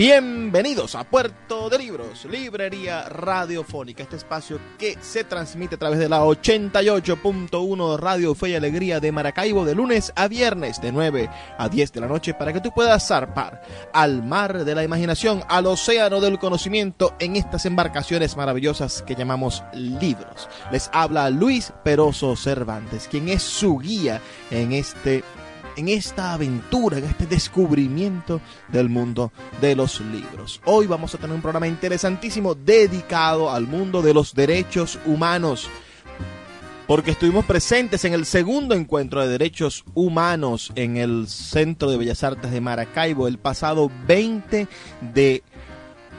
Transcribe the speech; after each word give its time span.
Bienvenidos 0.00 0.94
a 0.94 1.04
Puerto 1.04 1.68
de 1.68 1.76
Libros, 1.76 2.24
Librería 2.24 3.06
Radiofónica, 3.06 4.02
este 4.02 4.16
espacio 4.16 4.58
que 4.78 4.96
se 5.02 5.24
transmite 5.24 5.74
a 5.74 5.78
través 5.78 5.98
de 5.98 6.08
la 6.08 6.24
88.1 6.24 7.98
Radio 7.98 8.34
Fe 8.34 8.48
y 8.48 8.54
Alegría 8.54 8.98
de 8.98 9.12
Maracaibo 9.12 9.66
de 9.66 9.74
lunes 9.74 10.10
a 10.16 10.26
viernes 10.26 10.80
de 10.80 10.90
9 10.90 11.28
a 11.58 11.68
10 11.68 11.92
de 11.92 12.00
la 12.00 12.06
noche 12.06 12.32
para 12.32 12.54
que 12.54 12.62
tú 12.62 12.72
puedas 12.72 13.08
zarpar 13.08 13.60
al 13.92 14.22
mar 14.22 14.64
de 14.64 14.74
la 14.74 14.84
imaginación, 14.84 15.42
al 15.50 15.66
océano 15.66 16.22
del 16.22 16.38
conocimiento 16.38 17.14
en 17.18 17.36
estas 17.36 17.66
embarcaciones 17.66 18.38
maravillosas 18.38 19.02
que 19.02 19.14
llamamos 19.14 19.62
libros. 19.74 20.48
Les 20.72 20.88
habla 20.94 21.28
Luis 21.28 21.74
Peroso 21.84 22.36
Cervantes, 22.36 23.06
quien 23.06 23.28
es 23.28 23.42
su 23.42 23.76
guía 23.76 24.22
en 24.50 24.72
este 24.72 25.22
en 25.76 25.88
esta 25.88 26.32
aventura, 26.32 26.98
en 26.98 27.04
este 27.04 27.26
descubrimiento 27.26 28.40
del 28.68 28.88
mundo 28.88 29.32
de 29.60 29.74
los 29.74 30.00
libros. 30.00 30.60
Hoy 30.64 30.86
vamos 30.86 31.14
a 31.14 31.18
tener 31.18 31.34
un 31.34 31.42
programa 31.42 31.68
interesantísimo 31.68 32.54
dedicado 32.54 33.50
al 33.50 33.66
mundo 33.66 34.02
de 34.02 34.14
los 34.14 34.34
derechos 34.34 34.98
humanos. 35.06 35.68
Porque 36.86 37.12
estuvimos 37.12 37.44
presentes 37.44 38.04
en 38.04 38.14
el 38.14 38.26
segundo 38.26 38.74
encuentro 38.74 39.20
de 39.20 39.28
derechos 39.28 39.84
humanos 39.94 40.72
en 40.74 40.96
el 40.96 41.28
Centro 41.28 41.88
de 41.88 41.96
Bellas 41.96 42.24
Artes 42.24 42.50
de 42.50 42.60
Maracaibo 42.60 43.28
el 43.28 43.38
pasado 43.38 43.92
20 44.08 44.66
de 45.14 45.44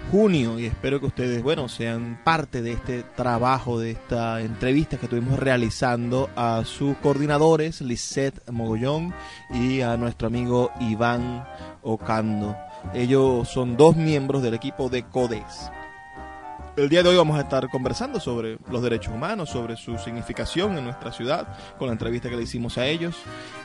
junio 0.09 0.59
y 0.59 0.66
espero 0.66 0.99
que 0.99 1.07
ustedes, 1.07 1.44
bueno, 1.44 1.69
sean 1.69 2.19
parte 2.23 2.61
de 2.61 2.73
este 2.73 3.03
trabajo, 3.03 3.80
de 3.80 3.91
esta 3.91 4.41
entrevista 4.41 4.97
que 4.97 5.05
estuvimos 5.05 5.39
realizando 5.39 6.30
a 6.35 6.63
sus 6.66 6.97
coordinadores, 6.97 7.81
Lisette 7.81 8.49
Mogollón 8.49 9.13
y 9.53 9.81
a 9.81 9.97
nuestro 9.97 10.27
amigo 10.27 10.71
Iván 10.80 11.45
Ocando. 11.81 12.55
Ellos 12.93 13.47
son 13.49 13.77
dos 13.77 13.95
miembros 13.95 14.41
del 14.41 14.53
equipo 14.53 14.89
de 14.89 15.03
CODES. 15.03 15.71
El 16.77 16.88
día 16.88 17.03
de 17.03 17.09
hoy 17.09 17.17
vamos 17.17 17.38
a 17.38 17.41
estar 17.41 17.69
conversando 17.69 18.22
sobre 18.22 18.58
los 18.69 18.81
derechos 18.81 19.14
humanos, 19.14 19.50
sobre 19.50 19.75
su 19.75 19.97
significación 19.97 20.77
en 20.77 20.86
nuestra 20.86 21.11
ciudad, 21.11 21.45
con 21.77 21.88
la 21.88 21.91
entrevista 21.91 22.30
que 22.30 22.38
le 22.38 22.44
hicimos 22.44 22.77
a 22.77 22.88
ellos. 22.88 23.17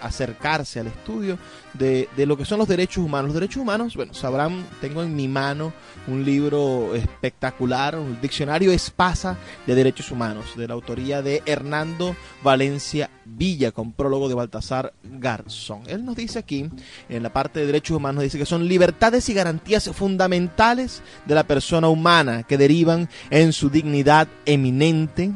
acercarse 0.02 0.80
al 0.80 0.88
estudio 0.88 1.38
de, 1.74 2.08
de, 2.16 2.26
lo 2.26 2.38
que 2.38 2.46
son 2.46 2.60
los 2.60 2.68
derechos 2.68 3.04
humanos. 3.04 3.30
Los 3.30 3.42
derechos 3.42 3.62
humanos, 3.62 3.96
bueno, 3.96 4.14
sabrán, 4.14 4.66
tengo 4.82 5.04
en 5.04 5.16
mi 5.16 5.28
mano 5.28 5.74
un 6.08 6.24
libro 6.24 6.96
espectacular, 6.96 7.98
un 7.98 8.20
diccionario 8.22 8.72
Espasa 8.72 9.38
de 9.66 9.76
Derechos 9.76 10.12
Humanos, 10.12 10.56
de 10.56 10.68
la 10.68 10.74
autoría 10.74 11.22
de 11.22 11.42
Hernando 11.46 12.16
Valencia 12.44 13.10
Villa, 13.26 13.72
con 13.72 13.92
prólogo 13.94 14.28
de 14.28 14.36
Baltasar 14.36 14.94
Garzón. 15.04 15.84
Él 15.88 16.04
nos 16.06 16.16
dice 16.16 16.40
aquí, 16.40 16.70
en 17.10 17.24
la 17.24 17.32
parte 17.32 17.60
de 17.60 17.66
derechos 17.68 17.98
humanos, 17.98 18.24
dice 18.24 18.38
que 18.38 18.46
son 18.46 18.68
libertades 18.68 19.30
y 19.30 19.34
garantías 19.34 19.90
fundamentales 19.94 21.02
de 21.26 21.36
la 21.36 21.44
persona 21.44 21.90
humana 21.90 22.44
que 22.44 22.58
derivan 22.58 23.10
en 23.30 23.54
su 23.54 23.70
dignidad 23.70 24.28
eminente, 24.46 25.32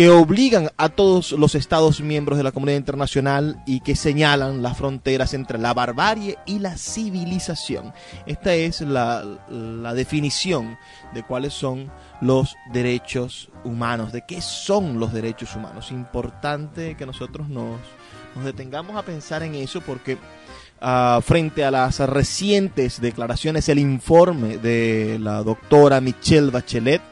que 0.00 0.08
obligan 0.08 0.70
a 0.78 0.88
todos 0.88 1.32
los 1.32 1.54
Estados 1.54 2.00
miembros 2.00 2.38
de 2.38 2.42
la 2.42 2.52
comunidad 2.52 2.78
internacional 2.78 3.62
y 3.66 3.80
que 3.80 3.94
señalan 3.94 4.62
las 4.62 4.78
fronteras 4.78 5.34
entre 5.34 5.58
la 5.58 5.74
barbarie 5.74 6.38
y 6.46 6.58
la 6.58 6.78
civilización. 6.78 7.92
Esta 8.24 8.54
es 8.54 8.80
la, 8.80 9.22
definición 9.94 10.78
de 11.12 11.22
cuáles 11.22 11.52
son 11.52 11.92
los 12.22 12.56
derechos 12.72 13.50
humanos, 13.62 14.10
de 14.10 14.24
qué 14.24 14.40
son 14.40 14.98
los 14.98 15.12
derechos 15.12 15.54
humanos. 15.54 15.90
Importante 15.90 16.96
que 16.96 17.04
nosotros 17.04 17.50
nos, 17.50 17.78
detengamos 18.42 18.96
a 18.96 19.02
pensar 19.02 19.42
en 19.42 19.54
eso 19.54 19.82
porque 19.82 20.16
uh, 20.80 21.20
frente 21.20 21.62
a 21.62 21.70
las 21.70 21.98
recientes 21.98 23.02
declaraciones, 23.02 23.68
el 23.68 23.78
informe 23.78 24.56
de 24.56 25.18
la 25.20 25.42
doctora 25.42 26.00
Michelle 26.00 26.50
Bachelet, 26.50 27.02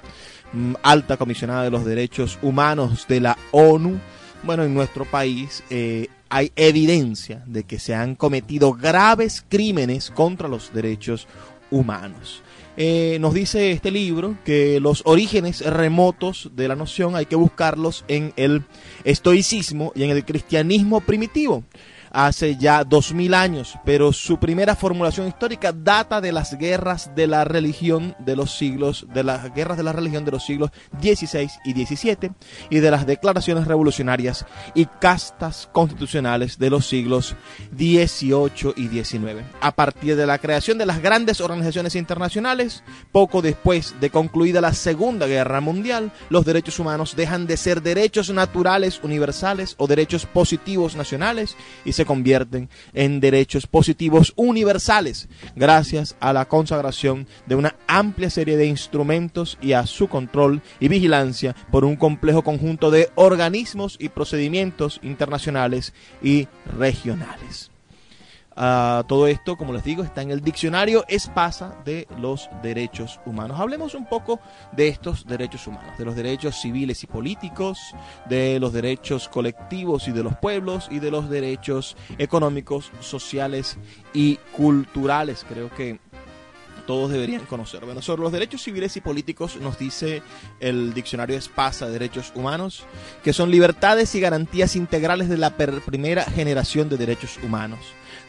alta 0.82 1.16
comisionada 1.16 1.64
de 1.64 1.70
los 1.70 1.84
derechos 1.84 2.38
humanos 2.42 3.06
de 3.08 3.20
la 3.20 3.38
ONU, 3.52 3.98
bueno, 4.42 4.64
en 4.64 4.74
nuestro 4.74 5.04
país 5.04 5.62
eh, 5.70 6.08
hay 6.28 6.52
evidencia 6.56 7.42
de 7.46 7.64
que 7.64 7.78
se 7.78 7.94
han 7.94 8.14
cometido 8.14 8.72
graves 8.72 9.44
crímenes 9.48 10.10
contra 10.10 10.48
los 10.48 10.72
derechos 10.72 11.26
humanos. 11.70 12.42
Eh, 12.76 13.18
nos 13.20 13.34
dice 13.34 13.72
este 13.72 13.90
libro 13.90 14.36
que 14.44 14.78
los 14.78 15.02
orígenes 15.04 15.66
remotos 15.66 16.50
de 16.54 16.68
la 16.68 16.76
noción 16.76 17.16
hay 17.16 17.26
que 17.26 17.34
buscarlos 17.34 18.04
en 18.06 18.32
el 18.36 18.62
estoicismo 19.02 19.92
y 19.96 20.04
en 20.04 20.10
el 20.10 20.24
cristianismo 20.24 21.00
primitivo 21.00 21.64
hace 22.10 22.56
ya 22.56 22.84
dos 22.84 23.12
mil 23.12 23.34
años, 23.34 23.78
pero 23.84 24.12
su 24.12 24.38
primera 24.38 24.76
formulación 24.76 25.28
histórica 25.28 25.72
data 25.72 26.20
de 26.20 26.32
las 26.32 26.58
guerras 26.58 27.14
de 27.14 27.26
la 27.26 27.44
religión 27.44 28.14
de 28.18 28.36
los 28.36 28.56
siglos, 28.56 29.06
de 29.12 29.24
las 29.24 29.54
guerras 29.54 29.76
de 29.76 29.82
la 29.82 29.92
religión 29.92 30.24
de 30.24 30.32
los 30.32 30.44
siglos 30.44 30.70
XVI 31.00 31.50
y 31.64 31.72
XVII 31.72 32.32
y 32.70 32.78
de 32.78 32.90
las 32.90 33.06
declaraciones 33.06 33.66
revolucionarias 33.66 34.46
y 34.74 34.86
castas 34.86 35.68
constitucionales 35.72 36.58
de 36.58 36.70
los 36.70 36.86
siglos 36.86 37.36
XVIII 37.76 38.74
y 38.76 38.88
XIX. 38.88 39.42
A 39.60 39.72
partir 39.72 40.16
de 40.16 40.26
la 40.26 40.38
creación 40.38 40.78
de 40.78 40.86
las 40.86 41.00
grandes 41.00 41.40
organizaciones 41.40 41.94
internacionales, 41.94 42.82
poco 43.12 43.42
después 43.42 43.94
de 44.00 44.10
concluida 44.10 44.60
la 44.60 44.74
Segunda 44.74 45.26
Guerra 45.26 45.60
Mundial, 45.60 46.12
los 46.30 46.44
derechos 46.44 46.78
humanos 46.78 47.16
dejan 47.16 47.46
de 47.46 47.56
ser 47.56 47.82
derechos 47.82 48.30
naturales 48.30 49.00
universales 49.02 49.74
o 49.78 49.86
derechos 49.86 50.26
positivos 50.26 50.96
nacionales 50.96 51.56
y 51.84 51.92
se 51.98 52.06
convierten 52.06 52.68
en 52.94 53.18
derechos 53.18 53.66
positivos 53.66 54.32
universales 54.36 55.28
gracias 55.56 56.14
a 56.20 56.32
la 56.32 56.46
consagración 56.46 57.26
de 57.46 57.56
una 57.56 57.74
amplia 57.88 58.30
serie 58.30 58.56
de 58.56 58.66
instrumentos 58.66 59.58
y 59.60 59.72
a 59.72 59.84
su 59.84 60.06
control 60.06 60.62
y 60.78 60.86
vigilancia 60.86 61.56
por 61.72 61.84
un 61.84 61.96
complejo 61.96 62.42
conjunto 62.42 62.92
de 62.92 63.10
organismos 63.16 63.96
y 63.98 64.10
procedimientos 64.10 65.00
internacionales 65.02 65.92
y 66.22 66.46
regionales. 66.78 67.72
Todo 69.06 69.26
esto, 69.28 69.56
como 69.56 69.72
les 69.72 69.84
digo, 69.84 70.02
está 70.02 70.22
en 70.22 70.30
el 70.30 70.40
diccionario 70.40 71.04
Espasa 71.08 71.76
de 71.84 72.08
los 72.18 72.48
derechos 72.62 73.20
humanos. 73.24 73.60
Hablemos 73.60 73.94
un 73.94 74.06
poco 74.06 74.40
de 74.72 74.88
estos 74.88 75.26
derechos 75.26 75.66
humanos, 75.66 75.96
de 75.96 76.04
los 76.04 76.16
derechos 76.16 76.56
civiles 76.60 77.04
y 77.04 77.06
políticos, 77.06 77.78
de 78.28 78.58
los 78.58 78.72
derechos 78.72 79.28
colectivos 79.28 80.08
y 80.08 80.12
de 80.12 80.24
los 80.24 80.36
pueblos 80.36 80.88
y 80.90 80.98
de 80.98 81.10
los 81.10 81.30
derechos 81.30 81.96
económicos, 82.18 82.90
sociales 83.00 83.78
y 84.12 84.36
culturales. 84.56 85.46
Creo 85.48 85.70
que 85.70 86.00
todos 86.86 87.10
deberían 87.12 87.44
conocer. 87.44 87.82
Sobre 88.00 88.22
los 88.22 88.32
derechos 88.32 88.62
civiles 88.62 88.96
y 88.96 89.00
políticos 89.02 89.56
nos 89.60 89.78
dice 89.78 90.22
el 90.58 90.94
diccionario 90.94 91.36
Espasa 91.36 91.86
de 91.86 91.92
Derechos 91.92 92.32
Humanos, 92.34 92.84
que 93.22 93.32
son 93.32 93.50
libertades 93.50 94.14
y 94.14 94.20
garantías 94.20 94.74
integrales 94.74 95.28
de 95.28 95.36
la 95.36 95.54
primera 95.56 96.24
generación 96.24 96.88
de 96.88 96.96
derechos 96.96 97.38
humanos 97.42 97.78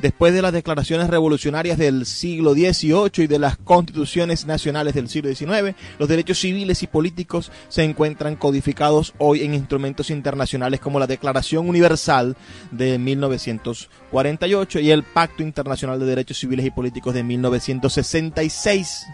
después 0.01 0.33
de 0.33 0.41
las 0.41 0.53
declaraciones 0.53 1.09
revolucionarias 1.09 1.77
del 1.77 2.05
siglo 2.05 2.53
XVIII 2.53 3.23
y 3.23 3.27
de 3.27 3.39
las 3.39 3.57
constituciones 3.57 4.45
nacionales 4.45 4.93
del 4.93 5.09
siglo 5.09 5.33
XIX, 5.33 5.75
los 5.97 6.09
derechos 6.09 6.39
civiles 6.39 6.83
y 6.83 6.87
políticos 6.87 7.51
se 7.67 7.83
encuentran 7.83 8.35
codificados 8.35 9.13
hoy 9.17 9.43
en 9.43 9.53
instrumentos 9.53 10.09
internacionales 10.09 10.79
como 10.79 10.99
la 10.99 11.07
Declaración 11.07 11.67
Universal 11.67 12.35
de 12.71 12.97
1948 12.97 14.79
y 14.79 14.91
el 14.91 15.03
Pacto 15.03 15.43
Internacional 15.43 15.99
de 15.99 16.05
Derechos 16.05 16.39
Civiles 16.39 16.65
y 16.65 16.71
Políticos 16.71 17.13
de 17.13 17.23
1966 17.23 19.05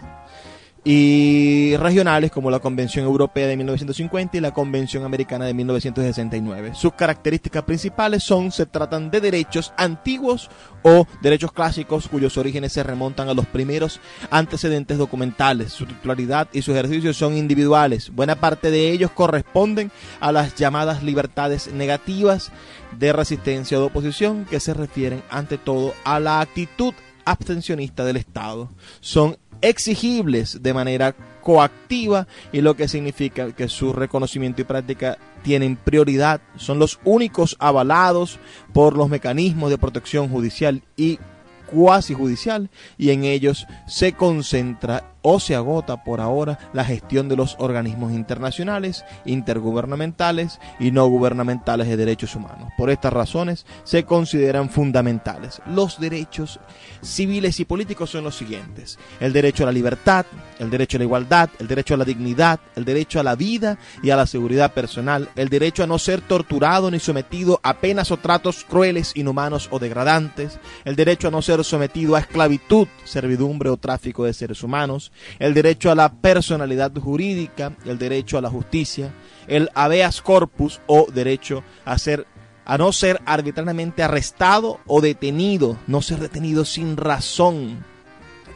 y 0.88 1.76
regionales 1.78 2.30
como 2.30 2.48
la 2.48 2.60
Convención 2.60 3.04
Europea 3.04 3.48
de 3.48 3.56
1950 3.56 4.36
y 4.36 4.40
la 4.40 4.54
Convención 4.54 5.04
Americana 5.04 5.44
de 5.44 5.52
1969. 5.52 6.74
Sus 6.76 6.92
características 6.92 7.64
principales 7.64 8.22
son, 8.22 8.52
se 8.52 8.66
tratan 8.66 9.10
de 9.10 9.20
derechos 9.20 9.72
antiguos 9.76 10.48
o 10.82 11.04
derechos 11.20 11.50
clásicos 11.50 12.06
cuyos 12.06 12.38
orígenes 12.38 12.72
se 12.72 12.84
remontan 12.84 13.28
a 13.28 13.34
los 13.34 13.46
primeros 13.46 13.98
antecedentes 14.30 14.96
documentales. 14.96 15.72
Su 15.72 15.86
titularidad 15.86 16.46
y 16.52 16.62
su 16.62 16.70
ejercicio 16.70 17.12
son 17.12 17.36
individuales. 17.36 18.14
Buena 18.14 18.36
parte 18.36 18.70
de 18.70 18.92
ellos 18.92 19.10
corresponden 19.10 19.90
a 20.20 20.30
las 20.30 20.54
llamadas 20.54 21.02
libertades 21.02 21.66
negativas 21.72 22.52
de 22.96 23.12
resistencia 23.12 23.76
o 23.76 23.80
de 23.80 23.86
oposición 23.88 24.44
que 24.44 24.60
se 24.60 24.72
refieren 24.72 25.24
ante 25.30 25.58
todo 25.58 25.94
a 26.04 26.20
la 26.20 26.40
actitud 26.40 26.94
abstencionista 27.24 28.04
del 28.04 28.18
Estado. 28.18 28.70
Son 29.00 29.36
exigibles 29.60 30.62
de 30.62 30.74
manera 30.74 31.14
coactiva 31.42 32.26
y 32.52 32.60
lo 32.60 32.74
que 32.74 32.88
significa 32.88 33.52
que 33.52 33.68
su 33.68 33.92
reconocimiento 33.92 34.62
y 34.62 34.64
práctica 34.64 35.18
tienen 35.42 35.76
prioridad, 35.76 36.40
son 36.56 36.78
los 36.78 36.98
únicos 37.04 37.56
avalados 37.60 38.38
por 38.72 38.96
los 38.96 39.08
mecanismos 39.08 39.70
de 39.70 39.78
protección 39.78 40.28
judicial 40.28 40.82
y 40.96 41.18
cuasi 41.66 42.14
judicial 42.14 42.70
y 42.98 43.10
en 43.10 43.24
ellos 43.24 43.66
se 43.86 44.12
concentra 44.12 45.15
o 45.28 45.40
se 45.40 45.56
agota 45.56 46.04
por 46.04 46.20
ahora 46.20 46.56
la 46.72 46.84
gestión 46.84 47.28
de 47.28 47.34
los 47.34 47.56
organismos 47.58 48.12
internacionales, 48.12 49.04
intergubernamentales 49.24 50.60
y 50.78 50.92
no 50.92 51.08
gubernamentales 51.08 51.88
de 51.88 51.96
derechos 51.96 52.36
humanos. 52.36 52.70
Por 52.78 52.90
estas 52.90 53.12
razones 53.12 53.66
se 53.82 54.04
consideran 54.04 54.70
fundamentales. 54.70 55.60
Los 55.66 55.98
derechos 55.98 56.60
civiles 57.02 57.58
y 57.58 57.64
políticos 57.64 58.10
son 58.10 58.22
los 58.22 58.36
siguientes. 58.36 59.00
El 59.18 59.32
derecho 59.32 59.64
a 59.64 59.66
la 59.66 59.72
libertad, 59.72 60.26
el 60.60 60.70
derecho 60.70 60.96
a 60.96 61.00
la 61.00 61.04
igualdad, 61.04 61.50
el 61.58 61.66
derecho 61.66 61.94
a 61.94 61.96
la 61.96 62.04
dignidad, 62.04 62.60
el 62.76 62.84
derecho 62.84 63.18
a 63.18 63.24
la 63.24 63.34
vida 63.34 63.78
y 64.04 64.10
a 64.10 64.16
la 64.16 64.26
seguridad 64.26 64.74
personal, 64.74 65.28
el 65.34 65.48
derecho 65.48 65.82
a 65.82 65.88
no 65.88 65.98
ser 65.98 66.20
torturado 66.20 66.88
ni 66.88 67.00
sometido 67.00 67.58
a 67.64 67.78
penas 67.78 68.12
o 68.12 68.16
tratos 68.16 68.64
crueles, 68.64 69.10
inhumanos 69.16 69.66
o 69.72 69.80
degradantes, 69.80 70.60
el 70.84 70.94
derecho 70.94 71.26
a 71.26 71.30
no 71.32 71.42
ser 71.42 71.64
sometido 71.64 72.14
a 72.14 72.20
esclavitud, 72.20 72.86
servidumbre 73.02 73.70
o 73.70 73.76
tráfico 73.76 74.24
de 74.24 74.32
seres 74.32 74.62
humanos, 74.62 75.10
el 75.38 75.54
derecho 75.54 75.90
a 75.90 75.94
la 75.94 76.12
personalidad 76.12 76.92
jurídica, 76.94 77.72
el 77.84 77.98
derecho 77.98 78.38
a 78.38 78.40
la 78.40 78.50
justicia, 78.50 79.12
el 79.46 79.70
habeas 79.74 80.22
corpus 80.22 80.80
o 80.86 81.06
derecho 81.12 81.62
a 81.84 81.98
ser 81.98 82.26
a 82.64 82.78
no 82.78 82.90
ser 82.90 83.20
arbitrariamente 83.26 84.02
arrestado 84.02 84.80
o 84.86 85.00
detenido, 85.00 85.78
no 85.86 86.02
ser 86.02 86.18
detenido 86.18 86.64
sin 86.64 86.96
razón, 86.96 87.84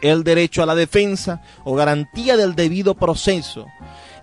el 0.03 0.25
derecho 0.25 0.63
a 0.65 0.67
la 0.67 0.75
defensa 0.75 1.43
o 1.65 1.77
garantía 1.77 2.37
del 2.37 2.57
debido 2.57 2.97
proceso, 2.97 3.67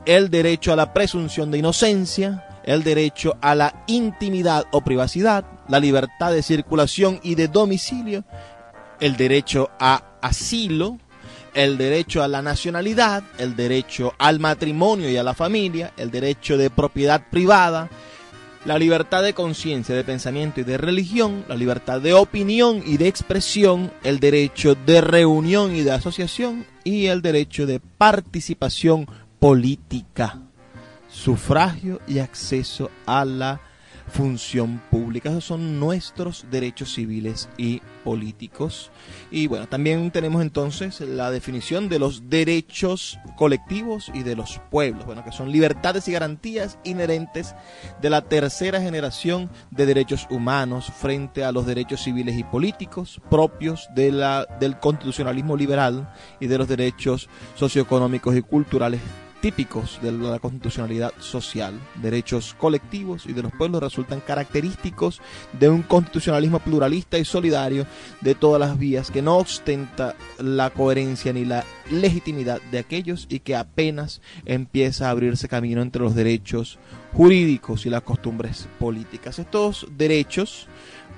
el 0.05 0.29
derecho 0.29 0.73
a 0.73 0.75
la 0.75 0.93
presunción 0.93 1.51
de 1.51 1.59
inocencia, 1.59 2.59
el 2.63 2.83
derecho 2.83 3.37
a 3.41 3.55
la 3.55 3.83
intimidad 3.87 4.65
o 4.71 4.81
privacidad, 4.81 5.45
la 5.69 5.79
libertad 5.79 6.33
de 6.33 6.43
circulación 6.43 7.21
y 7.23 7.35
de 7.35 7.47
domicilio, 7.47 8.25
el 8.99 9.15
derecho 9.15 9.69
a 9.79 10.17
asilo, 10.21 10.97
el 11.57 11.75
derecho 11.79 12.21
a 12.21 12.27
la 12.27 12.43
nacionalidad, 12.43 13.23
el 13.39 13.55
derecho 13.55 14.13
al 14.19 14.39
matrimonio 14.39 15.09
y 15.09 15.17
a 15.17 15.23
la 15.23 15.33
familia, 15.33 15.91
el 15.97 16.11
derecho 16.11 16.55
de 16.55 16.69
propiedad 16.69 17.29
privada, 17.31 17.89
la 18.63 18.77
libertad 18.77 19.23
de 19.23 19.33
conciencia, 19.33 19.95
de 19.95 20.03
pensamiento 20.03 20.61
y 20.61 20.63
de 20.65 20.77
religión, 20.77 21.45
la 21.47 21.55
libertad 21.55 21.99
de 21.99 22.13
opinión 22.13 22.83
y 22.85 22.97
de 22.97 23.07
expresión, 23.07 23.91
el 24.03 24.19
derecho 24.19 24.75
de 24.75 25.01
reunión 25.01 25.75
y 25.75 25.81
de 25.81 25.93
asociación 25.93 26.63
y 26.83 27.07
el 27.07 27.23
derecho 27.23 27.65
de 27.65 27.79
participación 27.79 29.07
política, 29.39 30.37
sufragio 31.09 32.01
y 32.07 32.19
acceso 32.19 32.91
a 33.07 33.25
la 33.25 33.61
función 34.07 34.81
pública. 34.89 35.29
Esos 35.29 35.45
son 35.45 35.79
nuestros 35.79 36.45
derechos 36.49 36.93
civiles 36.93 37.49
y 37.57 37.81
políticos. 38.03 38.91
Y 39.31 39.47
bueno, 39.47 39.67
también 39.67 40.11
tenemos 40.11 40.41
entonces 40.41 40.99
la 41.01 41.31
definición 41.31 41.89
de 41.89 41.99
los 41.99 42.29
derechos 42.29 43.19
colectivos 43.35 44.11
y 44.13 44.23
de 44.23 44.35
los 44.35 44.61
pueblos, 44.71 45.05
bueno, 45.05 45.23
que 45.23 45.31
son 45.31 45.51
libertades 45.51 46.07
y 46.07 46.13
garantías 46.13 46.79
inherentes 46.83 47.53
de 48.01 48.09
la 48.09 48.21
tercera 48.21 48.81
generación 48.81 49.49
de 49.71 49.85
derechos 49.85 50.27
humanos 50.29 50.91
frente 50.97 51.43
a 51.43 51.51
los 51.51 51.65
derechos 51.65 52.01
civiles 52.03 52.37
y 52.37 52.43
políticos 52.43 53.21
propios 53.29 53.89
de 53.93 54.11
la, 54.11 54.45
del 54.59 54.79
constitucionalismo 54.79 55.55
liberal 55.57 56.13
y 56.39 56.47
de 56.47 56.57
los 56.57 56.67
derechos 56.67 57.29
socioeconómicos 57.55 58.35
y 58.35 58.41
culturales 58.41 59.01
típicos 59.47 59.97
de 60.01 60.11
la 60.11 60.39
constitucionalidad 60.39 61.13
social. 61.21 61.79
Derechos 62.01 62.53
colectivos 62.59 63.25
y 63.27 63.31
de 63.31 63.43
los 63.43 63.53
pueblos 63.53 63.81
resultan 63.81 64.19
característicos 64.19 65.21
de 65.57 65.69
un 65.69 65.83
constitucionalismo 65.83 66.59
pluralista 66.59 67.17
y 67.17 67.23
solidario 67.23 67.85
de 68.19 68.35
todas 68.35 68.59
las 68.59 68.77
vías 68.77 69.09
que 69.09 69.21
no 69.21 69.37
ostenta 69.37 70.15
la 70.39 70.69
coherencia 70.71 71.31
ni 71.31 71.45
la 71.45 71.63
legitimidad 71.89 72.59
de 72.71 72.79
aquellos 72.79 73.25
y 73.29 73.39
que 73.39 73.55
apenas 73.55 74.19
empieza 74.43 75.07
a 75.07 75.11
abrirse 75.11 75.47
camino 75.47 75.81
entre 75.81 76.01
los 76.01 76.13
derechos 76.13 76.77
jurídicos 77.13 77.85
y 77.85 77.89
las 77.89 78.01
costumbres 78.01 78.67
políticas. 78.79 79.39
Estos 79.39 79.87
derechos 79.97 80.67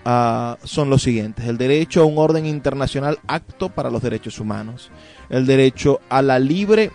uh, 0.06 0.54
son 0.64 0.92
los 0.92 1.02
siguientes. 1.02 1.48
El 1.48 1.58
derecho 1.58 2.04
a 2.04 2.06
un 2.06 2.20
orden 2.20 2.46
internacional 2.46 3.18
acto 3.26 3.70
para 3.70 3.90
los 3.90 4.04
derechos 4.04 4.40
humanos. 4.40 4.92
El 5.32 5.48
derecho 5.48 6.00
a 6.10 6.22
la 6.22 6.38
libre 6.38 6.92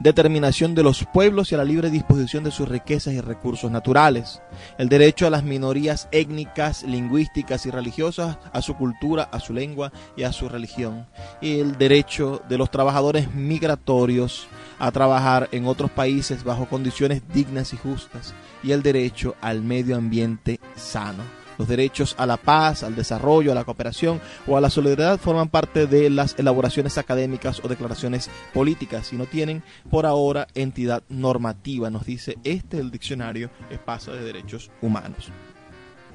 determinación 0.00 0.74
de 0.74 0.82
los 0.82 1.04
pueblos 1.12 1.50
y 1.50 1.54
a 1.54 1.58
la 1.58 1.64
libre 1.64 1.90
disposición 1.90 2.44
de 2.44 2.50
sus 2.50 2.68
riquezas 2.68 3.14
y 3.14 3.20
recursos 3.20 3.70
naturales, 3.70 4.42
el 4.78 4.88
derecho 4.88 5.26
a 5.26 5.30
las 5.30 5.44
minorías 5.44 6.08
étnicas, 6.12 6.82
lingüísticas 6.82 7.66
y 7.66 7.70
religiosas, 7.70 8.38
a 8.52 8.62
su 8.62 8.74
cultura, 8.74 9.24
a 9.24 9.40
su 9.40 9.52
lengua 9.52 9.92
y 10.16 10.22
a 10.22 10.32
su 10.32 10.48
religión, 10.48 11.06
y 11.40 11.60
el 11.60 11.78
derecho 11.78 12.42
de 12.48 12.58
los 12.58 12.70
trabajadores 12.70 13.34
migratorios 13.34 14.46
a 14.78 14.90
trabajar 14.90 15.48
en 15.52 15.66
otros 15.66 15.90
países 15.90 16.44
bajo 16.44 16.66
condiciones 16.68 17.22
dignas 17.32 17.72
y 17.72 17.76
justas, 17.76 18.34
y 18.62 18.72
el 18.72 18.82
derecho 18.82 19.36
al 19.40 19.62
medio 19.62 19.96
ambiente 19.96 20.60
sano. 20.76 21.37
Los 21.58 21.68
derechos 21.68 22.14
a 22.18 22.26
la 22.26 22.36
paz, 22.36 22.82
al 22.82 22.94
desarrollo, 22.94 23.52
a 23.52 23.54
la 23.54 23.64
cooperación 23.64 24.20
o 24.46 24.56
a 24.56 24.60
la 24.60 24.70
solidaridad 24.70 25.18
forman 25.18 25.48
parte 25.48 25.86
de 25.86 26.08
las 26.08 26.38
elaboraciones 26.38 26.98
académicas 26.98 27.60
o 27.64 27.68
declaraciones 27.68 28.30
políticas 28.54 29.12
y 29.12 29.16
no 29.16 29.26
tienen 29.26 29.62
por 29.90 30.06
ahora 30.06 30.46
entidad 30.54 31.02
normativa, 31.08 31.90
nos 31.90 32.06
dice 32.06 32.38
este 32.44 32.78
el 32.78 32.90
diccionario 32.90 33.50
Espacio 33.70 34.12
de 34.12 34.24
Derechos 34.24 34.70
Humanos. 34.80 35.30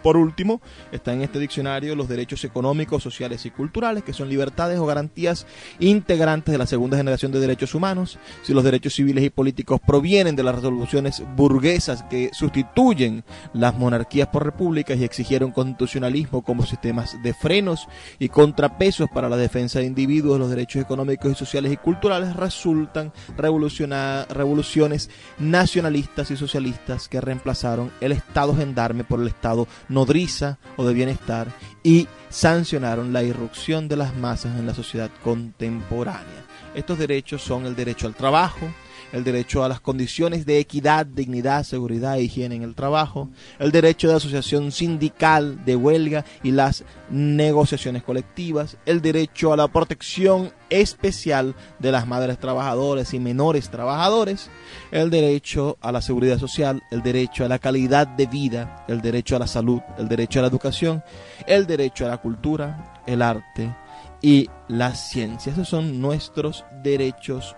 Por 0.04 0.18
último, 0.18 0.62
está 0.92 1.14
en 1.14 1.22
este 1.22 1.40
diccionario 1.40 1.96
los 1.96 2.10
derechos 2.10 2.44
económicos, 2.44 3.02
sociales 3.02 3.46
y 3.46 3.52
culturales, 3.52 4.04
que 4.04 4.14
son 4.14 4.30
libertades 4.30 4.78
o 4.78 4.86
garantías 4.86 5.48
integrantes 5.80 6.52
de 6.52 6.58
la 6.58 6.68
segunda 6.68 6.98
generación 6.98 7.32
de 7.32 7.40
derechos 7.40 7.74
humanos. 7.74 8.20
Si 8.44 8.54
los 8.54 8.66
derechos 8.66 8.94
civiles 8.94 9.24
y 9.24 9.30
políticos 9.30 9.80
provienen 9.86 10.36
de 10.36 10.44
las 10.44 10.56
resoluciones 10.56 11.24
burguesas 11.36 12.04
que 12.04 12.30
sustituyen 12.34 13.24
las 13.54 13.76
monarquías 13.76 14.28
por 14.28 14.44
repúblicas 14.44 14.98
y 14.98 15.06
exigieron 15.06 15.52
constitucionalismo 15.52 16.44
como 16.44 16.66
sistemas 16.66 17.16
de 17.24 17.34
frenos 17.34 17.88
y 18.20 18.28
contrapesos 18.28 19.10
para 19.10 19.30
la 19.30 19.38
defensa 19.38 19.80
de 19.80 19.86
individuos, 19.86 20.38
los 20.38 20.50
derechos 20.50 20.82
económicos 20.82 21.32
y 21.32 21.36
sociales 21.36 21.72
y 21.72 21.78
culturales 21.78 22.36
resultan 22.36 23.14
revoluciones 23.38 25.10
nacionalistas 25.40 26.30
y 26.32 26.36
socialistas 26.36 27.08
que 27.08 27.22
reemplazaron 27.22 27.92
el 28.02 28.12
Estado 28.12 28.56
gendarme 28.56 29.04
por 29.04 29.22
el 29.22 29.28
Estado 29.28 29.68
nodriza 29.94 30.58
o 30.76 30.86
de 30.86 30.94
bienestar 30.94 31.48
y 31.84 32.08
sancionaron 32.30 33.14
la 33.14 33.24
irrupción 33.24 33.88
de 33.88 33.96
las 33.96 34.16
masas 34.16 34.58
en 34.60 34.66
la 34.66 34.74
sociedad 34.74 35.12
contemporánea. 35.24 36.46
Estos 36.76 36.98
derechos 36.98 37.42
son 37.42 37.66
el 37.66 37.76
derecho 37.76 38.08
al 38.08 38.16
trabajo, 38.16 38.68
el 39.14 39.24
derecho 39.24 39.64
a 39.64 39.70
las 39.70 39.80
condiciones 39.80 40.46
de 40.46 40.60
equidad, 40.60 41.06
dignidad, 41.06 41.64
seguridad 41.64 42.18
e 42.18 42.24
higiene 42.24 42.56
en 42.56 42.64
el 42.64 42.76
trabajo, 42.76 43.30
el 43.60 43.72
derecho 43.72 44.10
de 44.10 44.16
asociación 44.16 44.72
sindical, 44.72 45.64
de 45.64 45.76
huelga 45.76 46.26
y 46.42 46.52
las 46.52 46.84
negociaciones 47.10 48.04
colectivas, 48.04 48.76
el 48.86 49.02
derecho 49.02 49.54
a 49.54 49.58
la 49.58 49.68
protección 49.68 50.52
especial 50.70 51.56
de 51.78 51.92
las 51.92 52.08
madres 52.08 52.40
trabajadoras 52.40 53.14
y 53.14 53.20
menores 53.20 53.70
trabajadores, 53.70 54.50
el 54.92 55.12
derecho 55.12 55.78
a 55.80 55.92
la 55.92 56.02
seguridad 56.02 56.40
social, 56.40 56.82
el 56.90 57.04
derecho 57.04 57.46
a 57.46 57.48
la 57.48 57.60
calidad 57.60 58.08
de 58.08 58.26
vida, 58.26 58.84
el 58.88 59.02
derecho 59.02 59.36
a 59.36 59.40
la 59.40 59.48
salud, 59.48 59.82
el 60.00 60.10
derecho 60.10 60.40
a 60.40 60.42
la 60.42 60.48
educación, 60.48 61.04
el 61.46 61.68
derecho 61.68 62.06
a 62.06 62.10
la 62.10 62.18
cultura, 62.18 63.04
el 63.06 63.22
arte 63.22 63.76
y 64.24 64.50
la 64.68 64.96
ciencia. 64.96 65.52
Esos 65.52 65.70
son 65.70 66.02
nuestros 66.02 66.66
derechos 66.82 67.56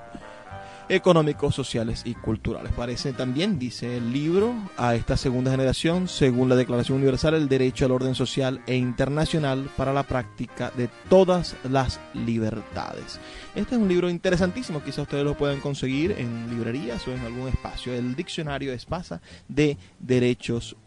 económicos, 0.89 1.55
sociales 1.55 2.03
y 2.05 2.13
culturales. 2.13 2.71
Parece 2.73 3.13
también, 3.13 3.59
dice 3.59 3.97
el 3.97 4.11
libro, 4.11 4.53
a 4.77 4.95
esta 4.95 5.17
segunda 5.17 5.51
generación, 5.51 6.07
según 6.07 6.49
la 6.49 6.55
Declaración 6.55 6.97
Universal, 6.97 7.33
el 7.33 7.49
derecho 7.49 7.85
al 7.85 7.91
orden 7.91 8.15
social 8.15 8.61
e 8.67 8.75
internacional 8.75 9.69
para 9.75 9.93
la 9.93 10.03
práctica 10.03 10.71
de 10.75 10.89
todas 11.09 11.55
las 11.69 11.99
libertades. 12.13 13.19
Este 13.55 13.75
es 13.75 13.81
un 13.81 13.87
libro 13.87 14.09
interesantísimo, 14.09 14.83
quizás 14.83 14.99
ustedes 14.99 15.23
lo 15.23 15.37
puedan 15.37 15.59
conseguir 15.59 16.15
en 16.17 16.49
librerías 16.49 17.07
o 17.07 17.11
en 17.11 17.21
algún 17.21 17.47
espacio. 17.47 17.93
El 17.93 18.15
diccionario 18.15 18.73
Espasa 18.73 19.21
de 19.47 19.77
Derechos 19.99 20.71
humanos. 20.71 20.84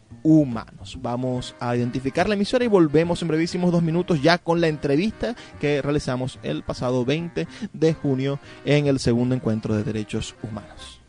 Vamos 1.01 1.55
a 1.59 1.75
identificar 1.75 2.27
la 2.27 2.35
emisora 2.35 2.65
y 2.65 2.67
volvemos 2.67 3.21
en 3.21 3.27
brevísimos 3.27 3.71
dos 3.71 3.83
minutos 3.83 4.21
ya 4.21 4.37
con 4.37 4.61
la 4.61 4.67
entrevista 4.67 5.35
que 5.59 5.81
realizamos 5.81 6.39
el 6.43 6.63
pasado 6.63 7.05
20 7.05 7.47
de 7.73 7.93
junio 7.93 8.39
en 8.65 8.87
el 8.87 8.99
segundo 8.99 9.35
encuentro 9.35 9.75
de 9.75 9.83
derechos 9.83 10.35
humanos. 10.43 10.99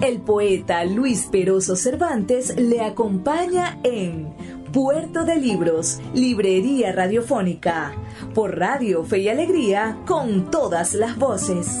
El 0.00 0.20
poeta 0.20 0.84
Luis 0.84 1.28
Peroso 1.32 1.76
Cervantes 1.76 2.54
le 2.56 2.82
acompaña 2.82 3.78
en 3.84 4.34
Puerto 4.70 5.24
de 5.24 5.36
Libros, 5.36 5.98
Librería 6.14 6.92
Radiofónica, 6.92 7.92
por 8.34 8.58
Radio 8.58 9.04
Fe 9.04 9.20
y 9.20 9.28
Alegría, 9.28 9.98
con 10.04 10.50
todas 10.50 10.94
las 10.94 11.16
voces. 11.16 11.80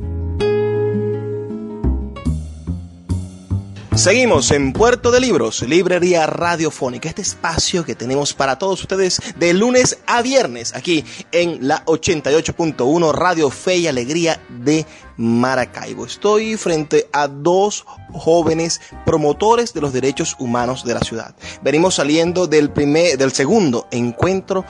Seguimos 3.95 4.51
en 4.51 4.71
Puerto 4.71 5.11
de 5.11 5.19
Libros, 5.19 5.63
Librería 5.63 6.25
Radiofónica, 6.25 7.09
este 7.09 7.21
espacio 7.21 7.83
que 7.83 7.93
tenemos 7.93 8.33
para 8.33 8.57
todos 8.57 8.81
ustedes 8.81 9.19
de 9.37 9.53
lunes 9.53 9.99
a 10.07 10.21
viernes 10.21 10.73
aquí 10.73 11.03
en 11.33 11.67
la 11.67 11.83
88.1 11.85 13.13
Radio 13.13 13.49
Fe 13.49 13.77
y 13.77 13.87
Alegría 13.87 14.41
de 14.47 14.85
Maracaibo. 15.17 16.05
Estoy 16.05 16.55
frente 16.55 17.09
a 17.11 17.27
dos 17.27 17.85
jóvenes 18.13 18.79
promotores 19.05 19.73
de 19.73 19.81
los 19.81 19.91
derechos 19.91 20.37
humanos 20.39 20.85
de 20.85 20.93
la 20.93 21.01
ciudad. 21.01 21.35
Venimos 21.61 21.95
saliendo 21.95 22.47
del 22.47 22.71
primer, 22.71 23.17
del 23.17 23.33
segundo 23.33 23.87
encuentro 23.91 24.63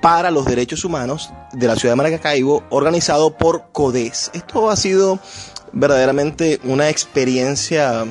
para 0.00 0.30
los 0.30 0.44
derechos 0.44 0.84
humanos 0.84 1.32
de 1.52 1.66
la 1.66 1.74
ciudad 1.74 1.92
de 1.92 1.96
Maracaibo 1.96 2.62
organizado 2.70 3.36
por 3.36 3.72
CODES. 3.72 4.30
Esto 4.32 4.70
ha 4.70 4.76
sido 4.76 5.18
verdaderamente 5.72 6.60
una 6.64 6.88
experiencia 6.88 8.06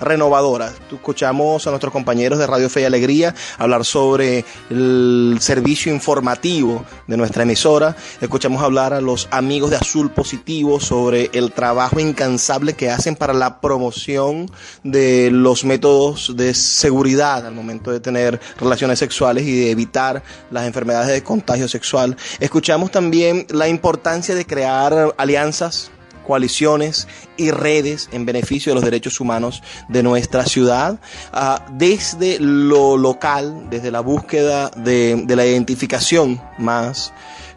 renovadora. 0.00 0.72
Escuchamos 0.92 1.66
a 1.66 1.70
nuestros 1.70 1.92
compañeros 1.92 2.38
de 2.38 2.46
Radio 2.46 2.68
Fe 2.68 2.82
y 2.82 2.84
Alegría 2.84 3.34
hablar 3.58 3.84
sobre 3.84 4.44
el 4.70 5.38
servicio 5.40 5.92
informativo 5.92 6.84
de 7.06 7.16
nuestra 7.16 7.42
emisora. 7.42 7.96
Escuchamos 8.20 8.62
hablar 8.62 8.92
a 8.92 9.00
los 9.00 9.28
amigos 9.30 9.70
de 9.70 9.76
Azul 9.76 10.10
Positivo 10.10 10.80
sobre 10.80 11.30
el 11.32 11.52
trabajo 11.52 12.00
incansable 12.00 12.74
que 12.74 12.90
hacen 12.90 13.16
para 13.16 13.32
la 13.32 13.60
promoción 13.60 14.50
de 14.82 15.30
los 15.30 15.64
métodos 15.64 16.36
de 16.36 16.54
seguridad 16.54 17.46
al 17.46 17.54
momento 17.54 17.90
de 17.90 18.00
tener 18.00 18.40
relaciones 18.58 18.98
sexuales 18.98 19.44
y 19.46 19.56
de 19.56 19.70
evitar 19.70 20.22
las 20.50 20.66
enfermedades 20.66 21.08
de 21.08 21.22
contagio 21.22 21.68
sexual. 21.68 22.16
Escuchamos 22.40 22.90
también 22.90 23.46
la 23.50 23.68
importancia 23.68 24.34
de 24.34 24.46
crear 24.46 25.14
alianzas 25.16 25.91
coaliciones 26.22 27.08
y 27.36 27.50
redes 27.50 28.08
en 28.12 28.24
beneficio 28.24 28.70
de 28.70 28.74
los 28.74 28.84
derechos 28.84 29.20
humanos 29.20 29.62
de 29.88 30.02
nuestra 30.02 30.46
ciudad, 30.46 30.98
ah, 31.32 31.64
desde 31.72 32.38
lo 32.40 32.96
local, 32.96 33.68
desde 33.70 33.90
la 33.90 34.00
búsqueda 34.00 34.70
de, 34.70 35.24
la 35.28 35.46
identificación 35.46 36.40
más, 36.58 37.12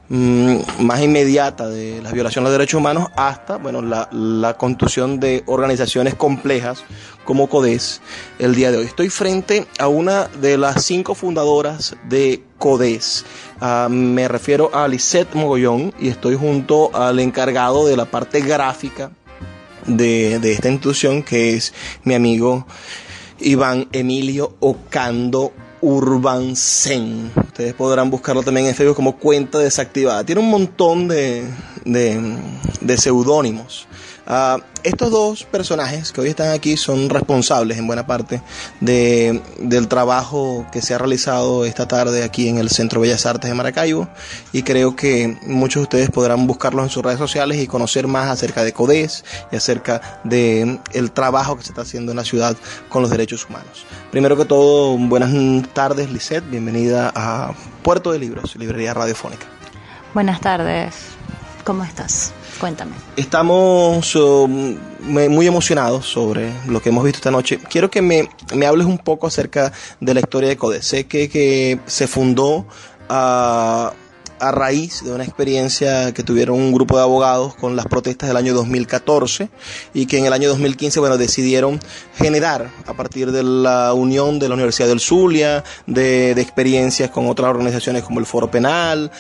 más 0.10 1.02
inmediata 1.02 1.68
de 1.68 2.02
la 2.02 2.12
violación 2.12 2.46
de 2.46 2.52
derechos 2.52 2.80
humanos 2.80 3.10
hasta 3.16 3.58
bueno, 3.58 3.82
la, 3.82 4.08
la 4.12 4.56
de 5.20 5.44
organizaciones 5.48 6.14
complejas 6.14 6.84
como 7.24 7.48
CODES 7.48 8.02
el 8.38 8.54
día 8.54 8.72
de 8.72 8.78
hoy. 8.78 8.86
Estoy 8.86 9.10
frente 9.10 9.66
a 9.80 9.88
una 9.88 10.28
de 10.28 10.58
las 10.58 10.84
cinco 10.86 11.16
fundadoras 11.16 11.96
de 12.08 12.44
CODES. 12.60 13.26
Ah, 13.60 13.88
me 13.90 14.28
refiero 14.28 14.70
a 14.76 14.88
Lisette 14.88 15.34
Mogollón 15.34 15.94
y 16.00 16.10
estoy 16.10 16.36
junto 16.36 16.96
al 16.96 17.20
encargado 17.20 17.88
de 17.88 17.98
la 17.98 18.06
parte 18.06 18.42
gráfica 18.42 19.12
de, 19.88 20.40
de 20.40 20.54
esta 20.54 20.70
institución 20.70 21.24
que 21.24 21.56
es 21.56 21.74
mi 22.04 22.14
amigo 22.14 22.68
Iván 23.40 23.88
Emilio 23.92 24.56
Ocando 24.60 25.52
Urbansen. 25.86 27.32
Ustedes 27.46 27.76
podrán 27.76 28.10
buscarlo 28.10 28.42
también 28.42 28.66
en 28.66 28.74
Facebook 28.74 28.96
como 28.96 29.18
cuenta 29.18 29.60
desactivada. 29.60 30.24
Tiene 30.24 30.42
un 30.42 30.50
montón 30.50 31.08
de, 31.08 31.46
de, 31.86 32.38
de 32.82 32.98
seudónimos. 32.98 33.88
Uh, 34.28 34.60
estos 34.82 35.12
dos 35.12 35.44
personajes 35.44 36.12
que 36.12 36.22
hoy 36.22 36.30
están 36.30 36.52
aquí 36.52 36.78
son 36.78 37.10
responsables 37.10 37.78
en 37.78 37.86
buena 37.86 38.08
parte 38.08 38.42
de, 38.80 39.42
del 39.60 39.88
trabajo 39.88 40.66
que 40.72 40.82
se 40.82 40.96
ha 40.96 40.98
realizado 40.98 41.64
esta 41.66 41.88
tarde 41.88 42.24
aquí 42.24 42.48
en 42.48 42.58
el 42.58 42.70
Centro 42.70 43.02
Bellas 43.02 43.26
Artes 43.28 43.50
de 43.50 43.56
Maracaibo 43.56 44.08
y 44.52 44.64
creo 44.64 44.96
que 44.96 45.38
muchos 45.44 45.82
de 45.82 45.84
ustedes 45.84 46.10
podrán 46.10 46.48
buscarlos 46.48 46.86
en 46.86 46.90
sus 46.90 47.04
redes 47.04 47.20
sociales 47.20 47.60
y 47.60 47.68
conocer 47.68 48.08
más 48.08 48.30
acerca 48.30 48.64
de 48.64 48.74
CODES 48.74 49.26
y 49.52 49.56
acerca 49.56 50.22
de 50.24 50.80
el 50.94 51.12
trabajo 51.12 51.58
que 51.58 51.64
se 51.64 51.70
está 51.70 51.82
haciendo 51.82 52.12
en 52.12 52.18
la 52.18 52.24
ciudad 52.24 52.58
con 52.90 53.04
los 53.04 53.12
derechos 53.12 53.48
humanos. 53.48 53.86
Primero 54.12 54.36
que 54.38 54.46
todo, 54.46 54.98
buenas 54.98 55.32
tardes 55.74 56.10
Lisette, 56.10 56.50
bienvenida 56.50 57.12
a 57.16 57.54
Puerto 57.84 58.12
de 58.12 58.20
Libros, 58.20 58.56
Librería 58.56 58.94
Radiofónica. 58.94 59.46
Buenas 60.16 60.42
tardes, 60.42 60.96
¿cómo 61.64 61.84
estás? 61.84 62.34
Cuéntame. 62.66 62.96
Estamos 63.16 64.16
um, 64.16 64.76
muy 65.08 65.46
emocionados 65.46 66.08
sobre 66.08 66.52
lo 66.68 66.82
que 66.82 66.90
hemos 66.90 67.04
visto 67.04 67.18
esta 67.18 67.30
noche. 67.30 67.60
Quiero 67.70 67.92
que 67.92 68.02
me, 68.02 68.28
me 68.56 68.66
hables 68.66 68.88
un 68.88 68.98
poco 68.98 69.28
acerca 69.28 69.72
de 70.00 70.14
la 70.16 70.22
historia 70.22 70.50
de 70.50 70.58
CODE. 70.58 70.82
Sé 70.82 71.06
que, 71.06 71.30
que 71.30 71.80
se 71.86 72.08
fundó 72.08 72.66
a 73.08 73.94
a 74.40 74.52
raíz 74.52 75.04
de 75.04 75.12
una 75.12 75.24
experiencia 75.24 76.14
que 76.14 76.24
tuvieron 76.24 76.60
un 76.60 76.72
grupo 76.72 76.98
de 76.98 77.04
abogados 77.04 77.56
con 77.56 77.76
las 77.76 77.86
protestas 77.86 78.28
del 78.30 78.38
año 78.38 78.54
2014 78.54 79.50
y 79.94 80.06
que 80.06 80.18
en 80.18 80.26
el 80.26 80.34
año 80.34 80.50
2015 80.50 81.00
bueno, 81.00 81.18
decidieron 81.18 81.80
generar 82.18 82.70
a 82.86 82.94
partir 82.94 83.32
de 83.32 83.44
la 83.44 83.94
unión 83.94 84.40
de 84.40 84.50
la 84.50 84.56
Universidad 84.56 84.88
del 84.88 85.00
Zulia, 85.00 85.64
de, 85.88 86.32
experiencias 86.32 87.10
con 87.10 87.28
otras 87.28 87.50
organizaciones 87.50 88.04
como 88.04 88.20
el 88.20 88.26
Foro 88.26 88.52
Penal, 88.52 89.12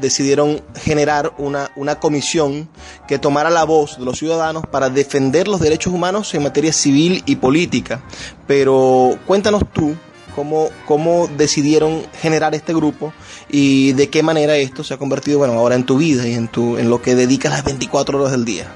decidieron 0.00 0.62
generar 0.76 1.32
una, 1.38 1.70
una 1.76 1.98
comisión 1.98 2.68
que 3.08 3.18
tomara 3.18 3.50
la 3.50 3.64
voz 3.64 3.98
de 3.98 4.04
los 4.04 4.18
ciudadanos 4.18 4.64
para 4.70 4.90
defender 4.90 5.48
los 5.48 5.60
derechos 5.60 5.92
humanos 5.92 6.34
en 6.34 6.42
materia 6.42 6.72
civil 6.72 7.22
y 7.26 7.36
política. 7.36 8.02
Pero 8.46 9.18
cuéntanos 9.26 9.62
tú, 9.72 9.96
cómo, 10.34 10.68
cómo 10.86 11.28
decidieron 11.28 12.02
generar 12.20 12.54
este 12.54 12.74
grupo 12.74 13.12
y 13.48 13.92
de 13.92 14.08
qué 14.08 14.22
manera 14.22 14.56
esto 14.56 14.84
se 14.84 14.94
ha 14.94 14.96
convertido, 14.96 15.38
bueno, 15.38 15.54
ahora 15.54 15.74
en 15.74 15.84
tu 15.84 15.98
vida 15.98 16.26
y 16.26 16.34
en, 16.34 16.48
tu, 16.48 16.78
en 16.78 16.90
lo 16.90 17.00
que 17.02 17.14
dedicas 17.14 17.52
las 17.52 17.64
24 17.64 18.18
horas 18.18 18.32
del 18.32 18.44
día. 18.44 18.72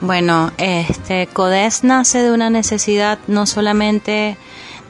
Bueno, 0.00 0.52
este 0.58 1.26
CODES 1.28 1.84
nace 1.84 2.18
de 2.18 2.32
una 2.32 2.50
necesidad 2.50 3.18
no 3.26 3.46
solamente 3.46 4.36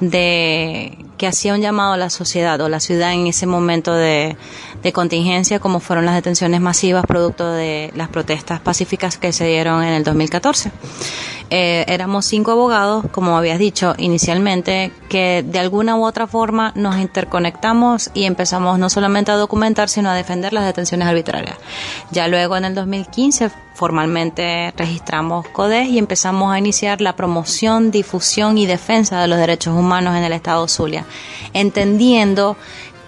de 0.00 0.98
que 1.18 1.26
hacía 1.26 1.54
un 1.54 1.60
llamado 1.60 1.92
a 1.92 1.96
la 1.96 2.10
sociedad 2.10 2.60
o 2.60 2.68
la 2.68 2.80
ciudad 2.80 3.12
en 3.12 3.26
ese 3.26 3.46
momento 3.46 3.94
de, 3.94 4.36
de, 4.82 4.92
contingencia, 4.92 5.60
como 5.60 5.78
fueron 5.78 6.04
las 6.04 6.14
detenciones 6.14 6.60
masivas 6.60 7.04
producto 7.06 7.52
de 7.52 7.92
las 7.94 8.08
protestas 8.08 8.60
pacíficas 8.60 9.18
que 9.18 9.32
se 9.32 9.46
dieron 9.46 9.84
en 9.84 9.94
el 9.94 10.02
2014. 10.02 10.72
Eh, 11.50 11.84
éramos 11.88 12.26
cinco 12.26 12.52
abogados, 12.52 13.04
como 13.12 13.36
habías 13.36 13.58
dicho 13.58 13.94
inicialmente, 13.98 14.92
que 15.08 15.44
de 15.46 15.58
alguna 15.58 15.96
u 15.96 16.04
otra 16.04 16.26
forma 16.26 16.72
nos 16.74 16.96
interconectamos 16.96 18.10
y 18.14 18.24
empezamos 18.24 18.78
no 18.78 18.88
solamente 18.90 19.30
a 19.30 19.36
documentar, 19.36 19.88
sino 19.88 20.10
a 20.10 20.14
defender 20.14 20.52
las 20.52 20.64
detenciones 20.64 21.06
arbitrarias. 21.06 21.56
Ya 22.10 22.28
luego 22.28 22.56
en 22.56 22.64
el 22.64 22.74
2015 22.74 23.50
formalmente 23.74 24.72
registramos 24.76 25.46
CODES 25.48 25.88
y 25.88 25.98
empezamos 25.98 26.52
a 26.52 26.58
iniciar 26.58 27.00
la 27.00 27.16
promoción, 27.16 27.90
difusión 27.90 28.56
y 28.56 28.66
defensa 28.66 29.20
de 29.20 29.28
los 29.28 29.38
derechos 29.38 29.74
humanos 29.74 30.16
en 30.16 30.24
el 30.24 30.32
Estado 30.32 30.66
Zulia, 30.68 31.04
entendiendo 31.52 32.56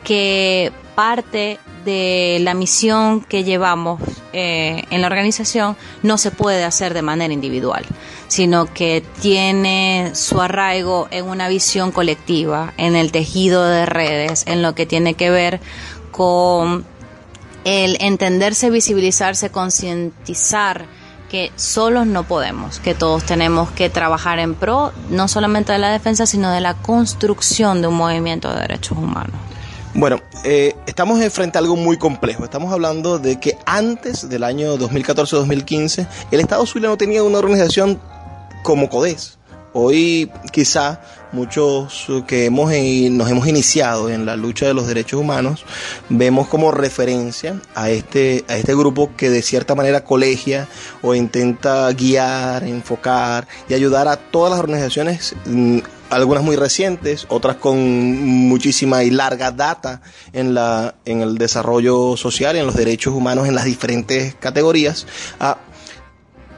que 0.04 0.72
parte 0.96 1.60
de 1.84 2.38
la 2.40 2.54
misión 2.54 3.20
que 3.20 3.44
llevamos 3.44 4.00
eh, 4.32 4.82
en 4.90 5.02
la 5.02 5.06
organización 5.06 5.76
no 6.02 6.18
se 6.18 6.32
puede 6.32 6.64
hacer 6.64 6.94
de 6.94 7.02
manera 7.02 7.32
individual, 7.32 7.84
sino 8.26 8.66
que 8.66 9.04
tiene 9.20 10.10
su 10.14 10.40
arraigo 10.40 11.06
en 11.12 11.26
una 11.26 11.48
visión 11.48 11.92
colectiva, 11.92 12.72
en 12.76 12.96
el 12.96 13.12
tejido 13.12 13.64
de 13.64 13.86
redes, 13.86 14.44
en 14.48 14.62
lo 14.62 14.74
que 14.74 14.86
tiene 14.86 15.14
que 15.14 15.30
ver 15.30 15.60
con 16.10 16.84
el 17.64 17.96
entenderse, 18.00 18.70
visibilizarse, 18.70 19.50
concientizar 19.50 20.86
que 21.30 21.52
solos 21.56 22.06
no 22.06 22.24
podemos, 22.24 22.80
que 22.80 22.94
todos 22.94 23.24
tenemos 23.24 23.70
que 23.70 23.90
trabajar 23.90 24.38
en 24.38 24.54
pro 24.54 24.92
no 25.10 25.28
solamente 25.28 25.72
de 25.72 25.78
la 25.78 25.90
defensa, 25.90 26.26
sino 26.26 26.50
de 26.50 26.60
la 26.60 26.74
construcción 26.74 27.82
de 27.82 27.88
un 27.88 27.96
movimiento 27.96 28.52
de 28.52 28.60
derechos 28.60 28.96
humanos. 28.98 29.36
Bueno, 29.96 30.20
eh, 30.44 30.74
estamos 30.86 31.24
frente 31.32 31.56
a 31.56 31.62
algo 31.62 31.74
muy 31.74 31.96
complejo. 31.96 32.44
Estamos 32.44 32.70
hablando 32.70 33.18
de 33.18 33.40
que 33.40 33.56
antes 33.64 34.28
del 34.28 34.44
año 34.44 34.76
2014-2015, 34.76 36.06
el 36.30 36.40
Estado 36.40 36.66
Zulia 36.66 36.90
no 36.90 36.98
tenía 36.98 37.22
una 37.22 37.38
organización 37.38 37.98
como 38.62 38.90
CODES. 38.90 39.38
Hoy 39.72 40.30
quizá 40.52 41.00
muchos 41.32 42.08
que 42.26 42.44
hemos, 42.44 42.72
nos 43.10 43.30
hemos 43.30 43.48
iniciado 43.48 44.10
en 44.10 44.26
la 44.26 44.36
lucha 44.36 44.66
de 44.66 44.74
los 44.74 44.86
derechos 44.86 45.20
humanos 45.20 45.64
vemos 46.08 46.48
como 46.48 46.72
referencia 46.72 47.60
a 47.74 47.90
este, 47.90 48.44
a 48.48 48.56
este 48.56 48.74
grupo 48.74 49.10
que 49.16 49.28
de 49.28 49.42
cierta 49.42 49.74
manera 49.74 50.04
colegia 50.04 50.68
o 51.02 51.14
intenta 51.14 51.90
guiar, 51.92 52.64
enfocar 52.64 53.48
y 53.68 53.74
ayudar 53.74 54.08
a 54.08 54.16
todas 54.16 54.50
las 54.50 54.60
organizaciones 54.60 55.34
mm, 55.44 55.78
algunas 56.10 56.42
muy 56.44 56.56
recientes, 56.56 57.26
otras 57.28 57.56
con 57.56 57.78
muchísima 57.78 59.04
y 59.04 59.10
larga 59.10 59.50
data 59.50 60.02
en, 60.32 60.54
la, 60.54 60.94
en 61.04 61.20
el 61.22 61.38
desarrollo 61.38 62.16
social 62.16 62.56
en 62.56 62.66
los 62.66 62.76
derechos 62.76 63.14
humanos 63.14 63.48
en 63.48 63.54
las 63.54 63.64
diferentes 63.64 64.34
categorías, 64.34 65.06
a 65.40 65.58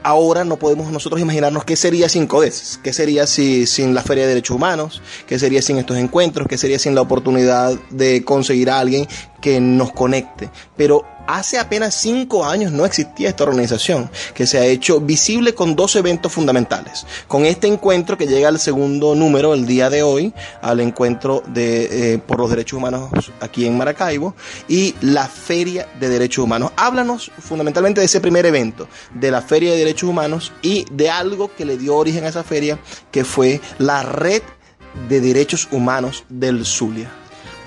ahora 0.03 0.45
no 0.45 0.57
podemos 0.57 0.91
nosotros 0.91 1.21
imaginarnos 1.21 1.65
qué 1.65 1.75
sería 1.75 2.09
sin 2.09 2.27
CODES, 2.27 2.79
qué 2.83 2.93
sería 2.93 3.27
si, 3.27 3.65
sin 3.65 3.93
la 3.93 4.01
Feria 4.01 4.23
de 4.23 4.29
Derechos 4.29 4.55
Humanos, 4.55 5.01
qué 5.27 5.39
sería 5.39 5.61
sin 5.61 5.77
estos 5.77 5.97
encuentros, 5.97 6.47
qué 6.47 6.57
sería 6.57 6.79
sin 6.79 6.95
la 6.95 7.01
oportunidad 7.01 7.73
de 7.89 8.23
conseguir 8.23 8.69
a 8.69 8.79
alguien 8.79 9.07
que 9.41 9.59
nos 9.59 9.91
conecte. 9.91 10.49
Pero 10.75 11.05
hace 11.29 11.59
apenas 11.59 11.93
cinco 11.93 12.43
años 12.43 12.71
no 12.71 12.85
existía 12.85 13.29
esta 13.29 13.43
organización, 13.43 14.09
que 14.33 14.47
se 14.47 14.57
ha 14.57 14.65
hecho 14.65 14.99
visible 14.99 15.53
con 15.53 15.75
dos 15.75 15.95
eventos 15.95 16.31
fundamentales. 16.31 17.05
Con 17.27 17.45
este 17.45 17.67
encuentro 17.67 18.17
que 18.17 18.25
llega 18.25 18.47
al 18.47 18.59
segundo 18.59 19.13
número 19.13 19.53
el 19.53 19.67
día 19.67 19.89
de 19.89 20.01
hoy, 20.01 20.33
al 20.61 20.79
encuentro 20.79 21.43
de, 21.47 22.13
eh, 22.13 22.17
por 22.17 22.39
los 22.39 22.49
derechos 22.49 22.77
humanos 22.77 23.11
aquí 23.39 23.65
en 23.65 23.77
Maracaibo, 23.77 24.35
y 24.67 24.95
la 25.01 25.27
Feria 25.27 25.87
de 25.99 26.09
Derechos 26.09 26.43
Humanos. 26.43 26.71
Háblanos 26.75 27.31
fundamentalmente 27.37 28.01
de 28.01 28.05
ese 28.05 28.21
primer 28.21 28.45
evento, 28.45 28.87
de 29.13 29.29
la 29.29 29.41
Feria 29.41 29.71
de 29.71 29.77
Derechos 29.77 30.09
Humanos 30.09 30.51
y 30.61 30.85
de 30.91 31.09
algo 31.09 31.53
que 31.55 31.65
le 31.65 31.77
dio 31.77 31.95
origen 31.95 32.23
a 32.23 32.29
esa 32.29 32.43
feria, 32.43 32.79
que 33.11 33.23
fue 33.23 33.61
la 33.77 34.01
Red 34.03 34.41
de 35.07 35.21
Derechos 35.21 35.67
Humanos 35.71 36.23
del 36.29 36.65
Zulia. 36.65 37.18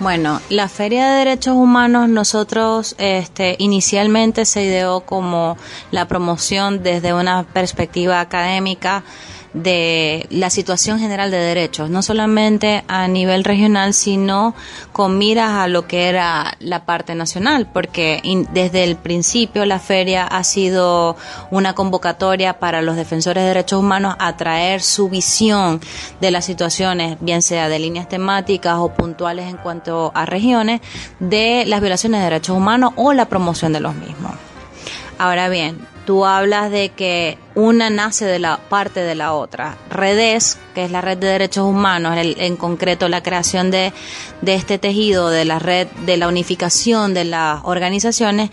Bueno, 0.03 0.41
la 0.49 0.69
Feria 0.69 1.09
de 1.13 1.19
Derechos 1.19 1.55
Humanos 1.55 2.09
nosotros 2.09 2.97
este, 2.99 3.55
inicialmente 3.61 4.45
se 4.47 4.65
ideó 4.65 5.03
como 5.03 5.57
la 5.93 6.09
promoción 6.09 6.83
desde 6.83 7.15
una 7.15 7.45
perspectiva 7.45 8.19
académica 8.19 9.05
de 9.55 10.27
la 10.31 10.51
situación 10.51 10.99
general 10.99 11.31
de 11.31 11.37
derechos, 11.37 11.91
no 11.91 12.03
solamente 12.03 12.85
a 12.89 13.07
nivel 13.09 13.45
regional, 13.45 13.93
sino 13.95 14.55
con 14.93 15.19
miras 15.19 15.51
a 15.51 15.69
lo 15.69 15.87
que 15.87 16.09
era 16.09 16.57
la 16.61 16.85
parte 16.85 17.15
nacional, 17.15 17.69
porque 17.73 18.23
desde 18.53 18.85
el 18.85 18.97
principio 18.97 19.65
la 19.67 19.79
feria 19.79 20.25
ha 20.25 20.43
sido 20.45 21.17
una 21.51 21.75
convocatoria 21.75 22.59
para 22.59 22.83
los 22.83 22.97
defensores 22.97 23.43
de 23.43 23.49
derechos 23.49 23.81
humanos 23.81 24.17
a 24.19 24.37
traer 24.37 24.83
su 24.83 25.09
visión 25.09 25.81
de 26.21 26.31
las 26.31 26.45
situaciones, 26.45 27.19
bien 27.21 27.43
sea 27.43 27.69
de 27.69 27.79
líneas 27.79 28.09
temáticas 28.09 28.77
o 28.79 28.89
puntuales 28.95 29.49
en 29.49 29.57
cuanto 29.57 30.13
a 30.15 30.25
regiones, 30.25 30.81
de 31.21 31.65
las 31.67 31.81
violaciones 31.81 32.21
de 32.21 32.25
derechos 32.25 32.57
humanos 32.57 32.93
o 32.97 33.13
la 33.13 33.27
promoción 33.27 33.73
de 33.73 33.81
los 33.81 33.95
mismos. 33.95 34.33
Ahora 35.19 35.49
bien, 35.49 35.79
tú 36.05 36.25
hablas 36.25 36.71
de 36.71 36.91
que 36.91 37.39
una 37.55 37.91
nace 37.91 38.25
de 38.25 38.39
la 38.39 38.57
parte 38.57 39.01
de 39.01 39.15
la 39.15 39.33
otra. 39.33 39.77
Redes, 39.91 40.59
que 40.75 40.85
es 40.85 40.91
la 40.91 41.01
red 41.01 41.19
de 41.19 41.29
derechos 41.29 41.65
humanos, 41.65 42.17
en 42.19 42.57
concreto 42.57 43.09
la 43.09 43.23
creación 43.23 43.71
de, 43.71 43.93
de 44.41 44.55
este 44.55 44.79
tejido, 44.79 45.31
de 45.31 45.45
la 45.45 45.59
red, 45.59 45.87
de 46.07 46.17
la 46.17 46.29
unificación 46.29 47.15
de 47.15 47.25
las 47.25 47.61
organizaciones, 47.65 48.51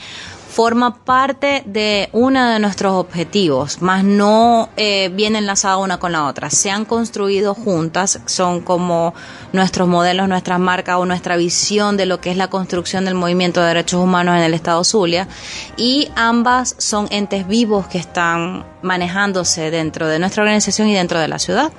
forma 0.49 1.05
parte 1.05 1.61
de 1.67 2.09
uno 2.11 2.49
de 2.49 2.59
nuestros 2.59 2.93
objetivos, 2.93 3.81
más 3.83 4.03
no 4.03 4.69
eh, 4.77 5.09
viene 5.13 5.37
enlazada 5.37 5.77
una 5.77 5.99
con 5.99 6.11
la 6.11 6.25
otra. 6.25 6.49
Se 6.49 6.71
han 6.71 6.85
construido 6.85 7.53
juntas, 7.53 8.19
son 8.25 8.61
como 8.61 9.13
nuestros 9.53 9.87
modelos, 9.87 10.27
nuestras 10.27 10.59
marcas 10.59 10.97
o 10.97 11.05
nuestra 11.05 11.37
visión 11.37 11.97
de 11.97 12.07
lo 12.07 12.19
que 12.19 12.31
es 12.31 12.37
la 12.37 12.49
construcción 12.49 13.05
del 13.05 13.13
movimiento 13.13 13.61
de 13.61 13.67
derechos 13.67 14.01
humanos 14.01 14.37
en 14.37 14.43
el 14.43 14.53
Estado 14.55 14.83
Zulia 14.83 15.27
y 15.77 16.09
ambas 16.15 16.75
son 16.79 17.07
entes 17.11 17.47
vivos 17.47 17.87
que 17.87 17.99
están 17.99 18.65
manejándose 18.81 19.71
dentro 19.71 20.07
de 20.07 20.19
nuestra 20.19 20.43
organización 20.43 20.87
y 20.87 20.95
dentro 20.95 21.19
de 21.19 21.27
la 21.27 21.37
ciudad. 21.37 21.71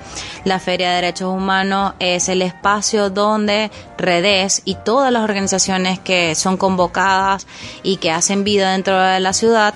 La 0.45 0.59
Feria 0.59 0.91
de 0.91 0.97
Derechos 0.97 1.35
Humanos 1.35 1.95
es 1.99 2.29
el 2.29 2.43
espacio 2.43 3.11
donde 3.11 3.71
Redes 3.99 4.63
y 4.65 4.77
todas 4.77 5.13
las 5.13 5.23
organizaciones 5.23 5.99
que 5.99 6.35
son 6.35 6.57
convocadas 6.57 7.47
y 7.83 7.97
que 7.97 8.11
hacen 8.11 8.45
vida 8.45 8.60
dentro 8.69 9.01
de 9.01 9.21
la 9.21 9.33
ciudad 9.33 9.75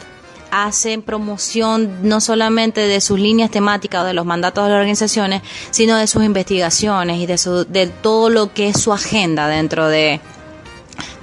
hacen 0.51 1.03
promoción 1.03 2.09
no 2.09 2.21
solamente 2.21 2.83
de 2.83 3.01
sus 3.01 3.19
líneas 3.19 3.51
temáticas 3.51 4.03
o 4.03 4.07
de 4.07 4.15
los 4.15 4.25
mandatos 4.25 4.65
de 4.65 4.71
las 4.71 4.79
organizaciones, 4.79 5.43
sino 5.73 5.97
de 5.97 6.07
sus 6.07 6.25
investigaciones 6.25 7.19
y 7.19 7.27
de, 7.27 7.39
su, 7.39 7.65
de 7.65 7.89
todo 7.89 8.31
lo 8.31 8.53
que 8.53 8.69
es 8.69 8.81
su 8.81 8.93
agenda 8.93 9.49
dentro 9.49 9.89
de, 9.89 10.21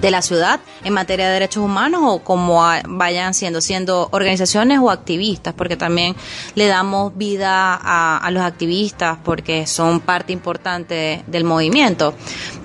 de 0.02 0.12
la 0.12 0.22
ciudad 0.22 0.60
en 0.84 0.94
materia 0.94 1.28
de 1.28 1.34
derechos 1.34 1.64
humanos 1.64 2.02
o 2.04 2.20
como 2.20 2.62
vayan 2.88 3.34
siendo, 3.34 3.62
siendo 3.62 4.10
organizaciones 4.12 4.80
o 4.80 4.90
activistas, 4.90 5.54
porque 5.54 5.78
también 5.78 6.16
le 6.56 6.68
damos 6.68 7.16
vida 7.16 7.80
a, 7.82 8.30
los 8.32 8.44
activistas 8.44 9.18
porque 9.24 9.68
son 9.68 10.00
parte 10.00 10.34
importante 10.34 11.24
del 11.28 11.44
movimiento. 11.44 12.14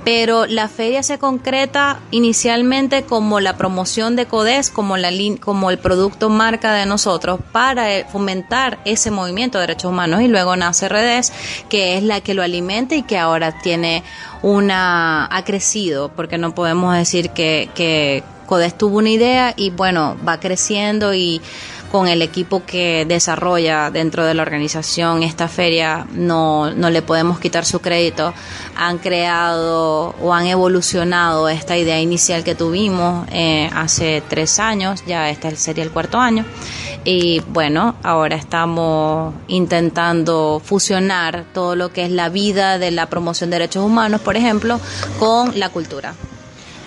Pero 0.04 0.46
la 0.46 0.68
feria 0.68 1.02
se 1.02 1.18
concreta 1.18 1.98
inicialmente 2.12 3.02
como 3.02 3.40
la 3.40 3.56
promoción 3.56 4.14
de 4.14 4.26
CODES, 4.26 4.70
como, 4.70 4.96
la, 4.96 5.10
como 5.40 5.70
el 5.70 5.78
producto 5.78 6.28
marca 6.28 6.72
de 6.74 6.86
nosotros 6.86 7.40
para 7.50 7.92
eh, 7.92 8.06
fomentar 8.10 8.78
ese 8.84 9.10
movimiento 9.10 9.58
de 9.58 9.66
derechos 9.66 9.90
humanos 9.90 10.22
y 10.22 10.28
luego 10.28 10.54
nace 10.54 10.88
Redes, 10.88 11.32
que 11.68 11.96
es 11.96 12.04
la 12.04 12.20
que 12.20 12.34
lo 12.34 12.42
alimenta 12.42 12.94
y 12.94 13.02
que 13.02 13.18
ahora 13.18 13.58
tiene 13.60 14.04
una 14.42 15.26
ha 15.26 15.44
crecido, 15.44 16.10
porque 16.14 16.38
no 16.38 16.54
podemos 16.54 16.94
decir 16.94 17.25
que, 17.28 17.68
que 17.74 18.22
Codes 18.46 18.78
tuvo 18.78 18.98
una 18.98 19.10
idea 19.10 19.54
y 19.56 19.70
bueno, 19.70 20.16
va 20.26 20.38
creciendo 20.38 21.12
y 21.12 21.40
con 21.90 22.08
el 22.08 22.22
equipo 22.22 22.64
que 22.64 23.04
desarrolla 23.06 23.90
dentro 23.90 24.24
de 24.24 24.34
la 24.34 24.42
organización 24.42 25.22
esta 25.22 25.48
feria 25.48 26.06
no, 26.12 26.70
no 26.72 26.90
le 26.90 27.02
podemos 27.02 27.38
quitar 27.38 27.64
su 27.64 27.80
crédito. 27.80 28.34
Han 28.76 28.98
creado 28.98 30.14
o 30.20 30.32
han 30.32 30.46
evolucionado 30.46 31.48
esta 31.48 31.76
idea 31.76 32.00
inicial 32.00 32.44
que 32.44 32.54
tuvimos 32.54 33.26
eh, 33.30 33.70
hace 33.74 34.22
tres 34.28 34.58
años, 34.58 35.04
ya 35.06 35.30
este 35.30 35.54
sería 35.56 35.84
el 35.84 35.90
cuarto 35.90 36.18
año. 36.18 36.44
Y 37.04 37.40
bueno, 37.48 37.94
ahora 38.02 38.36
estamos 38.36 39.32
intentando 39.46 40.60
fusionar 40.64 41.44
todo 41.54 41.76
lo 41.76 41.92
que 41.92 42.04
es 42.04 42.10
la 42.10 42.28
vida 42.28 42.78
de 42.78 42.90
la 42.90 43.06
promoción 43.06 43.50
de 43.50 43.58
derechos 43.58 43.84
humanos, 43.84 44.20
por 44.20 44.36
ejemplo, 44.36 44.80
con 45.20 45.58
la 45.58 45.68
cultura. 45.68 46.14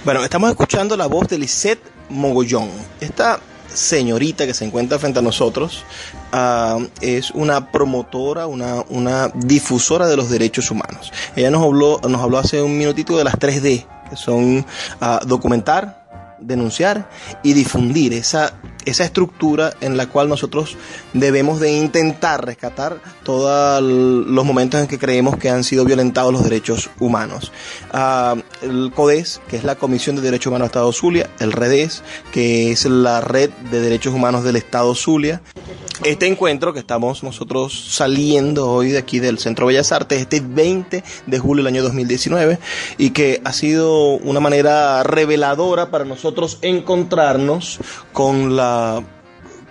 Bueno, 0.06 0.24
estamos 0.24 0.50
escuchando 0.50 0.96
la 0.96 1.08
voz 1.08 1.28
de 1.28 1.38
Lisette 1.38 1.84
Mogollón. 2.10 2.70
Esta 3.02 3.42
señorita 3.68 4.46
que 4.46 4.54
se 4.54 4.64
encuentra 4.64 4.98
frente 4.98 5.20
a 5.20 5.22
nosotros 5.22 5.84
ah, 6.32 6.80
es 7.02 7.32
una 7.32 7.70
promotora, 7.70 8.48
una, 8.48 8.82
una 8.88 9.28
difusora 9.36 10.08
de 10.08 10.16
los 10.16 10.30
derechos 10.30 10.72
humanos. 10.72 11.12
Ella 11.36 11.52
nos 11.52 11.64
habló, 11.64 12.00
nos 12.08 12.22
habló 12.22 12.38
hace 12.38 12.62
un 12.62 12.78
minutito 12.78 13.18
de 13.18 13.26
las 13.26 13.36
3D, 13.36 13.86
que 14.10 14.16
son 14.16 14.66
ah, 15.02 15.20
documentar, 15.28 16.38
denunciar 16.40 17.10
y 17.44 17.52
difundir 17.52 18.14
esa 18.14 18.54
esa 18.90 19.04
estructura 19.04 19.74
en 19.82 19.98
la 19.98 20.08
cual 20.08 20.30
nosotros 20.30 20.78
debemos 21.14 21.60
de 21.60 21.72
intentar 21.72 22.46
rescatar 22.46 23.02
todos 23.24 23.82
los 23.82 24.46
momentos 24.46 24.82
en 24.82 24.88
que 24.88 25.00
creemos 25.00 25.38
que 25.38 25.50
han 25.50 25.64
sido 25.64 25.86
violentados 25.86 26.34
los 26.34 26.44
derechos 26.44 26.90
humanos. 27.00 27.52
Ah, 27.92 28.36
el 28.62 28.92
CODES, 28.96 29.42
que 29.50 29.58
es 29.58 29.64
la 29.64 29.76
Comisión 29.76 30.16
de 30.16 30.22
Derechos 30.22 30.48
Humanos 30.48 30.66
del 30.66 30.72
Estado 30.72 30.92
Zulia, 30.92 31.30
el 31.40 31.52
REDES, 31.52 32.04
que 32.32 32.72
es 32.72 32.86
la 32.86 33.22
Red 33.22 33.50
de 33.72 33.82
Derechos 33.82 34.14
Humanos 34.14 34.44
del 34.44 34.56
Estado 34.56 34.94
Zulia, 34.96 35.42
este 36.04 36.28
encuentro 36.28 36.72
que 36.72 36.80
estamos 36.80 37.24
nosotros 37.24 37.88
saliendo 37.90 38.72
hoy 38.72 38.92
de 38.92 38.98
aquí 38.98 39.20
del 39.20 39.38
Centro 39.38 39.66
Bellas 39.66 39.92
Artes, 39.92 40.22
este 40.22 40.40
20 40.40 41.04
de 41.26 41.40
julio 41.40 41.62
del 41.62 41.74
año 41.74 41.84
2019, 41.84 42.58
y 42.98 43.10
que 43.10 43.42
ha 43.44 43.52
sido 43.52 44.14
una 44.14 44.40
manera 44.40 45.04
reveladora 45.04 45.92
para 45.92 46.06
nosotros 46.06 46.58
encontrarnos 46.62 47.80
con 48.14 48.56
la 48.56 48.79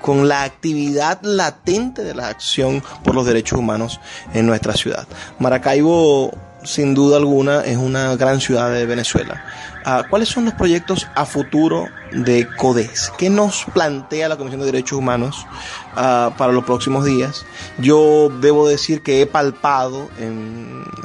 con 0.00 0.28
la 0.28 0.44
actividad 0.44 1.20
latente 1.22 2.04
de 2.04 2.14
la 2.14 2.28
acción 2.28 2.82
por 3.04 3.14
los 3.14 3.26
derechos 3.26 3.58
humanos 3.58 4.00
en 4.32 4.46
nuestra 4.46 4.72
ciudad. 4.74 5.06
Maracaibo, 5.38 6.32
sin 6.64 6.94
duda 6.94 7.16
alguna, 7.16 7.62
es 7.62 7.76
una 7.76 8.16
gran 8.16 8.40
ciudad 8.40 8.72
de 8.72 8.86
Venezuela. 8.86 9.44
Ah, 9.84 10.04
¿Cuáles 10.08 10.28
son 10.28 10.44
los 10.44 10.54
proyectos 10.54 11.06
a 11.14 11.24
futuro 11.24 11.88
de 12.12 12.46
CODES? 12.56 13.12
¿Qué 13.16 13.30
nos 13.30 13.64
plantea 13.72 14.28
la 14.28 14.36
Comisión 14.36 14.60
de 14.60 14.66
Derechos 14.66 14.98
Humanos 14.98 15.46
ah, 15.94 16.32
para 16.36 16.52
los 16.52 16.64
próximos 16.64 17.04
días? 17.04 17.44
Yo 17.78 18.30
debo 18.40 18.68
decir 18.68 19.02
que 19.02 19.22
he 19.22 19.26
palpado 19.26 20.08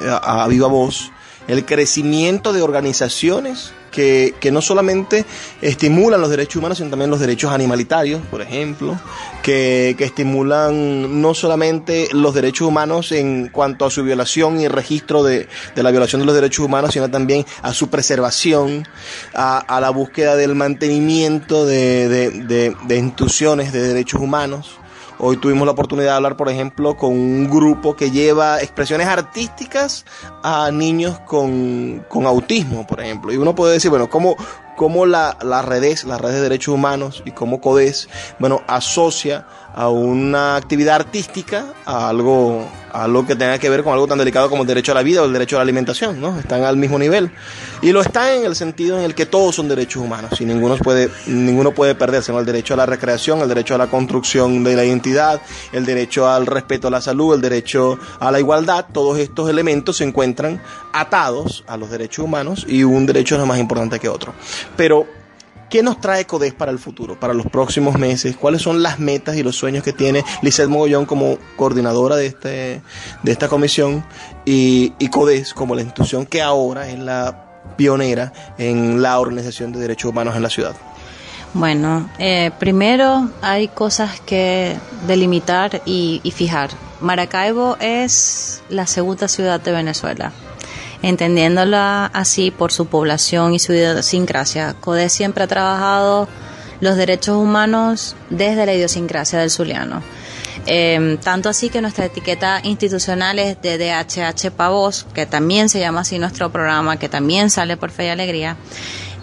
a 0.09 0.47
viva 0.47 0.67
voz 0.67 1.11
el 1.47 1.65
crecimiento 1.65 2.53
de 2.53 2.61
organizaciones 2.61 3.73
que, 3.93 4.49
no 4.51 4.61
solamente 4.61 5.25
estimulan 5.61 6.19
los 6.19 6.29
derechos 6.29 6.57
humanos, 6.57 6.79
sino 6.79 6.89
también 6.89 7.09
los 7.09 7.19
derechos 7.19 7.51
animalitarios, 7.51 8.21
por 8.29 8.41
ejemplo, 8.41 8.99
que, 9.41 9.95
estimulan 9.99 11.21
no 11.21 11.33
solamente 11.33 12.09
los 12.11 12.33
derechos 12.33 12.67
humanos 12.67 13.13
en 13.13 13.47
cuanto 13.47 13.85
a 13.85 13.91
su 13.91 14.03
violación 14.03 14.59
y 14.59 14.67
registro 14.67 15.23
de, 15.23 15.47
la 15.75 15.91
violación 15.91 16.21
de 16.21 16.25
los 16.25 16.35
derechos 16.35 16.65
humanos, 16.65 16.91
sino 16.93 17.09
también 17.09 17.45
a 17.61 17.73
su 17.73 17.89
preservación, 17.89 18.85
a, 19.33 19.79
la 19.79 19.89
búsqueda 19.91 20.35
del 20.35 20.55
mantenimiento 20.55 21.65
de, 21.65 22.09
de, 22.09 22.75
de 22.85 22.97
instituciones 22.97 23.71
de 23.71 23.81
derechos 23.81 24.19
humanos. 24.19 24.79
Hoy 25.19 25.37
tuvimos 25.37 25.65
la 25.65 25.71
oportunidad 25.71 26.11
de 26.11 26.15
hablar, 26.15 26.37
por 26.37 26.49
ejemplo, 26.49 26.97
con 26.97 27.11
un 27.11 27.49
grupo 27.49 27.95
que 27.95 28.11
lleva 28.11 28.61
expresiones 28.61 29.07
artísticas 29.07 30.05
a 30.41 30.71
niños 30.71 31.19
con, 31.19 32.05
autismo, 32.25 32.85
por 32.87 33.01
ejemplo. 33.01 33.31
Y 33.31 33.37
uno 33.37 33.55
puede 33.55 33.73
decir, 33.73 33.89
bueno, 33.89 34.09
¿cómo, 34.09 34.35
cómo 34.75 35.05
la, 35.05 35.37
la 35.41 35.61
redes, 35.61 36.03
la 36.03 36.17
red 36.17 36.31
de 36.31 36.41
derechos 36.41 36.73
humanos 36.73 37.23
y 37.25 37.31
cómo 37.31 37.61
CODES, 37.61 38.09
bueno, 38.39 38.61
asocia 38.67 39.45
a 39.73 39.89
una 39.89 40.55
actividad 40.55 40.95
artística 40.95 41.73
a 41.85 42.09
algo, 42.09 42.67
a 42.91 43.05
algo 43.05 43.25
que 43.25 43.35
tenga 43.35 43.57
que 43.57 43.69
ver 43.69 43.83
con 43.83 43.93
algo 43.93 44.07
tan 44.07 44.19
delicado 44.19 44.49
como 44.49 44.61
el 44.61 44.67
derecho 44.67 44.91
a 44.91 44.95
la 44.95 45.03
vida 45.03 45.21
o 45.21 45.25
el 45.25 45.33
derecho 45.33 45.55
a 45.55 45.59
la 45.59 45.63
alimentación, 45.63 46.21
¿no? 46.21 46.39
Están 46.39 46.63
al 46.63 46.77
mismo 46.77 46.99
nivel. 46.99 47.31
Y 47.81 47.91
lo 47.91 48.01
están 48.01 48.29
en 48.29 48.45
el 48.45 48.55
sentido 48.55 48.97
en 48.97 49.03
el 49.03 49.15
que 49.15 49.25
todos 49.25 49.55
son 49.55 49.67
derechos 49.67 50.03
humanos 50.03 50.39
y 50.39 50.45
ninguno 50.45 50.77
puede, 50.77 51.09
ninguno 51.25 51.71
puede 51.71 51.95
perderse. 51.95 52.31
El 52.33 52.45
derecho 52.45 52.73
a 52.73 52.77
la 52.77 52.85
recreación, 52.85 53.41
el 53.41 53.47
derecho 53.47 53.75
a 53.75 53.77
la 53.77 53.87
construcción 53.87 54.63
de 54.63 54.75
la 54.75 54.85
identidad, 54.85 55.41
el 55.71 55.85
derecho 55.85 56.27
al 56.29 56.45
respeto 56.45 56.87
a 56.87 56.91
la 56.91 57.01
salud, 57.01 57.33
el 57.35 57.41
derecho 57.41 57.99
a 58.19 58.31
la 58.31 58.39
igualdad, 58.39 58.85
todos 58.91 59.19
estos 59.19 59.49
elementos 59.49 59.97
se 59.97 60.03
encuentran 60.03 60.61
atados 60.93 61.63
a 61.67 61.77
los 61.77 61.89
derechos 61.89 62.25
humanos 62.25 62.65
y 62.67 62.83
un 62.83 63.05
derecho 63.05 63.39
es 63.39 63.45
más 63.45 63.59
importante 63.59 63.99
que 63.99 64.09
otro. 64.09 64.33
Pero 64.75 65.22
¿Qué 65.73 65.81
nos 65.81 65.99
trae 65.99 66.25
CODES 66.27 66.53
para 66.53 66.71
el 66.71 66.77
futuro, 66.77 67.19
para 67.19 67.33
los 67.33 67.47
próximos 67.47 67.97
meses? 67.97 68.37
¿Cuáles 68.37 68.61
son 68.61 68.83
las 68.83 68.99
metas 68.99 69.35
y 69.37 69.41
los 69.41 69.55
sueños 69.55 69.83
que 69.83 69.91
tiene 69.91 70.23
Lizeth 70.43 70.69
Mogollón 70.69 71.07
como 71.07 71.39
coordinadora 71.55 72.15
de, 72.15 72.27
este, 72.27 72.83
de 73.23 73.31
esta 73.31 73.47
comisión 73.47 74.05
y, 74.45 74.91
CODES 75.09 75.55
como 75.55 75.73
la 75.73 75.81
institución 75.81 76.27
que 76.27 76.43
ahora 76.43 76.87
es 76.89 76.99
la 76.99 77.73
pionera 77.75 78.31
en 78.59 79.01
la 79.01 79.19
organización 79.19 79.71
de 79.71 79.79
derechos 79.79 80.11
humanos 80.11 80.35
en 80.35 80.43
la 80.43 80.51
ciudad? 80.51 80.75
Bueno, 81.55 82.07
eh, 82.19 82.51
primero 82.59 83.31
hay 83.41 83.67
cosas 83.67 84.19
que 84.19 84.77
delimitar 85.07 85.81
y 85.87 86.21
fijar. 86.35 86.69
Maracaibo 87.01 87.77
es 87.79 88.61
la 88.69 88.85
segunda 88.85 89.27
ciudad 89.27 89.59
de 89.59 89.71
Venezuela 89.71 90.33
entendiéndola 91.03 92.07
así 92.07 92.49
por 92.49 92.71
su 92.71 92.87
población 92.87 93.53
y 93.53 93.59
su 93.59 93.73
idiosincrasia. 93.73 94.73
CODE 94.79 95.09
siempre 95.09 95.43
ha 95.43 95.47
trabajado 95.47 96.27
los 96.79 96.95
derechos 96.95 97.37
humanos 97.37 98.15
desde 98.31 98.65
la 98.65 98.73
idiosincrasia 98.73 99.39
del 99.39 99.51
zuliano. 99.51 100.01
Em, 100.65 101.17
tanto 101.17 101.49
así 101.49 101.69
que 101.69 101.81
nuestra 101.81 102.05
etiqueta 102.05 102.61
institucional 102.63 103.37
es 103.37 103.61
de 103.61 103.77
DHH 103.77 104.51
Pavos, 104.51 105.05
que 105.13 105.25
también 105.25 105.67
se 105.67 105.79
llama 105.79 106.01
así 106.01 106.17
nuestro 106.17 106.51
programa, 106.51 106.97
que 106.97 107.09
también 107.09 107.49
sale 107.49 107.75
por 107.75 107.91
Fe 107.91 108.05
y 108.05 108.09
Alegría. 108.09 108.55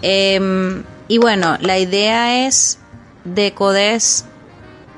Em, 0.03 0.83
y 1.07 1.17
bueno, 1.17 1.57
la 1.61 1.79
idea 1.79 2.45
es 2.47 2.77
de 3.25 3.53
CODES 3.53 4.25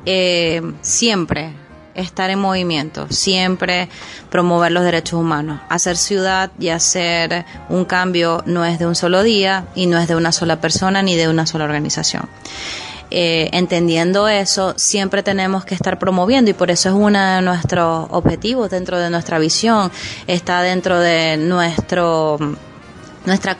eh, 0.05 0.61
siempre 0.81 1.53
estar 1.95 2.29
en 2.29 2.39
movimiento, 2.39 3.07
siempre 3.09 3.89
promover 4.29 4.71
los 4.71 4.83
derechos 4.83 5.19
humanos. 5.19 5.59
Hacer 5.69 5.97
ciudad 5.97 6.51
y 6.59 6.69
hacer 6.69 7.45
un 7.69 7.85
cambio 7.85 8.43
no 8.45 8.65
es 8.65 8.79
de 8.79 8.85
un 8.85 8.95
solo 8.95 9.23
día 9.23 9.65
y 9.75 9.85
no 9.85 9.97
es 9.99 10.07
de 10.07 10.15
una 10.15 10.31
sola 10.31 10.59
persona 10.61 11.01
ni 11.01 11.15
de 11.15 11.27
una 11.27 11.45
sola 11.45 11.65
organización. 11.65 12.27
Eh, 13.15 13.49
entendiendo 13.53 14.27
eso, 14.27 14.73
siempre 14.75 15.21
tenemos 15.21 15.65
que 15.65 15.75
estar 15.75 15.99
promoviendo 15.99 16.49
y 16.49 16.55
por 16.55 16.71
eso 16.71 16.89
es 16.89 16.95
uno 16.95 17.19
de 17.23 17.41
nuestros 17.43 18.07
objetivos 18.09 18.71
dentro 18.71 18.97
de 18.97 19.11
nuestra 19.11 19.37
visión, 19.37 19.91
está 20.25 20.63
dentro 20.63 20.99
de 20.99 21.37
nuestro 21.37 22.39
nuestra 23.25 23.57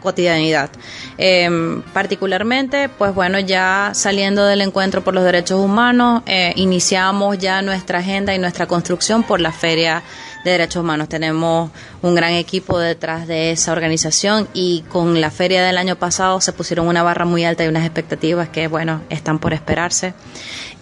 cotidianidad. 0.00 0.70
Em, 1.18 1.82
particularmente, 1.92 2.88
pues 2.88 3.14
bueno, 3.14 3.38
ya 3.38 3.90
saliendo 3.94 4.44
del 4.44 4.60
encuentro 4.60 5.02
por 5.02 5.14
los 5.14 5.24
derechos 5.24 5.60
humanos, 5.60 6.22
eh, 6.26 6.52
iniciamos 6.56 7.38
ya 7.38 7.62
nuestra 7.62 7.98
agenda 7.98 8.34
y 8.34 8.38
nuestra 8.38 8.66
construcción 8.66 9.22
por 9.22 9.40
la 9.40 9.52
Feria 9.52 10.02
de 10.44 10.52
Derechos 10.52 10.82
Humanos. 10.82 11.08
Tenemos 11.08 11.70
un 12.02 12.14
gran 12.14 12.32
equipo 12.34 12.78
detrás 12.78 13.26
de 13.26 13.50
esa 13.50 13.72
organización 13.72 14.46
y 14.52 14.84
con 14.90 15.20
la 15.20 15.30
feria 15.30 15.64
del 15.64 15.78
año 15.78 15.96
pasado 15.96 16.40
se 16.40 16.52
pusieron 16.52 16.86
una 16.86 17.02
barra 17.02 17.24
muy 17.24 17.44
alta 17.44 17.64
y 17.64 17.68
unas 17.68 17.84
expectativas 17.84 18.50
que, 18.50 18.68
bueno, 18.68 19.00
están 19.08 19.38
por 19.38 19.54
esperarse. 19.54 20.12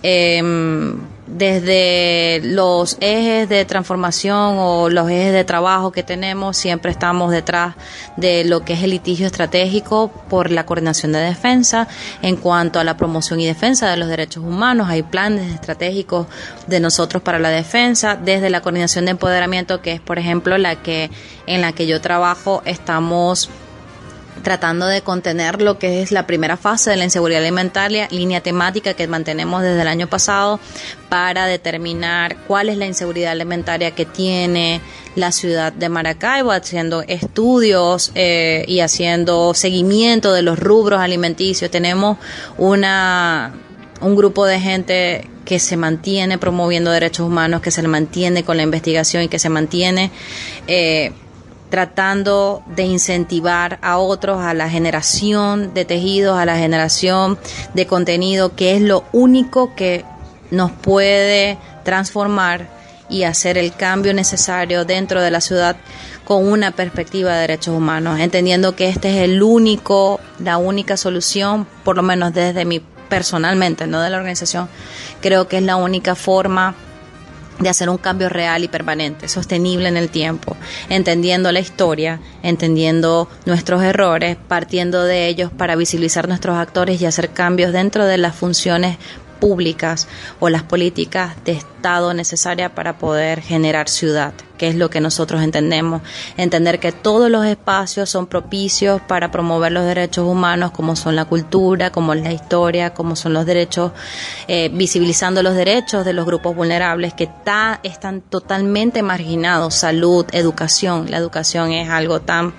Em, 0.02 0.98
desde 1.26 2.40
los 2.44 2.98
ejes 3.00 3.48
de 3.48 3.64
transformación 3.64 4.56
o 4.58 4.90
los 4.90 5.08
ejes 5.08 5.32
de 5.32 5.44
trabajo 5.44 5.92
que 5.92 6.02
tenemos, 6.02 6.56
siempre 6.56 6.90
estamos 6.90 7.30
detrás 7.30 7.74
de 8.16 8.44
lo 8.44 8.64
que 8.64 8.74
es 8.74 8.82
el 8.82 8.90
litigio 8.90 9.26
estratégico 9.26 10.10
por 10.28 10.50
la 10.50 10.66
coordinación 10.66 11.12
de 11.12 11.20
defensa. 11.20 11.88
En 12.20 12.36
cuanto 12.36 12.80
a 12.80 12.84
la 12.84 12.96
promoción 12.96 13.40
y 13.40 13.46
defensa 13.46 13.88
de 13.88 13.96
los 13.96 14.08
derechos 14.08 14.44
humanos, 14.44 14.88
hay 14.90 15.02
planes 15.02 15.54
estratégicos 15.54 16.26
de 16.66 16.80
nosotros 16.80 17.22
para 17.22 17.38
la 17.38 17.50
defensa, 17.50 18.16
desde 18.16 18.50
la 18.50 18.60
coordinación 18.60 19.04
de 19.04 19.12
empoderamiento, 19.12 19.80
que 19.80 19.92
es, 19.92 20.00
por 20.00 20.18
ejemplo, 20.18 20.58
la 20.58 20.76
que 20.82 21.10
en 21.46 21.60
la 21.60 21.72
que 21.72 21.86
yo 21.86 22.00
trabajo, 22.00 22.62
estamos 22.64 23.48
tratando 24.42 24.86
de 24.86 25.02
contener 25.02 25.60
lo 25.60 25.78
que 25.78 26.02
es 26.02 26.10
la 26.12 26.26
primera 26.26 26.56
fase 26.56 26.90
de 26.90 26.96
la 26.96 27.04
inseguridad 27.04 27.42
alimentaria, 27.42 28.08
línea 28.10 28.40
temática 28.40 28.94
que 28.94 29.06
mantenemos 29.06 29.62
desde 29.62 29.82
el 29.82 29.88
año 29.88 30.08
pasado 30.08 30.58
para 31.08 31.46
determinar 31.46 32.36
cuál 32.46 32.68
es 32.68 32.76
la 32.76 32.86
inseguridad 32.86 33.32
alimentaria 33.32 33.92
que 33.92 34.06
tiene 34.06 34.80
la 35.14 35.30
ciudad 35.30 35.72
de 35.72 35.88
Maracaibo, 35.88 36.52
haciendo 36.52 37.02
estudios 37.02 38.12
eh, 38.14 38.64
y 38.66 38.80
haciendo 38.80 39.52
seguimiento 39.54 40.32
de 40.32 40.42
los 40.42 40.58
rubros 40.58 41.00
alimenticios. 41.00 41.70
Tenemos 41.70 42.16
una 42.56 43.52
un 44.00 44.16
grupo 44.16 44.44
de 44.46 44.60
gente 44.60 45.28
que 45.44 45.58
se 45.58 45.76
mantiene 45.76 46.38
promoviendo 46.38 46.90
derechos 46.90 47.26
humanos, 47.26 47.62
que 47.62 47.70
se 47.70 47.82
mantiene 47.82 48.44
con 48.44 48.56
la 48.56 48.62
investigación 48.62 49.24
y 49.24 49.28
que 49.28 49.38
se 49.38 49.48
mantiene 49.48 50.10
eh, 50.66 51.12
tratando 51.72 52.62
de 52.66 52.82
incentivar 52.82 53.78
a 53.80 53.96
otros 53.96 54.42
a 54.42 54.52
la 54.52 54.68
generación 54.68 55.72
de 55.72 55.86
tejidos, 55.86 56.36
a 56.36 56.44
la 56.44 56.58
generación 56.58 57.38
de 57.72 57.86
contenido, 57.86 58.54
que 58.54 58.76
es 58.76 58.82
lo 58.82 59.04
único 59.12 59.74
que 59.74 60.04
nos 60.50 60.70
puede 60.70 61.56
transformar 61.82 62.68
y 63.08 63.22
hacer 63.22 63.56
el 63.56 63.72
cambio 63.74 64.12
necesario 64.12 64.84
dentro 64.84 65.22
de 65.22 65.30
la 65.30 65.40
ciudad 65.40 65.76
con 66.26 66.46
una 66.46 66.72
perspectiva 66.72 67.32
de 67.32 67.40
derechos 67.40 67.74
humanos, 67.74 68.20
entendiendo 68.20 68.76
que 68.76 68.90
este 68.90 69.08
es 69.08 69.24
el 69.24 69.42
único, 69.42 70.20
la 70.40 70.58
única 70.58 70.98
solución, 70.98 71.66
por 71.84 71.96
lo 71.96 72.02
menos 72.02 72.34
desde 72.34 72.66
mi 72.66 72.80
personalmente, 73.08 73.86
no 73.86 74.02
de 74.02 74.10
la 74.10 74.18
organización, 74.18 74.68
creo 75.22 75.48
que 75.48 75.56
es 75.56 75.62
la 75.62 75.76
única 75.76 76.16
forma 76.16 76.74
de 77.62 77.68
hacer 77.68 77.88
un 77.88 77.98
cambio 77.98 78.28
real 78.28 78.64
y 78.64 78.68
permanente, 78.68 79.28
sostenible 79.28 79.88
en 79.88 79.96
el 79.96 80.08
tiempo, 80.08 80.56
entendiendo 80.88 81.52
la 81.52 81.60
historia, 81.60 82.20
entendiendo 82.42 83.28
nuestros 83.46 83.82
errores, 83.82 84.36
partiendo 84.48 85.04
de 85.04 85.28
ellos 85.28 85.50
para 85.56 85.76
visibilizar 85.76 86.28
nuestros 86.28 86.56
actores 86.56 87.00
y 87.00 87.06
hacer 87.06 87.30
cambios 87.30 87.72
dentro 87.72 88.04
de 88.06 88.18
las 88.18 88.34
funciones 88.34 88.98
públicas 89.42 90.06
o 90.38 90.48
las 90.50 90.62
políticas 90.62 91.34
de 91.44 91.50
Estado 91.50 92.14
necesarias 92.14 92.70
para 92.70 92.96
poder 92.96 93.40
generar 93.40 93.88
ciudad, 93.88 94.32
que 94.56 94.68
es 94.68 94.76
lo 94.76 94.88
que 94.88 95.00
nosotros 95.00 95.42
entendemos. 95.42 96.00
Entender 96.36 96.78
que 96.78 96.92
todos 96.92 97.28
los 97.28 97.44
espacios 97.44 98.08
son 98.08 98.28
propicios 98.28 99.00
para 99.00 99.32
promover 99.32 99.72
los 99.72 99.84
derechos 99.84 100.28
humanos, 100.28 100.70
como 100.70 100.94
son 100.94 101.16
la 101.16 101.24
cultura, 101.24 101.90
como 101.90 102.14
es 102.14 102.22
la 102.22 102.30
historia, 102.30 102.94
como 102.94 103.16
son 103.16 103.32
los 103.32 103.44
derechos, 103.44 103.90
eh, 104.46 104.70
visibilizando 104.72 105.42
los 105.42 105.56
derechos 105.56 106.04
de 106.04 106.12
los 106.12 106.24
grupos 106.24 106.54
vulnerables 106.54 107.12
que 107.12 107.28
están 107.82 108.20
totalmente 108.20 109.02
marginados, 109.02 109.74
salud, 109.74 110.24
educación. 110.30 111.10
La 111.10 111.16
educación 111.16 111.72
es 111.72 111.90
algo 111.90 112.20
tan 112.20 112.54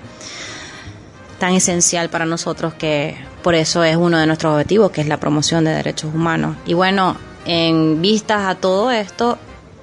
tan 1.38 1.54
esencial 1.54 2.10
para 2.10 2.26
nosotros 2.26 2.74
que 2.74 3.16
por 3.44 3.54
eso 3.54 3.84
es 3.84 3.94
uno 3.94 4.16
de 4.16 4.26
nuestros 4.26 4.54
objetivos, 4.54 4.90
que 4.90 5.02
es 5.02 5.06
la 5.06 5.18
promoción 5.18 5.64
de 5.64 5.72
derechos 5.72 6.14
humanos. 6.14 6.56
Y 6.64 6.72
bueno, 6.72 7.14
en 7.44 8.00
vistas 8.00 8.48
a 8.48 8.54
todo 8.54 8.90
esto, 8.90 9.36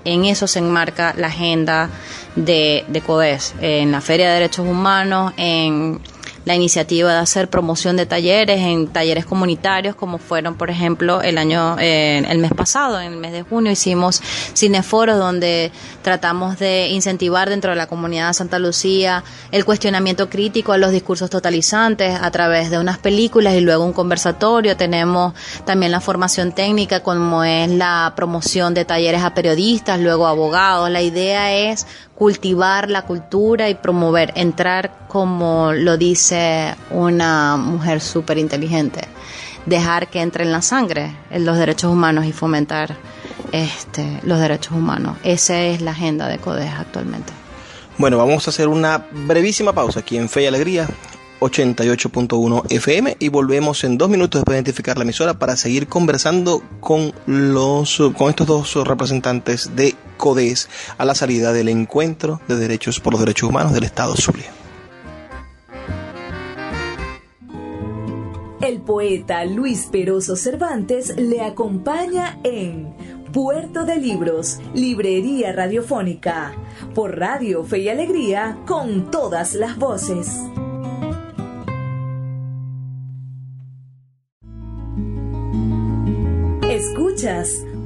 en 0.03 0.25
eso 0.25 0.47
se 0.47 0.57
enmarca 0.57 1.13
la 1.15 1.27
agenda 1.27 1.91
de, 2.35 2.83
de 2.87 3.01
CODES, 3.01 3.53
en 3.61 3.91
la 3.91 4.01
Feria 4.01 4.29
de 4.29 4.33
Derechos 4.33 4.65
Humanos, 4.65 5.33
en 5.37 5.99
la 6.45 6.55
iniciativa 6.55 7.11
de 7.13 7.19
hacer 7.19 7.49
promoción 7.49 7.97
de 7.97 8.05
talleres 8.05 8.59
en 8.59 8.87
talleres 8.87 9.25
comunitarios 9.25 9.95
como 9.95 10.17
fueron 10.17 10.55
por 10.55 10.69
ejemplo 10.69 11.21
el 11.21 11.37
año 11.37 11.77
eh, 11.79 12.23
el 12.27 12.39
mes 12.39 12.51
pasado 12.53 12.99
en 12.99 13.13
el 13.13 13.19
mes 13.19 13.31
de 13.31 13.43
junio 13.43 13.71
hicimos 13.71 14.21
cineforos 14.53 15.17
donde 15.17 15.71
tratamos 16.01 16.57
de 16.59 16.89
incentivar 16.89 17.49
dentro 17.49 17.71
de 17.71 17.77
la 17.77 17.87
comunidad 17.87 18.29
de 18.29 18.33
Santa 18.33 18.59
Lucía 18.59 19.23
el 19.51 19.65
cuestionamiento 19.65 20.29
crítico 20.29 20.73
a 20.73 20.77
los 20.77 20.91
discursos 20.91 21.29
totalizantes 21.29 22.19
a 22.21 22.31
través 22.31 22.71
de 22.71 22.79
unas 22.79 22.97
películas 22.97 23.55
y 23.55 23.61
luego 23.61 23.85
un 23.85 23.93
conversatorio. 23.93 24.77
Tenemos 24.77 25.33
también 25.65 25.91
la 25.91 25.99
formación 26.01 26.51
técnica 26.51 27.01
como 27.01 27.43
es 27.43 27.69
la 27.69 28.13
promoción 28.15 28.73
de 28.73 28.85
talleres 28.85 29.23
a 29.23 29.33
periodistas 29.33 29.99
luego 29.99 30.27
abogados. 30.27 30.89
La 30.89 31.01
idea 31.01 31.53
es 31.53 31.85
cultivar 32.21 32.87
la 32.87 33.01
cultura 33.01 33.67
y 33.67 33.73
promover, 33.73 34.31
entrar 34.35 34.91
como 35.07 35.73
lo 35.73 35.97
dice 35.97 36.75
una 36.91 37.57
mujer 37.57 37.99
súper 37.99 38.37
inteligente, 38.37 39.07
dejar 39.65 40.07
que 40.07 40.21
entre 40.21 40.43
en 40.43 40.51
la 40.51 40.61
sangre 40.61 41.15
en 41.31 41.45
los 41.45 41.57
derechos 41.57 41.91
humanos 41.91 42.25
y 42.25 42.31
fomentar 42.31 42.95
este, 43.51 44.19
los 44.21 44.39
derechos 44.39 44.73
humanos. 44.73 45.17
Esa 45.23 45.63
es 45.63 45.81
la 45.81 45.91
agenda 45.91 46.27
de 46.27 46.37
CODES 46.37 46.71
actualmente. 46.77 47.33
Bueno, 47.97 48.19
vamos 48.19 48.45
a 48.45 48.51
hacer 48.51 48.67
una 48.67 49.03
brevísima 49.11 49.73
pausa 49.73 50.01
aquí 50.01 50.15
en 50.15 50.29
Fe 50.29 50.43
y 50.43 50.45
Alegría. 50.45 50.87
88.1 51.41 52.71
FM 52.71 53.17
y 53.19 53.29
volvemos 53.29 53.83
en 53.83 53.97
dos 53.97 54.09
minutos 54.09 54.39
después 54.39 54.53
de 54.53 54.59
identificar 54.59 54.97
la 54.97 55.03
emisora 55.03 55.33
para 55.33 55.57
seguir 55.57 55.87
conversando 55.87 56.63
con 56.79 57.13
los 57.25 58.01
con 58.15 58.29
estos 58.29 58.47
dos 58.47 58.87
representantes 58.87 59.75
de 59.75 59.95
CODES 60.17 60.69
a 60.97 61.05
la 61.05 61.15
salida 61.15 61.51
del 61.51 61.69
encuentro 61.69 62.39
de 62.47 62.55
derechos 62.55 62.99
por 62.99 63.13
los 63.13 63.19
derechos 63.19 63.49
humanos 63.49 63.73
del 63.73 63.83
Estado 63.83 64.15
Zulia. 64.15 64.51
El 68.61 68.79
poeta 68.81 69.43
Luis 69.43 69.87
Peroso 69.91 70.35
Cervantes 70.35 71.17
le 71.17 71.41
acompaña 71.41 72.37
en 72.43 72.93
Puerto 73.33 73.85
de 73.85 73.95
Libros, 73.97 74.59
Librería 74.75 75.51
Radiofónica, 75.53 76.53
por 76.93 77.17
Radio 77.17 77.63
Fe 77.63 77.79
y 77.79 77.89
Alegría, 77.89 78.59
con 78.67 79.09
todas 79.09 79.55
las 79.55 79.77
voces. 79.77 80.27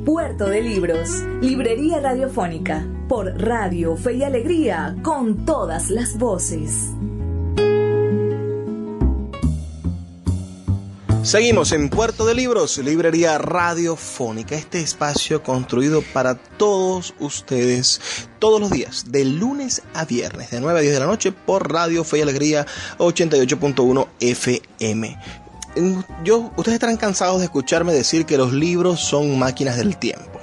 Puerto 0.05 0.45
de 0.45 0.61
Libros, 0.61 1.09
Librería 1.41 1.99
Radiofónica, 1.99 2.87
por 3.09 3.25
Radio 3.37 3.97
Fe 3.97 4.13
y 4.13 4.23
Alegría, 4.23 4.95
con 5.03 5.45
todas 5.45 5.89
las 5.89 6.17
voces. 6.17 6.91
Seguimos 11.23 11.73
en 11.73 11.89
Puerto 11.89 12.25
de 12.25 12.33
Libros, 12.33 12.77
Librería 12.77 13.37
Radiofónica, 13.37 14.55
este 14.55 14.79
espacio 14.79 15.43
construido 15.43 16.01
para 16.13 16.35
todos 16.35 17.13
ustedes 17.19 18.29
todos 18.39 18.61
los 18.61 18.71
días, 18.71 19.11
de 19.11 19.25
lunes 19.25 19.81
a 19.93 20.05
viernes, 20.05 20.51
de 20.51 20.61
9 20.61 20.79
a 20.79 20.81
10 20.81 20.93
de 20.93 20.99
la 21.01 21.07
noche 21.07 21.33
por 21.33 21.73
Radio 21.73 22.05
Fe 22.05 22.19
y 22.19 22.21
Alegría 22.21 22.65
88.1 22.99 24.07
FM 24.21 25.44
yo, 26.23 26.51
ustedes 26.55 26.75
estarán 26.75 26.97
cansados 26.97 27.39
de 27.39 27.45
escucharme 27.45 27.93
decir 27.93 28.25
que 28.25 28.37
los 28.37 28.53
libros 28.53 29.01
son 29.01 29.37
máquinas 29.37 29.77
del 29.77 29.97
tiempo, 29.97 30.39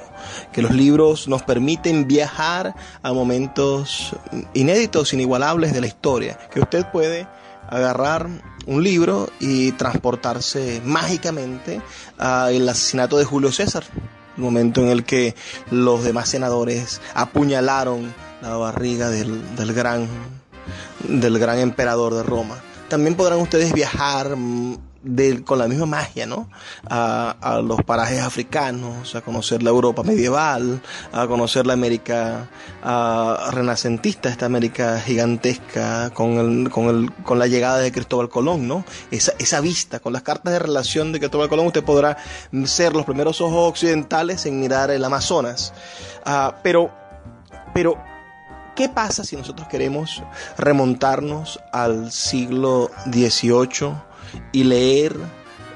que 0.52 0.62
los 0.62 0.72
libros 0.72 1.28
nos 1.28 1.42
permiten 1.42 2.06
viajar 2.06 2.74
a 3.02 3.12
momentos 3.12 4.14
inéditos, 4.54 5.12
inigualables 5.12 5.72
de 5.72 5.80
la 5.80 5.86
historia, 5.86 6.38
que 6.50 6.60
usted 6.60 6.86
puede 6.90 7.26
agarrar 7.68 8.28
un 8.66 8.82
libro 8.82 9.30
y 9.40 9.72
transportarse 9.72 10.82
mágicamente 10.84 11.80
al 12.18 12.68
asesinato 12.68 13.16
de 13.16 13.24
Julio 13.24 13.50
César, 13.50 13.84
el 14.36 14.42
momento 14.42 14.82
en 14.82 14.88
el 14.88 15.04
que 15.04 15.34
los 15.70 16.04
demás 16.04 16.28
senadores 16.28 17.00
apuñalaron 17.14 18.14
la 18.42 18.56
barriga 18.56 19.08
del, 19.08 19.56
del 19.56 19.72
gran, 19.72 20.06
del 21.08 21.38
gran 21.38 21.58
emperador 21.58 22.14
de 22.14 22.22
Roma. 22.22 22.60
También 22.88 23.14
podrán 23.14 23.40
ustedes 23.40 23.72
viajar 23.72 24.36
con 25.44 25.58
la 25.58 25.66
misma 25.66 25.86
magia, 25.86 26.26
¿no? 26.26 26.48
A, 26.88 27.60
los 27.64 27.82
parajes 27.82 28.20
africanos, 28.20 29.14
a 29.14 29.20
conocer 29.20 29.62
la 29.62 29.70
Europa 29.70 30.02
medieval, 30.02 30.80
a 31.12 31.26
conocer 31.26 31.66
la 31.66 31.72
América 31.72 32.48
renacentista, 33.50 34.28
esta 34.28 34.46
América 34.46 35.00
gigantesca, 35.00 36.10
con, 36.10 36.68
con, 36.70 37.38
la 37.38 37.46
llegada 37.46 37.78
de 37.78 37.90
Cristóbal 37.90 38.28
Colón, 38.28 38.68
¿no? 38.68 38.84
Esa, 39.10 39.32
esa 39.38 39.60
vista, 39.60 40.00
con 40.00 40.12
las 40.12 40.22
cartas 40.22 40.52
de 40.52 40.58
relación 40.58 41.12
de 41.12 41.18
Cristóbal 41.18 41.48
Colón, 41.48 41.66
usted 41.66 41.84
podrá 41.84 42.16
ser 42.64 42.94
los 42.94 43.04
primeros 43.04 43.40
ojos 43.40 43.70
occidentales 43.70 44.46
en 44.46 44.60
mirar 44.60 44.90
el 44.90 45.04
Amazonas. 45.04 45.72
Ah, 46.24 46.56
pero, 46.62 46.90
pero, 47.74 47.96
¿qué 48.76 48.88
pasa 48.88 49.24
si 49.24 49.36
nosotros 49.36 49.66
queremos 49.68 50.22
remontarnos 50.56 51.58
al 51.72 52.12
siglo 52.12 52.90
XVIII? 53.06 54.11
Y 54.52 54.64
leer 54.64 55.16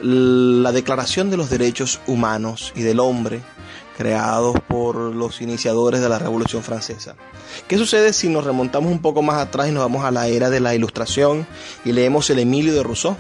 la 0.01 0.73
Declaración 0.73 1.31
de 1.31 1.37
los 1.37 1.51
Derechos 1.51 2.01
Humanos 2.07 2.73
y 2.77 2.83
del 2.83 3.01
Hombre, 3.01 3.41
creados 3.97 4.57
por 4.69 4.97
los 4.97 5.41
iniciadores 5.41 6.01
de 6.01 6.09
la 6.09 6.19
Revolución 6.19 6.63
Francesa. 6.63 7.17
¿Qué 7.67 7.79
sucede 7.79 8.13
si 8.13 8.29
nos 8.29 8.45
remontamos 8.45 8.93
un 8.93 9.01
poco 9.01 9.23
más 9.23 9.39
atrás 9.39 9.69
y 9.69 9.73
nos 9.73 9.83
vamos 9.83 10.05
a 10.05 10.11
la 10.11 10.29
era 10.29 10.51
de 10.51 10.61
la 10.61 10.75
Ilustración 10.75 11.47
y 11.85 11.93
leemos 11.93 12.29
el 12.31 12.41
Emilio 12.41 12.75
de 12.75 12.83
Rousseau? 12.83 13.17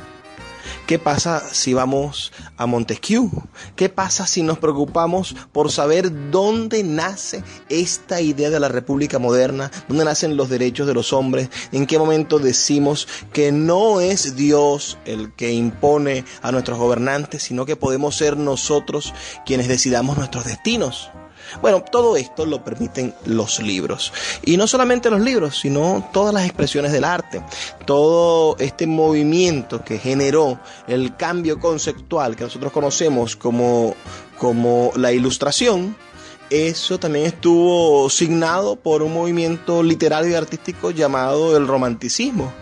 ¿Qué 0.86 0.98
pasa 0.98 1.42
si 1.52 1.74
vamos 1.74 2.32
a 2.56 2.66
Montesquieu? 2.66 3.30
¿Qué 3.74 3.88
pasa 3.88 4.26
si 4.26 4.42
nos 4.42 4.58
preocupamos 4.58 5.34
por 5.52 5.70
saber 5.70 6.30
dónde 6.30 6.82
nace 6.82 7.42
esta 7.68 8.20
idea 8.20 8.50
de 8.50 8.60
la 8.60 8.68
República 8.68 9.18
moderna? 9.18 9.70
¿Dónde 9.88 10.04
nacen 10.04 10.36
los 10.36 10.48
derechos 10.48 10.86
de 10.86 10.94
los 10.94 11.12
hombres? 11.12 11.50
¿En 11.72 11.86
qué 11.86 11.98
momento 11.98 12.38
decimos 12.38 13.08
que 13.32 13.52
no 13.52 14.00
es 14.00 14.36
Dios 14.36 14.98
el 15.04 15.32
que 15.34 15.52
impone 15.52 16.24
a 16.42 16.52
nuestros 16.52 16.78
gobernantes, 16.78 17.42
sino 17.42 17.66
que 17.66 17.76
podemos 17.76 18.16
ser 18.16 18.36
nosotros 18.36 19.12
quienes 19.44 19.68
decidamos 19.68 20.16
nuestros 20.16 20.44
destinos? 20.44 21.10
Bueno, 21.60 21.82
todo 21.82 22.16
esto 22.16 22.46
lo 22.46 22.62
permiten 22.62 23.14
los 23.24 23.60
libros. 23.60 24.12
Y 24.44 24.56
no 24.56 24.66
solamente 24.66 25.10
los 25.10 25.20
libros, 25.20 25.58
sino 25.60 26.08
todas 26.12 26.34
las 26.34 26.44
expresiones 26.44 26.92
del 26.92 27.04
arte. 27.04 27.42
Todo 27.84 28.56
este 28.58 28.86
movimiento 28.86 29.84
que 29.84 29.98
generó 29.98 30.58
el 30.86 31.16
cambio 31.16 31.58
conceptual 31.60 32.36
que 32.36 32.44
nosotros 32.44 32.72
conocemos 32.72 33.36
como, 33.36 33.94
como 34.38 34.92
la 34.96 35.12
ilustración, 35.12 35.96
eso 36.50 36.98
también 36.98 37.26
estuvo 37.26 38.08
signado 38.08 38.76
por 38.76 39.02
un 39.02 39.12
movimiento 39.12 39.82
literario 39.82 40.30
y 40.30 40.34
artístico 40.34 40.92
llamado 40.92 41.56
el 41.56 41.66
romanticismo, 41.66 42.52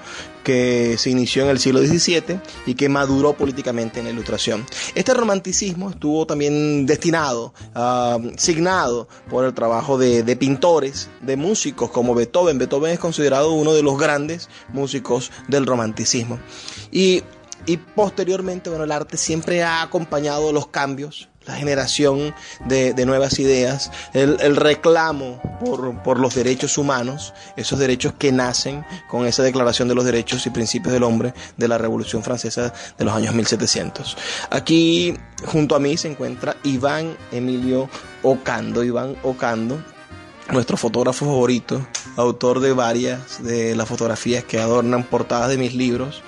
que 0.44 0.96
se 0.98 1.10
inició 1.10 1.42
en 1.42 1.48
el 1.48 1.58
siglo 1.58 1.80
XVII 1.80 2.40
y 2.66 2.74
que 2.74 2.88
maduró 2.88 3.32
políticamente 3.32 3.98
en 3.98 4.06
la 4.06 4.12
Ilustración. 4.12 4.64
Este 4.94 5.14
romanticismo 5.14 5.90
estuvo 5.90 6.26
también 6.26 6.86
destinado, 6.86 7.52
uh, 7.74 8.30
signado 8.36 9.08
por 9.28 9.44
el 9.44 9.54
trabajo 9.54 9.98
de, 9.98 10.36
pintores, 10.36 11.08
de 11.22 11.36
músicos 11.36 11.90
como 11.90 12.14
Beethoven. 12.14 12.58
Beethoven 12.58 12.92
es 12.92 12.98
considerado 12.98 13.52
uno 13.52 13.72
de 13.74 13.82
los 13.82 13.98
grandes 13.98 14.48
músicos 14.72 15.32
del 15.48 15.66
romanticismo. 15.66 16.38
Y 16.92 17.22
y 17.66 17.78
posteriormente, 17.78 18.68
bueno, 18.68 18.84
el 18.84 18.92
arte 18.92 19.16
siempre 19.16 19.62
ha 19.62 19.80
acompañado 19.80 20.52
los 20.52 20.66
cambios, 20.66 21.30
la 21.46 21.54
generación 21.54 22.34
de, 22.64 22.94
nuevas 23.04 23.38
ideas, 23.38 23.90
el, 24.12 24.56
reclamo 24.56 25.40
por, 25.64 26.02
por, 26.02 26.18
los 26.18 26.34
derechos 26.34 26.78
humanos, 26.78 27.34
esos 27.56 27.78
derechos 27.78 28.14
que 28.18 28.32
nacen 28.32 28.84
con 29.08 29.26
esa 29.26 29.42
declaración 29.42 29.88
de 29.88 29.94
los 29.94 30.04
derechos 30.04 30.46
y 30.46 30.50
principios 30.50 30.92
del 30.92 31.02
hombre 31.02 31.34
de 31.56 31.68
la 31.68 31.78
Revolución 31.78 32.22
Francesa 32.22 32.72
de 32.96 33.04
los 33.04 33.14
años 33.14 33.34
1700. 33.34 34.16
Aquí 34.50 35.14
junto 35.44 35.76
a 35.76 35.80
mí 35.80 35.96
se 35.96 36.08
encuentra 36.08 36.56
Iván 36.64 37.16
Emilio 37.30 37.88
Ocando. 38.22 38.82
Iván 38.82 39.16
Ocando 39.22 39.93
nuestro 40.52 40.76
fotógrafo 40.76 41.24
favorito, 41.24 41.86
autor 42.16 42.60
de 42.60 42.72
varias 42.72 43.42
de 43.42 43.74
las 43.74 43.88
fotografías 43.88 44.44
que 44.44 44.58
adornan 44.58 45.04
portadas 45.04 45.48
de 45.48 45.58
mis 45.58 45.74
libros, 45.74 46.22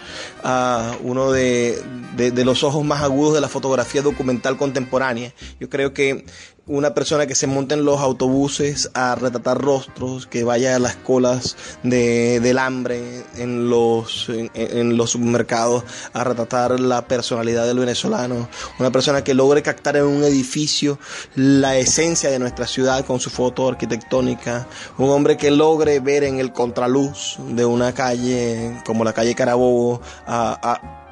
uno 1.03 1.33
de, 1.33 1.83
de, 2.17 2.45
los 2.45 2.65
ojos 2.65 2.85
más 2.85 3.03
agudos 3.03 3.35
de 3.35 3.41
la 3.41 3.49
fotografía 3.49 4.03
documental 4.03 4.57
contemporánea. 4.57 5.33
Yo 5.61 5.69
creo 5.69 5.93
que 5.93 6.25
una 6.69 6.95
persona 6.95 7.27
que 7.27 7.37
se 7.37 7.47
monte 7.47 7.75
en 7.75 7.85
los 7.85 8.01
autobuses 8.01 8.91
a 8.93 9.15
retratar 9.15 9.59
rostros, 9.59 10.27
que 10.27 10.43
vaya 10.43 10.75
a 10.75 10.79
las 10.81 10.97
colas 10.97 11.57
de, 11.85 12.41
del 12.41 12.59
hambre 12.59 13.25
en 13.37 13.71
los, 13.71 14.29
en, 14.29 14.97
los 14.97 15.11
supermercados 15.11 15.85
a 16.13 16.25
retratar 16.25 16.81
la 16.81 17.07
personalidad 17.07 17.67
del 17.67 17.79
venezolano, 17.79 18.49
una 18.81 18.91
persona 18.91 19.23
que 19.23 19.35
logre 19.35 19.63
captar 19.63 19.97
en 19.97 20.05
un 20.05 20.25
edificio 20.25 20.99
la 21.37 21.77
esencia 21.77 22.31
de 22.31 22.41
nuestra 22.41 22.67
ciudad 22.67 23.05
con 23.05 23.21
su 23.21 23.31
foto 23.31 23.69
arquitectónica, 23.69 24.67
un 24.99 25.11
hombre 25.11 25.37
que 25.37 25.53
logre 25.53 26.01
ver 26.01 26.25
en 26.25 26.41
el 26.41 26.53
contraluz 26.53 27.37
de 27.49 27.65
una 27.65 27.93
calle 27.93 28.83
como 28.85 29.05
la 29.05 29.13
calle 29.13 29.37
Carabobo 29.37 30.01
a 30.27 31.06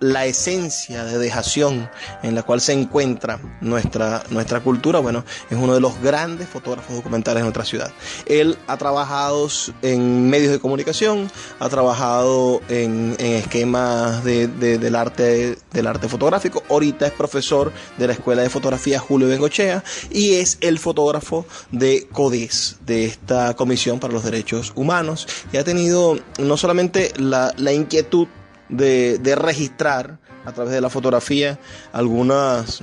la 0.00 0.24
esencia 0.26 1.04
de 1.04 1.18
dejación 1.18 1.88
en 2.22 2.34
la 2.34 2.42
cual 2.42 2.60
se 2.60 2.72
encuentra 2.72 3.38
nuestra, 3.60 4.22
nuestra 4.30 4.60
cultura, 4.60 4.98
bueno, 4.98 5.24
es 5.50 5.56
uno 5.56 5.74
de 5.74 5.80
los 5.80 6.00
grandes 6.00 6.48
fotógrafos 6.48 6.96
documentales 6.96 7.40
de 7.40 7.42
nuestra 7.44 7.64
ciudad. 7.64 7.92
Él 8.26 8.56
ha 8.66 8.76
trabajado 8.76 9.48
en 9.82 10.28
medios 10.28 10.52
de 10.52 10.58
comunicación, 10.58 11.30
ha 11.58 11.68
trabajado 11.68 12.60
en, 12.68 13.16
esquemas 13.18 14.24
de, 14.24 14.48
del, 14.48 14.96
arte, 14.96 15.58
del 15.72 15.86
arte 15.86 16.08
fotográfico, 16.08 16.62
ahorita 16.68 17.06
es 17.06 17.12
profesor 17.12 17.72
de 17.98 18.06
la 18.06 18.14
Escuela 18.14 18.42
de 18.42 18.50
Fotografía 18.50 18.98
Julio 18.98 19.28
Bengochea 19.28 19.84
y 20.10 20.34
es 20.34 20.58
el 20.60 20.78
fotógrafo 20.78 21.46
de 21.70 22.08
CODES, 22.10 22.78
de 22.86 23.04
esta 23.04 23.54
Comisión 23.54 24.00
para 24.00 24.12
los 24.12 24.24
Derechos 24.24 24.72
Humanos, 24.74 25.26
y 25.52 25.58
ha 25.58 25.64
tenido 25.64 26.18
no 26.38 26.56
solamente 26.56 27.12
la, 27.16 27.52
la 27.56 27.72
inquietud 27.72 28.26
de, 28.70 29.34
registrar 29.36 30.18
a 30.44 30.52
través 30.52 30.72
de 30.72 30.80
la 30.80 30.90
fotografía 30.90 31.58
algunas 31.92 32.82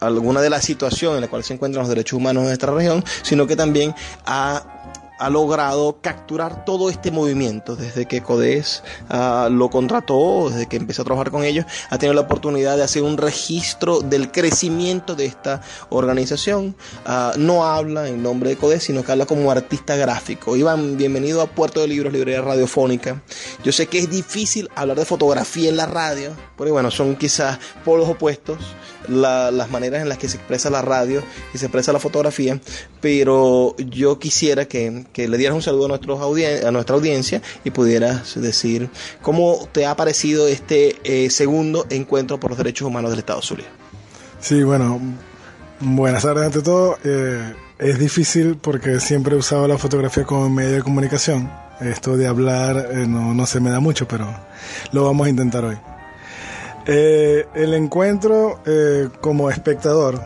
alguna 0.00 0.40
de 0.40 0.50
las 0.50 0.64
situaciones 0.64 1.16
en 1.16 1.20
las 1.20 1.30
cuales 1.30 1.46
se 1.46 1.54
encuentran 1.54 1.82
los 1.82 1.88
derechos 1.88 2.14
humanos 2.14 2.46
en 2.46 2.50
esta 2.50 2.66
región, 2.66 3.04
sino 3.22 3.46
que 3.46 3.54
también 3.54 3.94
ha 4.26 4.64
ha 5.18 5.30
logrado 5.30 6.00
capturar 6.00 6.64
todo 6.64 6.90
este 6.90 7.10
movimiento 7.10 7.76
desde 7.76 8.06
que 8.06 8.22
CODES 8.22 8.82
ah, 9.08 9.48
lo 9.50 9.68
contrató, 9.70 10.50
desde 10.50 10.66
que 10.66 10.76
empezó 10.76 11.02
a 11.02 11.04
trabajar 11.04 11.30
con 11.30 11.44
ellos, 11.44 11.66
ha 11.90 11.98
tenido 11.98 12.14
la 12.14 12.22
oportunidad 12.22 12.76
de 12.76 12.84
hacer 12.84 13.02
un 13.02 13.16
registro 13.16 14.00
del 14.00 14.30
crecimiento 14.30 15.14
de 15.14 15.26
esta 15.26 15.60
organización. 15.90 16.76
Ah, 17.04 17.32
no 17.36 17.64
habla 17.64 18.08
en 18.08 18.22
nombre 18.22 18.50
de 18.50 18.56
CODES, 18.56 18.84
sino 18.84 19.04
que 19.04 19.12
habla 19.12 19.26
como 19.26 19.50
artista 19.50 19.96
gráfico. 19.96 20.56
Iván, 20.56 20.96
bienvenido 20.96 21.42
a 21.42 21.46
Puerto 21.46 21.80
de 21.80 21.88
Libros, 21.88 22.12
librería 22.12 22.42
radiofónica. 22.42 23.22
Yo 23.64 23.72
sé 23.72 23.86
que 23.86 23.98
es 23.98 24.10
difícil 24.10 24.70
hablar 24.74 24.98
de 24.98 25.04
fotografía 25.04 25.68
en 25.68 25.76
la 25.76 25.86
radio, 25.86 26.32
porque 26.56 26.72
bueno, 26.72 26.90
son 26.90 27.16
quizás 27.16 27.58
polos 27.84 28.08
opuestos 28.08 28.58
las 29.06 29.70
maneras 29.70 30.02
en 30.02 30.08
las 30.08 30.18
que 30.18 30.28
se 30.28 30.36
expresa 30.36 30.70
la 30.70 30.82
radio 30.82 31.22
y 31.54 31.58
se 31.58 31.66
expresa 31.66 31.92
la 31.92 31.98
fotografía, 31.98 32.60
pero 33.00 33.76
yo 33.78 34.18
quisiera 34.18 34.66
que, 34.66 35.04
le 35.14 35.38
dieras 35.38 35.54
un 35.54 35.62
saludo 35.62 35.86
a, 35.86 35.88
nuestros 35.88 36.20
a 36.20 36.70
nuestra 36.70 36.96
audiencia 36.96 37.42
y 37.64 37.70
pudieras 37.70 38.40
decir 38.40 38.90
cómo 39.22 39.68
te 39.72 39.86
ha 39.86 39.96
parecido 39.96 40.48
este 40.48 40.96
eh, 41.04 41.30
segundo 41.30 41.86
encuentro 41.90 42.40
por 42.40 42.50
los 42.50 42.58
derechos 42.58 42.86
humanos 42.86 43.10
del 43.10 43.20
Estado 43.20 43.42
Zulia. 43.42 43.66
Sí, 44.40 44.62
bueno, 44.62 45.00
buenas 45.80 46.22
tardes 46.22 46.44
ante 46.44 46.62
todo. 46.62 46.98
Eh, 47.04 47.54
es 47.78 47.98
difícil 47.98 48.56
porque 48.56 49.00
siempre 49.00 49.34
he 49.34 49.38
usado 49.38 49.66
la 49.68 49.78
fotografía 49.78 50.24
como 50.24 50.48
medio 50.48 50.72
de 50.72 50.82
comunicación. 50.82 51.50
Esto 51.80 52.16
de 52.16 52.26
hablar 52.26 52.88
eh, 52.90 53.06
no, 53.06 53.34
no 53.34 53.46
se 53.46 53.60
me 53.60 53.70
da 53.70 53.80
mucho, 53.80 54.08
pero 54.08 54.28
lo 54.92 55.04
vamos 55.04 55.26
a 55.26 55.30
intentar 55.30 55.64
hoy. 55.64 55.76
Eh, 56.90 57.44
el 57.54 57.74
encuentro 57.74 58.60
eh, 58.64 59.10
como 59.20 59.50
espectador, 59.50 60.18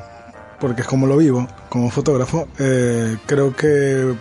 porque 0.60 0.82
es 0.82 0.86
como 0.86 1.08
lo 1.08 1.16
vivo, 1.16 1.48
como 1.68 1.90
fotógrafo, 1.90 2.46
eh, 2.60 3.16
creo 3.26 3.56
que 3.56 4.14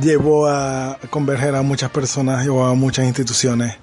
llevó 0.00 0.46
a 0.46 0.96
converger 1.10 1.56
a 1.56 1.62
muchas 1.62 1.90
personas 1.90 2.46
o 2.46 2.64
a 2.64 2.74
muchas 2.76 3.04
instituciones 3.04 3.78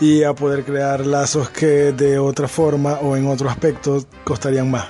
y 0.00 0.22
a 0.22 0.32
poder 0.32 0.64
crear 0.64 1.04
lazos 1.04 1.50
que 1.50 1.90
de 1.90 2.20
otra 2.20 2.46
forma 2.46 3.00
o 3.02 3.16
en 3.16 3.26
otro 3.26 3.50
aspecto 3.50 4.06
costarían 4.22 4.70
más, 4.70 4.86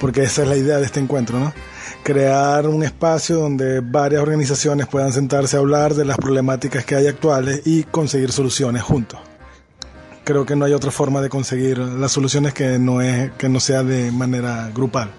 porque 0.00 0.24
esa 0.24 0.42
es 0.42 0.48
la 0.48 0.56
idea 0.56 0.78
de 0.78 0.86
este 0.86 0.98
encuentro, 0.98 1.38
¿no? 1.38 1.54
crear 2.02 2.66
un 2.66 2.82
espacio 2.82 3.36
donde 3.36 3.78
varias 3.78 4.22
organizaciones 4.22 4.88
puedan 4.88 5.12
sentarse 5.12 5.56
a 5.56 5.60
hablar 5.60 5.94
de 5.94 6.04
las 6.04 6.16
problemáticas 6.16 6.84
que 6.84 6.96
hay 6.96 7.06
actuales 7.06 7.62
y 7.64 7.84
conseguir 7.84 8.32
soluciones 8.32 8.82
juntos 8.82 9.29
creo 10.24 10.44
que 10.46 10.56
no 10.56 10.64
hay 10.64 10.72
otra 10.72 10.90
forma 10.90 11.20
de 11.20 11.28
conseguir 11.28 11.78
las 11.78 12.12
soluciones 12.12 12.54
que 12.54 12.78
no, 12.78 13.00
es, 13.00 13.32
que 13.32 13.48
no 13.48 13.60
sea 13.60 13.82
de 13.82 14.10
manera 14.12 14.70
grupal. 14.74 15.10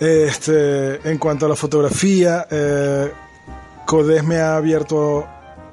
Este, 0.00 1.08
en 1.08 1.18
cuanto 1.18 1.46
a 1.46 1.48
la 1.48 1.56
fotografía, 1.56 2.46
eh, 2.50 3.12
me 4.24 4.38
ha 4.38 4.56
abierto 4.56 5.26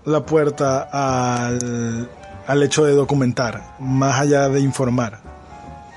la 0.05 0.25
puerta 0.25 0.89
al, 0.91 2.09
al 2.45 2.63
hecho 2.63 2.85
de 2.85 2.93
documentar, 2.93 3.75
más 3.79 4.19
allá 4.19 4.49
de 4.49 4.59
informar. 4.59 5.19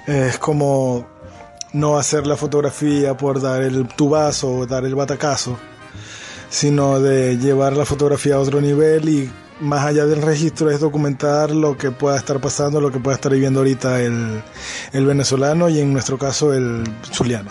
Es 0.07 0.39
como 0.39 1.07
no 1.73 1.99
hacer 1.99 2.27
la 2.27 2.37
fotografía 2.37 3.17
por 3.17 3.41
dar 3.41 3.63
el 3.63 3.87
tubazo 3.89 4.51
o 4.51 4.67
dar 4.67 4.85
el 4.85 4.95
batacazo, 4.95 5.59
sino 6.49 7.01
de 7.01 7.39
llevar 7.39 7.77
la 7.77 7.85
fotografía 7.85 8.37
a 8.37 8.41
otro 8.41 8.61
nivel 8.61 9.09
y 9.09 9.31
más 9.63 9.87
allá 9.87 10.07
del 10.07 10.21
registro 10.21 10.71
es 10.71 10.81
documentar 10.81 11.53
lo 11.53 11.79
que 11.79 11.91
pueda 11.91 12.17
estar 12.17 12.41
pasando, 12.41 12.81
lo 12.81 12.91
que 12.91 12.99
pueda 12.99 13.15
estar 13.15 13.33
viviendo 13.33 13.61
ahorita 13.61 14.03
el, 14.03 14.43
el 14.93 15.07
venezolano 15.07 15.69
y 15.69 15.79
en 15.79 15.93
nuestro 15.93 16.19
caso 16.19 16.53
el 16.53 16.83
zuliano. 17.13 17.51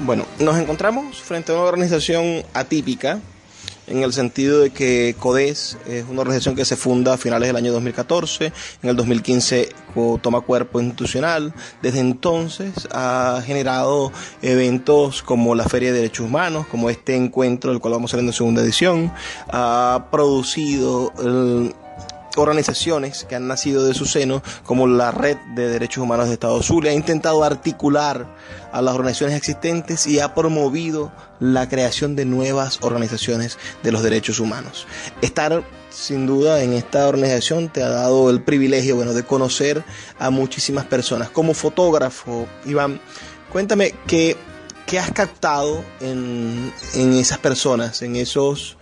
Bueno, 0.00 0.26
nos 0.40 0.58
encontramos 0.58 1.20
frente 1.22 1.52
a 1.52 1.54
una 1.54 1.64
organización 1.64 2.42
atípica 2.54 3.20
en 3.86 4.02
el 4.02 4.12
sentido 4.12 4.60
de 4.60 4.70
que 4.70 5.14
CODES 5.18 5.78
es 5.88 6.04
una 6.08 6.20
organización 6.20 6.54
que 6.54 6.64
se 6.64 6.76
funda 6.76 7.14
a 7.14 7.18
finales 7.18 7.48
del 7.48 7.56
año 7.56 7.72
2014, 7.72 8.52
en 8.82 8.90
el 8.90 8.96
2015 8.96 9.68
toma 10.22 10.40
cuerpo 10.40 10.80
institucional, 10.80 11.52
desde 11.82 12.00
entonces 12.00 12.72
ha 12.92 13.42
generado 13.44 14.10
eventos 14.40 15.22
como 15.22 15.54
la 15.54 15.68
Feria 15.68 15.92
de 15.92 15.98
Derechos 15.98 16.26
Humanos, 16.26 16.66
como 16.66 16.88
este 16.88 17.16
encuentro 17.16 17.70
del 17.70 17.80
cual 17.80 17.94
vamos 17.94 18.12
a 18.12 18.16
ver 18.16 18.24
en 18.24 18.32
segunda 18.32 18.62
edición, 18.62 19.12
ha 19.48 20.08
producido 20.10 21.12
organizaciones 22.36 23.24
que 23.24 23.34
han 23.34 23.48
nacido 23.48 23.84
de 23.84 23.94
su 23.94 24.06
seno, 24.06 24.42
como 24.64 24.86
la 24.86 25.10
Red 25.10 25.36
de 25.54 25.68
Derechos 25.68 26.02
Humanos 26.02 26.28
de 26.28 26.34
Estado 26.34 26.62
Zulia, 26.62 26.92
ha 26.92 26.94
intentado 26.94 27.44
articular 27.44 28.26
a 28.72 28.82
las 28.82 28.94
organizaciones 28.94 29.36
existentes 29.36 30.06
y 30.06 30.20
ha 30.20 30.34
promovido 30.34 31.12
la 31.40 31.68
creación 31.68 32.16
de 32.16 32.24
nuevas 32.24 32.78
organizaciones 32.82 33.58
de 33.82 33.92
los 33.92 34.02
derechos 34.02 34.40
humanos. 34.40 34.86
Estar 35.20 35.62
sin 35.90 36.26
duda 36.26 36.62
en 36.62 36.72
esta 36.72 37.06
organización 37.06 37.68
te 37.68 37.82
ha 37.82 37.88
dado 37.88 38.30
el 38.30 38.42
privilegio 38.42 38.96
bueno, 38.96 39.12
de 39.12 39.24
conocer 39.24 39.84
a 40.18 40.30
muchísimas 40.30 40.86
personas. 40.86 41.30
Como 41.30 41.54
fotógrafo, 41.54 42.46
Iván, 42.64 43.00
cuéntame 43.50 43.94
qué, 44.06 44.36
qué 44.86 44.98
has 44.98 45.10
captado 45.10 45.84
en, 46.00 46.72
en 46.94 47.12
esas 47.14 47.38
personas, 47.38 48.02
en 48.02 48.16
esos 48.16 48.78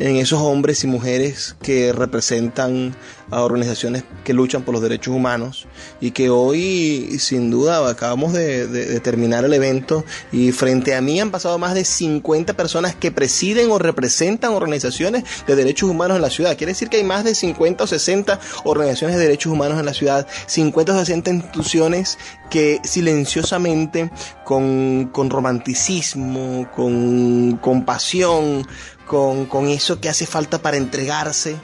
en 0.00 0.16
esos 0.16 0.40
hombres 0.40 0.84
y 0.84 0.86
mujeres 0.86 1.56
que 1.60 1.92
representan 1.92 2.94
a 3.30 3.42
organizaciones 3.42 4.04
que 4.24 4.32
luchan 4.32 4.62
por 4.62 4.72
los 4.72 4.82
derechos 4.82 5.14
humanos 5.14 5.66
y 6.00 6.12
que 6.12 6.30
hoy 6.30 7.18
sin 7.18 7.50
duda 7.50 7.88
acabamos 7.88 8.32
de, 8.32 9.00
terminar 9.00 9.44
el 9.44 9.52
evento 9.52 10.04
y 10.32 10.52
frente 10.52 10.94
a 10.94 11.00
mí 11.00 11.20
han 11.20 11.30
pasado 11.30 11.58
más 11.58 11.74
de 11.74 11.84
50 11.84 12.54
personas 12.54 12.94
que 12.94 13.10
presiden 13.10 13.70
o 13.70 13.78
representan 13.78 14.52
organizaciones 14.52 15.24
de 15.46 15.56
derechos 15.56 15.90
humanos 15.90 16.16
en 16.16 16.22
la 16.22 16.30
ciudad. 16.30 16.56
Quiere 16.56 16.72
decir 16.72 16.88
que 16.88 16.98
hay 16.98 17.04
más 17.04 17.24
de 17.24 17.34
50 17.34 17.84
o 17.84 17.86
60 17.86 18.40
organizaciones 18.64 19.16
de 19.16 19.22
derechos 19.22 19.52
humanos 19.52 19.78
en 19.78 19.86
la 19.86 19.94
ciudad, 19.94 20.26
50 20.46 20.92
o 20.92 20.98
60 20.98 21.30
instituciones 21.30 22.18
que 22.50 22.80
silenciosamente, 22.84 24.10
con, 24.44 25.10
con 25.12 25.28
romanticismo, 25.28 26.70
con 26.74 27.58
compasión, 27.60 28.66
con, 29.08 29.46
con 29.46 29.68
eso 29.68 30.00
que 30.00 30.08
hace 30.08 30.26
falta 30.26 30.62
para 30.62 30.76
entregarse, 30.76 31.56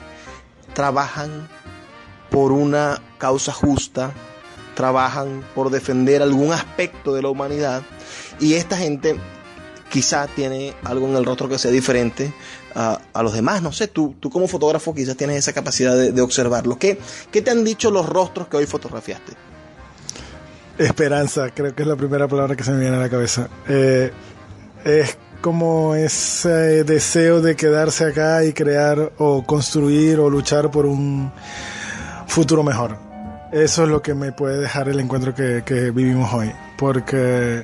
trabajan 0.73 1.47
por 2.29 2.51
una 2.51 3.01
causa 3.17 3.53
justa, 3.53 4.11
trabajan 4.75 5.45
por 5.55 5.69
defender 5.69 6.21
algún 6.21 6.51
aspecto 6.51 7.13
de 7.13 7.21
la 7.21 7.29
humanidad 7.29 7.83
y 8.39 8.55
esta 8.55 8.75
gente 8.75 9.15
quizá 9.89 10.27
tiene 10.27 10.73
algo 10.83 11.07
en 11.07 11.15
el 11.15 11.23
rostro 11.23 11.47
que 11.47 11.57
sea 11.57 11.71
diferente 11.71 12.33
a, 12.75 12.99
los 13.23 13.33
demás. 13.33 13.61
No 13.61 13.71
sé, 13.71 13.87
tú, 13.87 14.15
tú 14.19 14.29
como 14.29 14.47
fotógrafo 14.47 14.93
quizás 14.93 15.15
tienes 15.15 15.37
esa 15.37 15.53
capacidad 15.53 15.95
de, 15.95 16.21
observarlo. 16.21 16.77
¿Qué, 16.77 16.99
¿Qué 17.31 17.41
te 17.41 17.51
han 17.51 17.63
dicho 17.63 17.89
los 17.89 18.05
rostros 18.05 18.49
que 18.49 18.57
hoy 18.57 18.65
fotografiaste? 18.65 19.31
Esperanza, 20.77 21.51
creo 21.51 21.73
que 21.73 21.83
es 21.83 21.87
la 21.87 21.95
primera 21.95 22.27
palabra 22.27 22.57
que 22.57 22.65
se 22.65 22.71
me 22.71 22.81
viene 22.81 22.97
a 22.97 22.99
la 22.99 23.09
cabeza. 23.09 23.47
Eh, 23.69 24.11
es 24.83 25.17
como 25.45 25.93
ese 25.93 26.83
deseo 26.85 27.39
de 27.39 27.55
quedarse 27.55 28.03
acá 28.05 28.43
y 28.43 28.51
crear 28.51 29.11
o 29.19 29.45
construir 29.45 30.19
o 30.19 30.27
luchar 30.27 30.71
por 30.71 30.87
un 30.87 31.31
futuro 32.25 32.63
mejor. 32.63 32.97
Eso 33.51 33.83
es 33.83 33.89
lo 33.89 34.01
que 34.01 34.15
me 34.15 34.31
puede 34.31 34.57
dejar 34.57 34.89
el 34.89 34.99
encuentro 34.99 35.35
que, 35.35 35.61
que 35.63 35.91
vivimos 35.91 36.33
hoy. 36.33 36.51
Porque 36.79 37.63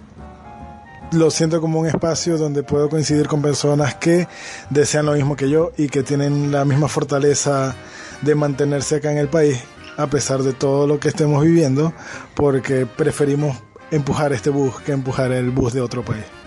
lo 1.13 1.31
siento 1.31 1.59
como 1.59 1.79
un 1.79 1.87
espacio 1.87 2.37
donde 2.37 2.61
puedo 2.61 2.87
coincidir 2.87 3.27
con 3.27 3.41
personas 3.41 3.95
que 3.95 4.27
desean 4.69 5.07
lo 5.07 5.13
mismo 5.13 5.35
que 5.35 5.49
yo 5.49 5.71
y 5.75 5.89
que 5.89 6.03
tienen 6.03 6.51
la 6.51 6.65
misma 6.65 6.87
fortaleza 6.87 7.73
de 8.21 8.35
mantenerse 8.35 8.97
acá 8.97 9.11
en 9.11 9.17
el 9.17 9.27
país 9.27 9.59
a 9.97 10.05
pesar 10.05 10.43
de 10.43 10.53
todo 10.53 10.85
lo 10.85 10.99
que 10.99 11.07
estemos 11.07 11.43
viviendo 11.43 11.93
porque 12.35 12.85
preferimos 12.85 13.57
empujar 13.89 14.33
este 14.33 14.51
bus 14.51 14.79
que 14.81 14.91
empujar 14.91 15.31
el 15.31 15.49
bus 15.49 15.73
de 15.73 15.81
otro 15.81 16.05
país. 16.05 16.40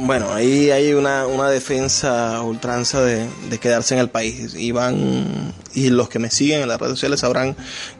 Bueno, 0.00 0.32
ahí 0.32 0.70
hay 0.70 0.92
una, 0.92 1.26
una 1.26 1.50
defensa 1.50 2.40
ultranza 2.42 3.02
de, 3.02 3.28
de, 3.50 3.58
quedarse 3.58 3.94
en 3.94 4.00
el 4.00 4.08
país. 4.08 4.54
Y 4.54 4.70
van, 4.70 5.52
y 5.74 5.90
los 5.90 6.08
que 6.08 6.20
me 6.20 6.30
siguen 6.30 6.62
en 6.62 6.68
las 6.68 6.80
redes 6.80 6.92
sociales 6.92 7.20
sabrán 7.20 7.56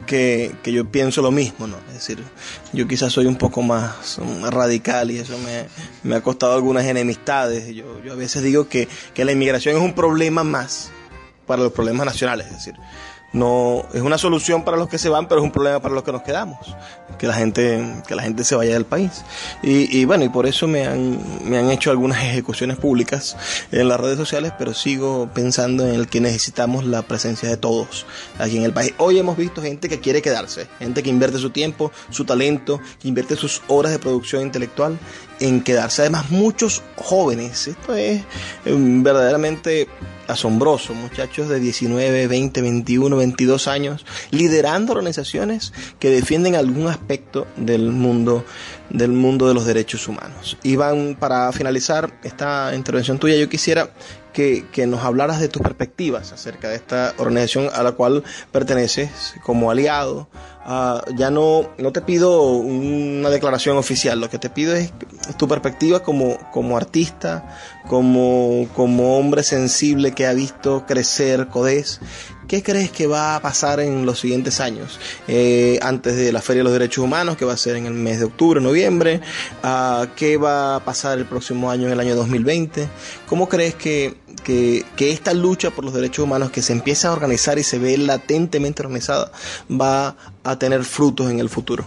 que, 0.07 0.55
que, 0.63 0.71
yo 0.71 0.89
pienso 0.89 1.21
lo 1.21 1.31
mismo, 1.31 1.67
¿no? 1.67 1.75
Es 1.89 1.95
decir, 1.95 2.23
yo 2.71 2.87
quizás 2.87 3.11
soy 3.11 3.25
un 3.25 3.35
poco 3.35 3.61
más, 3.61 4.19
radical 4.49 5.11
y 5.11 5.19
eso 5.19 5.37
me, 5.39 5.67
me, 6.03 6.15
ha 6.15 6.21
costado 6.21 6.55
algunas 6.55 6.85
enemistades. 6.85 7.75
Yo, 7.75 8.01
yo 8.03 8.13
a 8.13 8.15
veces 8.15 8.43
digo 8.43 8.69
que, 8.69 8.87
que 9.13 9.25
la 9.25 9.33
inmigración 9.33 9.75
es 9.75 9.81
un 9.81 9.93
problema 9.93 10.43
más 10.43 10.91
para 11.45 11.63
los 11.63 11.73
problemas 11.73 12.05
nacionales. 12.05 12.47
Es 12.47 12.53
decir, 12.53 12.75
no 13.33 13.85
es 13.93 14.01
una 14.01 14.17
solución 14.17 14.63
para 14.63 14.77
los 14.77 14.89
que 14.89 14.97
se 14.97 15.09
van, 15.09 15.27
pero 15.27 15.41
es 15.41 15.45
un 15.45 15.51
problema 15.51 15.79
para 15.79 15.93
los 15.93 16.03
que 16.03 16.11
nos 16.11 16.23
quedamos, 16.23 16.57
que 17.17 17.27
la 17.27 17.33
gente, 17.33 18.01
que 18.07 18.15
la 18.15 18.23
gente 18.23 18.43
se 18.43 18.55
vaya 18.55 18.73
del 18.73 18.85
país. 18.85 19.23
Y, 19.61 20.05
bueno, 20.05 20.23
y 20.23 20.29
por 20.29 20.47
eso 20.47 20.67
me 20.67 20.87
han, 20.87 21.19
me 21.43 21.57
han 21.57 21.69
hecho 21.69 21.91
algunas 21.91 22.23
ejecuciones 22.23 22.77
públicas 22.77 23.37
en 23.71 23.87
las 23.87 23.99
redes 23.99 24.17
sociales, 24.17 24.53
pero 24.57 24.73
sigo 24.73 25.29
pensando 25.33 25.87
en 25.87 25.95
el 25.95 26.07
que 26.07 26.21
necesitamos 26.21 26.85
la 26.85 27.01
presencia 27.03 27.49
de 27.49 27.57
todos 27.57 28.05
aquí 28.39 28.57
en 28.57 28.63
el 28.63 28.73
país. 28.73 28.93
Hoy 28.97 29.19
hemos 29.19 29.37
visto 29.37 29.61
gente 29.61 29.89
que 29.89 29.99
quiere 29.99 30.21
quedarse, 30.21 30.67
gente 30.79 31.03
que 31.03 31.09
invierte 31.09 31.37
su 31.37 31.51
tiempo, 31.51 31.91
su 32.09 32.25
talento, 32.25 32.79
que 32.99 33.07
invierte 33.07 33.35
sus 33.35 33.61
horas 33.67 33.91
de 33.91 33.99
producción 33.99 34.43
intelectual 34.43 34.97
en 35.39 35.61
quedarse. 35.61 36.01
Además, 36.01 36.29
muchos 36.31 36.81
jóvenes, 36.95 37.67
esto 37.67 37.93
es 37.95 38.21
eh, 38.65 38.75
verdaderamente 38.75 39.87
asombroso, 40.29 40.93
muchachos 40.93 41.49
de 41.49 41.59
19, 41.59 42.27
20, 42.27 42.61
21, 42.61 43.17
22 43.17 43.67
años, 43.67 44.05
liderando 44.31 44.93
organizaciones 44.93 45.73
que 45.99 46.09
defienden 46.09 46.55
algún 46.55 46.87
aspecto 46.87 47.47
del 47.57 47.91
mundo 47.91 48.45
del 48.89 49.11
mundo 49.11 49.47
de 49.47 49.53
los 49.53 49.65
derechos 49.65 50.07
humanos. 50.07 50.57
Iván, 50.63 51.15
para 51.19 51.51
finalizar 51.51 52.11
esta 52.23 52.73
intervención 52.75 53.19
tuya, 53.19 53.35
yo 53.35 53.47
quisiera 53.47 53.91
que, 54.33 54.65
que, 54.71 54.87
nos 54.87 55.03
hablaras 55.03 55.39
de 55.39 55.49
tus 55.49 55.61
perspectivas 55.61 56.31
acerca 56.31 56.69
de 56.69 56.75
esta 56.75 57.13
organización 57.17 57.69
a 57.73 57.83
la 57.83 57.93
cual 57.93 58.23
perteneces 58.51 59.35
como 59.43 59.71
aliado, 59.71 60.27
Ah, 60.71 61.03
ya 61.15 61.31
no, 61.31 61.71
no 61.79 61.91
te 61.91 62.01
pido 62.01 62.43
una 62.43 63.31
declaración 63.31 63.77
oficial, 63.77 64.19
lo 64.21 64.29
que 64.29 64.37
te 64.37 64.51
pido 64.51 64.75
es 64.75 64.91
tu 65.35 65.47
perspectiva 65.47 66.03
como, 66.03 66.37
como 66.51 66.77
artista, 66.77 67.57
como, 67.87 68.67
como 68.75 69.17
hombre 69.17 69.41
sensible 69.41 70.11
que 70.11 70.27
ha 70.27 70.33
visto 70.33 70.85
crecer 70.85 71.47
CODES. 71.47 72.01
¿Qué 72.49 72.63
crees 72.63 72.89
que 72.89 73.05
va 73.05 73.35
a 73.35 73.41
pasar 73.43 73.79
en 73.79 74.07
los 74.07 74.19
siguientes 74.19 74.59
años? 74.59 74.99
Eh, 75.27 75.77
antes 75.83 76.15
de 76.15 76.33
la 76.33 76.41
Feria 76.41 76.61
de 76.61 76.63
los 76.63 76.73
Derechos 76.73 77.03
Humanos, 77.03 77.37
que 77.37 77.45
va 77.45 77.53
a 77.53 77.57
ser 77.57 77.75
en 77.75 77.85
el 77.85 77.93
mes 77.93 78.17
de 78.17 78.25
octubre, 78.25 78.59
noviembre. 78.59 79.21
Ah, 79.61 80.07
¿Qué 80.15 80.35
va 80.37 80.77
a 80.77 80.79
pasar 80.83 81.19
el 81.19 81.25
próximo 81.25 81.69
año, 81.69 81.85
en 81.85 81.93
el 81.93 81.99
año 81.99 82.15
2020? 82.15 82.89
¿Cómo 83.27 83.47
crees 83.47 83.75
que, 83.75 84.17
que, 84.43 84.83
que, 84.95 85.11
esta 85.11 85.35
lucha 85.35 85.69
por 85.69 85.85
los 85.85 85.93
derechos 85.93 86.25
humanos 86.25 86.49
que 86.49 86.63
se 86.63 86.73
empieza 86.73 87.09
a 87.09 87.13
organizar 87.13 87.59
y 87.59 87.63
se 87.63 87.77
ve 87.77 87.95
latentemente 87.99 88.81
organizada 88.81 89.31
va 89.69 90.15
a 90.43 90.57
tener 90.57 90.83
frutos 90.85 91.29
en 91.29 91.39
el 91.39 91.49
futuro? 91.49 91.85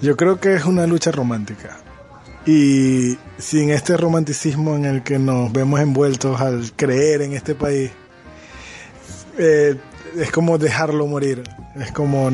Yo 0.00 0.16
creo 0.16 0.40
que 0.40 0.54
es 0.54 0.64
una 0.64 0.84
lucha 0.88 1.12
romántica. 1.12 1.78
Y 2.44 3.16
sin 3.38 3.70
este 3.70 3.96
romanticismo 3.96 4.74
en 4.74 4.84
el 4.84 5.04
que 5.04 5.20
nos 5.20 5.52
vemos 5.52 5.78
envueltos 5.78 6.40
al 6.40 6.72
creer 6.72 7.22
en 7.22 7.34
este 7.34 7.54
país, 7.54 7.92
eh, 9.38 9.76
es 10.16 10.30
como 10.30 10.58
dejarlo 10.58 11.06
morir. 11.06 11.42
Es 11.74 11.90
como 11.90 12.30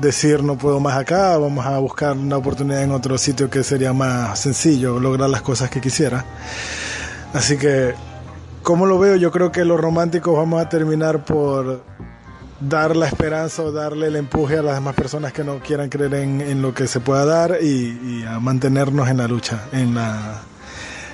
decir 0.00 0.42
no 0.42 0.56
puedo 0.56 0.80
más 0.80 0.96
acá, 0.96 1.36
vamos 1.36 1.66
a 1.66 1.78
buscar 1.78 2.16
una 2.16 2.38
oportunidad 2.38 2.82
en 2.82 2.92
otro 2.92 3.18
sitio 3.18 3.50
que 3.50 3.62
sería 3.62 3.92
más 3.92 4.38
sencillo, 4.38 4.98
lograr 4.98 5.28
las 5.28 5.42
cosas 5.42 5.68
que 5.68 5.80
quisiera. 5.80 6.24
Así 7.34 7.58
que, 7.58 7.94
como 8.62 8.86
lo 8.86 8.98
veo? 8.98 9.16
Yo 9.16 9.30
creo 9.30 9.52
que 9.52 9.64
los 9.64 9.78
románticos 9.78 10.34
vamos 10.34 10.62
a 10.62 10.68
terminar 10.68 11.24
por 11.24 11.82
dar 12.58 12.96
la 12.96 13.06
esperanza 13.06 13.62
o 13.62 13.72
darle 13.72 14.08
el 14.08 14.16
empuje 14.16 14.58
a 14.58 14.62
las 14.62 14.74
demás 14.74 14.94
personas 14.94 15.32
que 15.32 15.44
no 15.44 15.58
quieran 15.60 15.88
creer 15.88 16.14
en, 16.14 16.62
lo 16.62 16.74
que 16.74 16.86
se 16.86 17.00
pueda 17.00 17.24
dar 17.24 17.58
y, 17.62 18.24
a 18.26 18.38
mantenernos 18.40 19.08
en 19.08 19.18
la 19.18 19.28
lucha, 19.28 19.64
en 19.72 19.94
la 19.94 20.42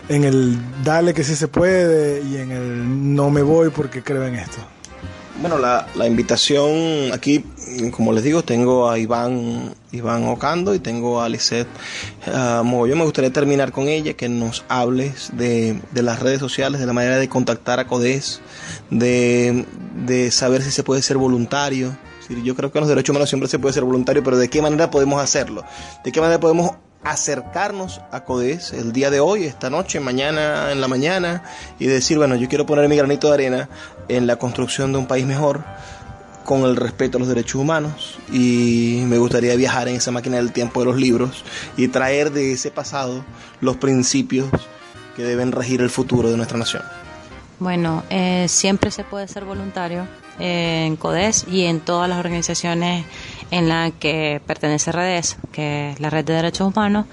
en 0.09 0.23
el 0.23 0.57
dale 0.85 1.13
que 1.15 1.25
sí 1.25 1.35
se 1.35 1.49
puede 1.49 2.23
y 2.23 2.37
en 2.37 2.53
el 2.53 3.15
no 3.15 3.29
me 3.29 3.43
voy 3.43 3.71
porque 3.71 4.03
creo 4.05 4.25
en 4.25 4.37
esto. 4.37 4.59
Bueno, 5.39 5.59
la, 5.59 5.87
la 5.95 6.07
invitación 6.07 7.13
aquí, 7.13 7.45
como 7.91 8.13
les 8.13 8.25
digo, 8.25 8.43
tengo 8.43 8.89
a 8.89 8.99
Iván, 8.99 9.75
Iván 9.93 10.27
Ocando 10.29 10.75
y 10.75 10.79
tengo 10.79 11.21
a 11.21 11.29
Lisette 11.29 11.69
uh, 12.27 12.65
Me 12.65 13.05
gustaría 13.05 13.31
terminar 13.31 13.71
con 13.71 13.89
ella, 13.89 14.15
que 14.15 14.31
nos 14.31 14.65
hables 14.69 15.37
de, 15.37 15.79
de, 15.93 16.03
las 16.03 16.21
redes 16.21 16.41
sociales, 16.41 16.81
de 16.81 16.87
la 16.87 16.95
manera 16.95 17.19
de 17.19 17.29
contactar 17.29 17.81
a 17.81 17.87
CODES, 17.87 18.41
de, 18.91 19.67
de 20.07 20.31
saber 20.31 20.63
si 20.63 20.71
se 20.71 20.83
puede 20.83 21.03
ser 21.03 21.19
voluntario. 21.19 21.95
Yo 22.43 22.57
creo 22.57 22.73
que 22.73 22.79
en 22.79 22.83
los 22.83 22.89
derechos 22.89 23.11
humanos 23.11 23.29
siempre 23.29 23.49
se 23.49 23.59
puede 23.59 23.75
ser 23.75 23.85
voluntario, 23.85 24.25
pero 24.25 24.39
¿de 24.39 24.49
qué 24.49 24.63
manera 24.63 24.91
podemos 24.91 25.23
hacerlo? 25.23 25.65
¿De 26.03 26.13
qué 26.13 26.21
manera 26.21 26.41
podemos 26.41 26.73
acercarnos 27.07 28.01
a 28.11 28.25
CODES 28.25 28.73
el 28.73 28.93
día 28.93 29.11
de 29.11 29.21
hoy, 29.21 29.45
esta 29.45 29.71
noche, 29.71 30.01
mañana, 30.01 30.73
en 30.73 30.81
la 30.81 30.89
mañana, 30.89 31.45
y 31.79 31.87
decir, 31.87 32.19
bueno, 32.19 32.35
yo 32.35 32.49
quiero 32.49 32.67
poner 32.67 32.89
mi 32.89 32.97
granito 32.97 33.29
de 33.29 33.35
arena 33.35 33.69
en 34.09 34.27
la 34.27 34.37
construcción 34.37 34.93
de 34.93 34.99
un 34.99 35.07
país 35.07 35.27
mejor 35.27 35.65
con 36.45 36.63
el 36.63 36.77
respeto 36.77 37.19
a 37.19 37.21
los 37.21 37.29
derechos 37.29 37.57
humanos 37.57 38.19
y 38.33 39.03
me 39.07 39.19
gustaría 39.19 39.57
viajar 39.57 39.89
en 39.89 39.97
esa 39.97 40.13
máquina 40.13 40.37
del 40.37 40.53
tiempo 40.53 40.81
de 40.81 40.87
los 40.87 40.97
libros 40.97 41.45
y 41.77 41.89
traer 41.89 42.31
de 42.31 42.53
ese 42.53 42.71
pasado 42.71 43.25
los 43.61 43.77
principios 43.77 44.49
que 45.17 45.25
deben 45.25 45.51
regir 45.51 45.81
el 45.81 45.91
futuro 45.91 46.31
de 46.31 46.37
nuestra 46.37 46.59
nación. 46.59 46.83
Bueno, 47.59 48.05
eh, 48.11 48.47
siempre 48.49 48.91
se 48.91 49.03
puede 49.03 49.27
ser 49.29 49.45
voluntario 49.45 50.07
en 50.39 50.97
CODES 50.97 51.47
y 51.51 51.65
en 51.65 51.81
todas 51.81 52.09
las 52.09 52.19
organizaciones 52.19 53.07
en 53.51 53.69
las 53.69 53.93
que 53.93 54.41
pertenece 54.47 54.93
REDES, 54.93 55.37
que 55.53 55.91
es 55.91 56.01
la 56.01 56.11
Red 56.11 56.25
de 56.25 56.35
Derechos 56.35 56.73
Humanos, 56.73 57.07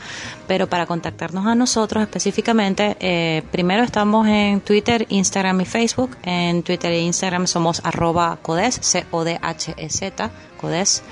pero 0.48 0.68
para 0.68 0.86
contactarnos 0.86 1.46
a 1.46 1.56
nosotros 1.56 2.04
específicamente, 2.04 2.98
eh, 3.00 3.44
primero 3.52 3.84
estamos 3.84 4.28
en 4.28 4.62
Twitter, 4.62 5.06
Instagram 5.10 5.62
y 5.62 5.66
Facebook. 5.66 6.18
En 6.24 6.64
Twitter 6.64 6.92
e 6.92 7.02
Instagram 7.02 7.48
somos 7.48 7.82
arroba 7.84 8.38
CODES, 8.42 8.80
C-O-D-H-E-Z, 8.82 10.32
CODES. 10.60 11.04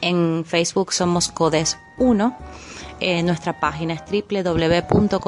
En 0.00 0.44
Facebook 0.44 0.92
somos 0.92 1.28
CODES 1.28 1.78
1 1.98 2.36
eh, 3.00 3.22
nuestra 3.22 3.58
página 3.60 3.94
es 3.94 4.02
www.codes.ong 4.04 5.24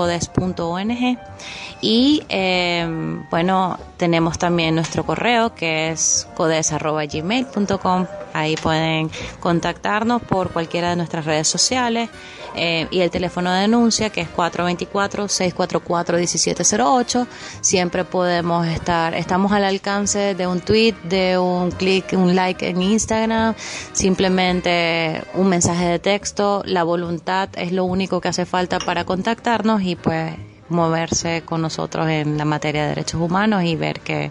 y 1.80 2.22
eh, 2.28 2.86
bueno, 3.30 3.78
tenemos 3.96 4.38
también 4.38 4.74
nuestro 4.74 5.04
correo 5.04 5.54
que 5.54 5.90
es 5.90 6.26
codes.gmail.com. 6.36 8.06
Ahí 8.32 8.56
pueden 8.56 9.10
contactarnos 9.40 10.22
por 10.22 10.50
cualquiera 10.50 10.90
de 10.90 10.96
nuestras 10.96 11.24
redes 11.24 11.48
sociales. 11.48 12.10
Eh, 12.56 12.88
y 12.90 13.00
el 13.00 13.10
teléfono 13.10 13.52
de 13.52 13.60
denuncia 13.60 14.10
que 14.10 14.22
es 14.22 14.28
424-644-1708. 14.34 17.26
Siempre 17.60 18.04
podemos 18.04 18.66
estar, 18.66 19.14
estamos 19.14 19.52
al 19.52 19.64
alcance 19.64 20.34
de 20.34 20.46
un 20.46 20.60
tweet, 20.60 20.94
de 21.04 21.38
un 21.38 21.70
clic, 21.70 22.12
un 22.14 22.34
like 22.34 22.68
en 22.68 22.82
Instagram, 22.82 23.54
simplemente 23.92 25.22
un 25.34 25.48
mensaje 25.48 25.84
de 25.84 25.98
texto. 25.98 26.62
La 26.64 26.82
voluntad 26.82 27.50
es 27.56 27.72
lo 27.72 27.84
único 27.84 28.20
que 28.20 28.28
hace 28.28 28.46
falta 28.46 28.78
para 28.78 29.04
contactarnos 29.04 29.82
y 29.82 29.96
pues 29.96 30.32
moverse 30.68 31.42
con 31.44 31.62
nosotros 31.62 32.08
en 32.08 32.38
la 32.38 32.44
materia 32.44 32.82
de 32.82 32.88
derechos 32.88 33.20
humanos 33.20 33.64
y 33.64 33.76
ver 33.76 34.00
que 34.00 34.30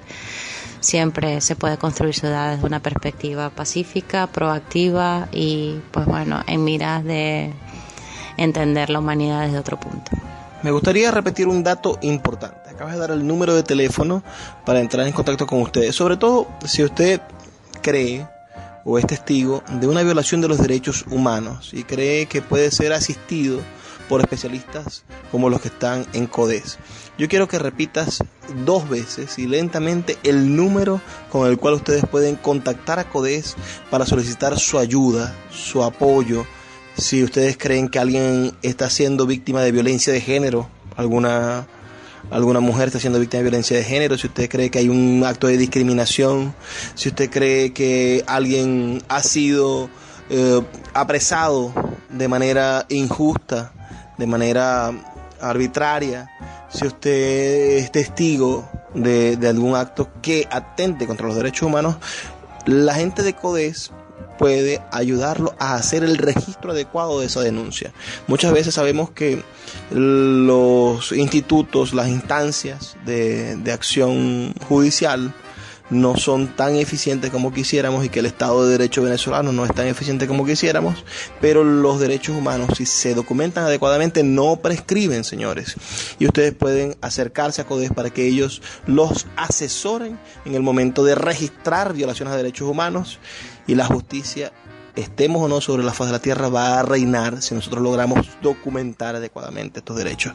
siempre 0.79 1.41
se 1.41 1.55
puede 1.55 1.77
construir 1.77 2.13
ciudad 2.13 2.53
desde 2.53 2.65
una 2.65 2.79
perspectiva 2.79 3.49
pacífica, 3.49 4.27
proactiva 4.27 5.27
y, 5.31 5.79
pues 5.91 6.05
bueno, 6.05 6.43
en 6.47 6.63
miras 6.63 7.03
de 7.03 7.53
entender 8.37 8.89
la 8.89 8.99
humanidad 8.99 9.45
desde 9.45 9.59
otro 9.59 9.79
punto. 9.79 10.11
Me 10.63 10.71
gustaría 10.71 11.11
repetir 11.11 11.47
un 11.47 11.63
dato 11.63 11.99
importante. 12.01 12.69
Acabas 12.69 12.93
de 12.93 12.99
dar 12.99 13.11
el 13.11 13.25
número 13.25 13.53
de 13.53 13.63
teléfono 13.63 14.23
para 14.65 14.79
entrar 14.79 15.05
en 15.05 15.13
contacto 15.13 15.45
con 15.45 15.61
ustedes. 15.61 15.95
Sobre 15.95 16.17
todo 16.17 16.47
si 16.65 16.83
usted 16.83 17.21
cree 17.81 18.27
o 18.83 18.97
es 18.97 19.05
testigo 19.05 19.63
de 19.79 19.87
una 19.87 20.03
violación 20.03 20.41
de 20.41 20.47
los 20.47 20.57
derechos 20.57 21.05
humanos 21.09 21.71
y 21.73 21.83
cree 21.83 22.25
que 22.27 22.41
puede 22.41 22.71
ser 22.71 22.93
asistido 22.93 23.59
por 24.07 24.21
especialistas 24.21 25.03
como 25.31 25.49
los 25.49 25.61
que 25.61 25.67
están 25.67 26.05
en 26.13 26.27
CODES. 26.27 26.77
Yo 27.17 27.27
quiero 27.27 27.47
que 27.47 27.59
repitas 27.59 28.23
dos 28.65 28.87
veces 28.89 29.39
y 29.39 29.47
lentamente 29.47 30.17
el 30.23 30.55
número 30.55 31.01
con 31.31 31.47
el 31.47 31.57
cual 31.57 31.75
ustedes 31.75 32.05
pueden 32.05 32.35
contactar 32.35 32.99
a 32.99 33.09
CODES 33.09 33.55
para 33.89 34.05
solicitar 34.05 34.59
su 34.59 34.77
ayuda, 34.77 35.33
su 35.51 35.83
apoyo, 35.83 36.45
si 36.97 37.23
ustedes 37.23 37.57
creen 37.57 37.89
que 37.89 37.99
alguien 37.99 38.53
está 38.61 38.89
siendo 38.89 39.25
víctima 39.25 39.61
de 39.61 39.71
violencia 39.71 40.13
de 40.13 40.21
género, 40.21 40.69
alguna 40.95 41.67
alguna 42.31 42.59
mujer 42.59 42.87
está 42.87 42.99
siendo 42.99 43.19
víctima 43.19 43.39
de 43.39 43.49
violencia 43.49 43.77
de 43.77 43.83
género, 43.83 44.17
si 44.17 44.27
usted 44.27 44.49
cree 44.49 44.71
que 44.71 44.79
hay 44.79 44.89
un 44.89 45.23
acto 45.25 45.47
de 45.47 45.57
discriminación, 45.57 46.55
si 46.95 47.09
usted 47.09 47.29
cree 47.29 47.71
que 47.73 48.23
alguien 48.27 49.03
ha 49.09 49.21
sido 49.21 49.89
eh, 50.29 50.61
apresado 50.93 51.73
de 52.09 52.27
manera 52.27 52.85
injusta, 52.89 53.73
de 54.17 54.25
manera 54.25 54.91
arbitraria, 55.39 56.29
si 56.69 56.87
usted 56.87 57.77
es 57.77 57.91
testigo 57.91 58.67
de, 58.93 59.37
de 59.37 59.47
algún 59.47 59.75
acto 59.75 60.09
que 60.21 60.47
atente 60.49 61.05
contra 61.05 61.27
los 61.27 61.35
derechos 61.35 61.67
humanos, 61.67 61.97
la 62.65 62.95
gente 62.95 63.21
de 63.21 63.33
CODES 63.33 63.91
puede 64.37 64.81
ayudarlo 64.91 65.55
a 65.59 65.75
hacer 65.75 66.03
el 66.03 66.17
registro 66.17 66.71
adecuado 66.71 67.19
de 67.19 67.27
esa 67.27 67.41
denuncia. 67.41 67.91
Muchas 68.27 68.53
veces 68.53 68.75
sabemos 68.75 69.11
que 69.11 69.43
los 69.91 71.11
institutos, 71.11 71.93
las 71.93 72.07
instancias 72.07 72.95
de, 73.05 73.71
acción 73.71 74.53
judicial, 74.67 75.33
no 75.91 76.17
son 76.17 76.55
tan 76.55 76.77
eficientes 76.77 77.29
como 77.29 77.53
quisiéramos 77.53 78.03
y 78.03 78.09
que 78.09 78.19
el 78.19 78.25
Estado 78.25 78.65
de 78.65 78.71
Derecho 78.71 79.03
venezolano 79.03 79.51
no 79.51 79.65
es 79.65 79.73
tan 79.73 79.85
eficiente 79.85 80.25
como 80.25 80.43
quisiéramos, 80.43 81.03
pero 81.41 81.63
los 81.63 81.99
derechos 81.99 82.35
humanos, 82.35 82.69
si 82.75 82.87
se 82.87 83.13
documentan 83.13 83.65
adecuadamente, 83.65 84.23
no 84.23 84.55
prescriben, 84.55 85.23
señores. 85.23 85.75
Y 86.17 86.25
ustedes 86.25 86.53
pueden 86.53 86.95
acercarse 87.01 87.61
a 87.61 87.65
CODES 87.65 87.91
para 87.91 88.09
que 88.09 88.25
ellos 88.25 88.63
los 88.87 89.27
asesoren 89.35 90.17
en 90.45 90.55
el 90.55 90.63
momento 90.63 91.03
de 91.03 91.13
registrar 91.13 91.93
violaciones 91.93 92.31
de 92.31 92.37
derechos 92.37 92.67
humanos 92.67 93.19
y 93.67 93.75
la 93.75 93.85
justicia 93.85 94.51
estemos 94.95 95.41
o 95.41 95.47
no 95.47 95.61
sobre 95.61 95.83
la 95.83 95.93
faz 95.93 96.07
de 96.07 96.13
la 96.13 96.19
tierra, 96.19 96.49
va 96.49 96.79
a 96.79 96.83
reinar 96.83 97.41
si 97.41 97.53
nosotros 97.53 97.81
logramos 97.81 98.27
documentar 98.41 99.15
adecuadamente 99.15 99.79
estos 99.79 99.97
derechos. 99.97 100.33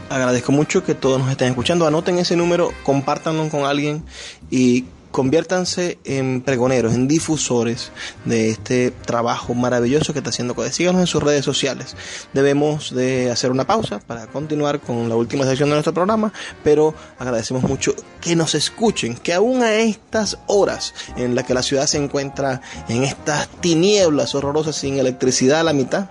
Agradezco 0.07 0.51
mucho 0.51 0.83
que 0.83 0.93
todos 0.93 1.19
nos 1.19 1.31
estén 1.31 1.47
escuchando. 1.49 1.87
Anoten 1.87 2.19
ese 2.19 2.35
número, 2.35 2.71
compártanlo 2.83 3.49
con 3.49 3.65
alguien 3.65 4.03
y 4.51 4.85
conviértanse 5.15 5.97
en 6.03 6.41
pregoneros, 6.41 6.93
en 6.93 7.07
difusores 7.07 7.93
de 8.25 8.49
este 8.49 8.91
trabajo 8.91 9.53
maravilloso 9.53 10.11
que 10.11 10.19
está 10.19 10.31
haciendo 10.31 10.55
CODES. 10.55 10.75
Síganos 10.75 10.99
en 10.99 11.07
sus 11.07 11.23
redes 11.23 11.45
sociales. 11.45 11.95
Debemos 12.33 12.93
de 12.93 13.31
hacer 13.31 13.49
una 13.49 13.65
pausa 13.65 13.99
para 13.99 14.27
continuar 14.27 14.81
con 14.81 15.07
la 15.07 15.15
última 15.15 15.45
sección 15.45 15.69
de 15.69 15.75
nuestro 15.75 15.93
programa, 15.93 16.33
pero 16.65 16.93
agradecemos 17.17 17.63
mucho 17.63 17.95
que 18.19 18.35
nos 18.35 18.55
escuchen, 18.55 19.15
que 19.15 19.33
aún 19.33 19.63
a 19.63 19.75
estas 19.75 20.37
horas 20.47 20.93
en 21.15 21.33
las 21.33 21.45
que 21.45 21.53
la 21.53 21.63
ciudad 21.63 21.87
se 21.87 21.97
encuentra 21.97 22.59
en 22.89 23.05
estas 23.05 23.47
tinieblas 23.61 24.35
horrorosas 24.35 24.75
sin 24.75 24.99
electricidad 24.99 25.61
a 25.61 25.63
la 25.63 25.71
mitad, 25.71 26.09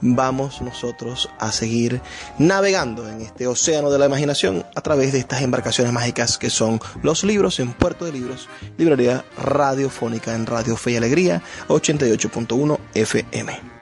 vamos 0.00 0.62
nosotros 0.62 1.30
a 1.38 1.52
seguir 1.52 2.00
navegando 2.38 3.08
en 3.08 3.20
este 3.22 3.46
océano 3.46 3.90
de 3.90 3.98
la 3.98 4.06
imaginación 4.06 4.64
a 4.74 4.80
través 4.80 5.12
de 5.12 5.18
estas 5.18 5.42
embarcaciones 5.42 5.92
mágicas 5.92 6.38
que 6.38 6.50
son 6.50 6.80
los 7.02 7.24
libros 7.24 7.60
en 7.60 7.72
Puerto 7.72 8.04
de 8.04 8.12
Libros, 8.12 8.48
librería 8.76 9.24
radiofónica 9.36 10.34
en 10.34 10.46
Radio 10.46 10.76
Fe 10.76 10.92
y 10.92 10.96
Alegría 10.96 11.42
88.1 11.68 12.78
FM. 12.94 13.72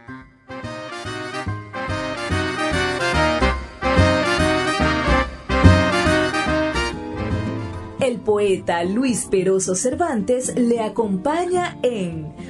El 8.01 8.19
poeta 8.19 8.83
Luis 8.83 9.29
Peroso 9.31 9.75
Cervantes 9.75 10.57
le 10.57 10.81
acompaña 10.81 11.79
en 11.83 12.50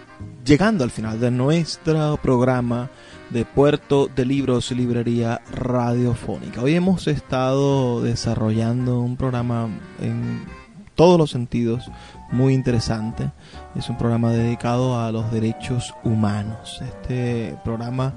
llegando 0.45 0.83
al 0.83 0.91
final 0.91 1.19
de 1.19 1.31
nuestro 1.31 2.17
programa 2.17 2.89
de 3.29 3.45
Puerto 3.45 4.09
de 4.13 4.25
Libros 4.25 4.71
Librería 4.71 5.41
Radiofónica. 5.51 6.61
Hoy 6.61 6.75
hemos 6.75 7.07
estado 7.07 8.01
desarrollando 8.01 8.99
un 8.99 9.17
programa 9.17 9.69
en 9.99 10.45
todos 10.95 11.17
los 11.17 11.31
sentidos 11.31 11.89
muy 12.31 12.53
interesante. 12.53 13.31
Es 13.75 13.89
un 13.89 13.97
programa 13.97 14.31
dedicado 14.31 14.99
a 14.99 15.11
los 15.11 15.31
derechos 15.31 15.93
humanos. 16.03 16.81
Este 16.81 17.57
programa 17.63 18.13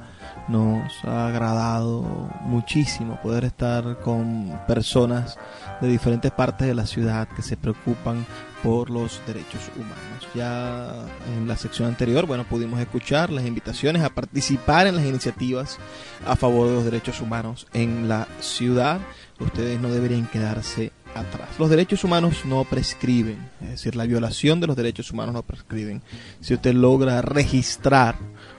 nos 0.49 0.93
ha 1.05 1.29
agradado 1.29 2.03
muchísimo 2.43 3.21
poder 3.23 3.45
estar 3.45 4.01
con 4.01 4.59
personas 4.67 5.39
de 5.81 5.89
diferentes 5.89 6.31
partes 6.33 6.67
de 6.67 6.75
la 6.75 6.87
ciudad 6.87 7.29
que 7.29 7.43
se 7.43 7.57
preocupan 7.57 8.27
por 8.65 8.89
los 8.89 9.21
derechos 9.27 9.71
humanos. 9.77 10.27
Ya 10.35 11.05
en 11.37 11.47
la 11.47 11.57
sección 11.57 11.87
anterior, 11.87 12.27
bueno, 12.27 12.45
pudimos 12.45 12.81
escuchar 12.81 13.31
las 13.31 13.45
invitaciones 13.45 14.03
a 14.03 14.09
participar 14.09 14.87
en 14.87 14.97
las 14.97 15.05
iniciativas 15.05 15.79
a 16.27 16.35
favor 16.35 16.69
de 16.69 16.75
los 16.75 16.85
derechos 16.85 17.21
humanos 17.21 17.67
en 17.75 18.09
la 18.09 18.27
ciudad. 18.41 19.01
Ustedes 19.39 19.79
no 19.79 19.91
deberían 19.91 20.27
quedarse 20.27 20.93
atrás. 21.15 21.51
Los 21.59 21.69
derechos 21.69 22.05
humanos 22.05 22.47
no 22.47 22.65
prescriben, 22.65 23.37
es 23.61 23.69
decir, 23.69 23.97
la 23.97 24.07
violación 24.07 24.61
de 24.61 24.67
los 24.67 24.77
derechos 24.77 25.11
humanos 25.11 25.35
no 25.35 25.43
prescriben. 25.43 26.01
Si 26.41 26.55
usted 26.55 26.73
logra 26.73 27.21
registrar 27.21 28.17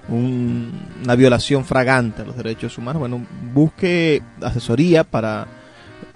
una 0.08 1.16
violación 1.16 1.66
fragante 1.66 2.22
a 2.22 2.26
los 2.26 2.38
derechos 2.38 2.78
humanos, 2.78 3.00
bueno, 3.00 3.26
busque 3.54 4.22
asesoría 4.40 5.04
para, 5.04 5.48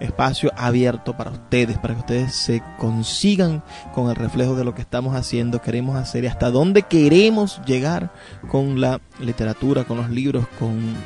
espacio 0.00 0.50
abierto 0.56 1.16
para 1.16 1.30
ustedes, 1.30 1.78
para 1.78 1.94
que 1.94 2.00
ustedes 2.00 2.34
se 2.34 2.64
consigan 2.78 3.62
con 3.94 4.10
el 4.10 4.16
reflejo 4.16 4.56
de 4.56 4.64
lo 4.64 4.74
que 4.74 4.82
estamos 4.82 5.14
haciendo, 5.14 5.62
queremos 5.62 5.94
hacer 5.94 6.24
y 6.24 6.26
hasta 6.26 6.50
dónde 6.50 6.82
queremos 6.82 7.60
llegar 7.64 8.12
con 8.48 8.80
la 8.80 9.00
literatura, 9.20 9.84
con 9.84 9.98
los 9.98 10.10
libros, 10.10 10.48
con, 10.58 10.96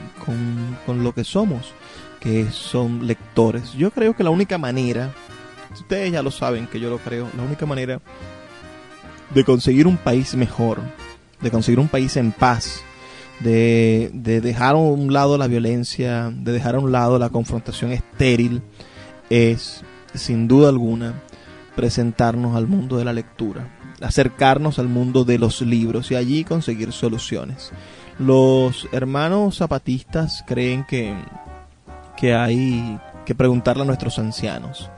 con, 0.87 1.05
lo 1.05 1.13
que 1.13 1.25
somos, 1.25 1.75
que 2.19 2.51
son 2.51 3.07
lectores. 3.07 3.75
Yo 3.75 3.91
creo 3.91 4.17
que 4.17 4.25
la 4.25 4.31
única 4.31 4.57
manera, 4.57 5.13
ustedes 5.75 6.13
ya 6.13 6.23
lo 6.23 6.31
saben 6.31 6.67
que 6.67 6.81
yo 6.81 6.89
lo 6.89 6.97
creo, 6.97 7.29
la 7.37 7.43
única 7.43 7.67
manera 7.67 8.01
de 9.35 9.45
conseguir 9.45 9.87
un 9.87 9.99
país 9.99 10.35
mejor, 10.35 10.81
de 11.43 11.51
conseguir 11.51 11.79
un 11.79 11.89
país 11.89 12.17
en 12.17 12.33
paz, 12.33 12.83
de, 13.41 14.11
de, 14.13 14.41
dejar 14.41 14.75
a 14.75 14.79
un 14.79 15.13
lado 15.13 15.39
la 15.39 15.47
violencia, 15.47 16.31
de 16.31 16.53
dejar 16.53 16.77
a 16.77 16.81
un 16.81 16.93
lado 16.93 17.19
la 17.19 17.31
confrontación 17.31 17.93
estéril, 17.93 18.63
es, 19.31 19.83
sin 20.15 20.49
duda 20.49 20.69
alguna, 20.69 21.23
presentarnos 21.75 22.57
al 22.57 22.67
mundo 22.67 22.97
de 22.97 23.05
la 23.05 23.13
lectura, 23.13 23.69
acercarnos 24.01 24.79
al 24.79 24.89
mundo 24.89 25.25
de 25.25 25.39
los 25.39 25.61
libros 25.63 26.11
y 26.11 26.17
allí 26.17 26.45
conseguir 26.45 26.93
soluciones. 26.93 27.73
Los 28.19 28.89
hermanos 28.93 29.59
zapatistas 29.59 30.43
creen 30.47 30.85
que, 30.85 31.15
que 32.17 32.35
hay 32.35 32.99
que 33.27 33.35
preguntarle 33.35 33.83
a 33.83 33.87
nuestros 33.87 34.19
ancianos 34.19 34.91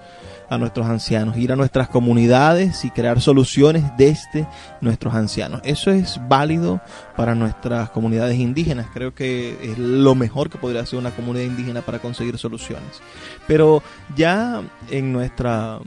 a 0.50 0.58
nuestros 0.58 0.86
ancianos, 0.86 1.36
ir 1.36 1.52
a 1.52 1.56
nuestras 1.56 1.88
comunidades 1.88 2.84
y 2.84 2.90
crear 2.90 3.20
soluciones 3.20 3.84
desde 3.96 4.46
nuestros 4.80 5.14
ancianos. 5.14 5.60
Eso 5.64 5.90
es 5.90 6.20
válido 6.28 6.80
para 7.16 7.34
nuestras 7.34 7.90
comunidades 7.90 8.38
indígenas. 8.38 8.86
Creo 8.92 9.14
que 9.14 9.58
es 9.62 9.78
lo 9.78 10.14
mejor 10.14 10.50
que 10.50 10.58
podría 10.58 10.82
hacer 10.82 10.98
una 10.98 11.10
comunidad 11.10 11.44
indígena 11.44 11.82
para 11.82 11.98
conseguir 11.98 12.38
soluciones. 12.38 13.00
Pero 13.46 13.82
ya 14.16 14.62
en 14.90 15.12
nuestra, 15.12 15.78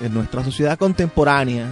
en 0.00 0.14
nuestra 0.14 0.44
sociedad 0.44 0.78
contemporánea 0.78 1.66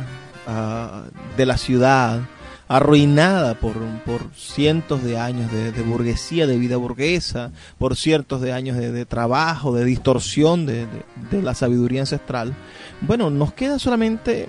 uh, 0.47 1.37
de 1.37 1.47
la 1.47 1.57
ciudad, 1.57 2.21
arruinada 2.69 3.55
por, 3.55 3.75
por 4.05 4.21
cientos 4.37 5.03
de 5.03 5.19
años 5.19 5.51
de, 5.51 5.83
burguesía, 5.83 6.47
de 6.47 6.59
vida 6.59 6.77
burguesa, 6.77 7.51
por 7.79 7.97
cientos 7.97 8.41
de 8.43 8.53
años 8.53 8.77
de, 8.77 9.07
trabajo, 9.07 9.75
de 9.75 9.85
distorsión 9.85 10.67
de, 10.67 10.87
de 11.31 11.43
la 11.43 11.55
sabiduría 11.55 12.03
ancestral, 12.03 12.55
bueno, 13.01 13.31
nos 13.31 13.55
queda 13.55 13.79
solamente 13.79 14.49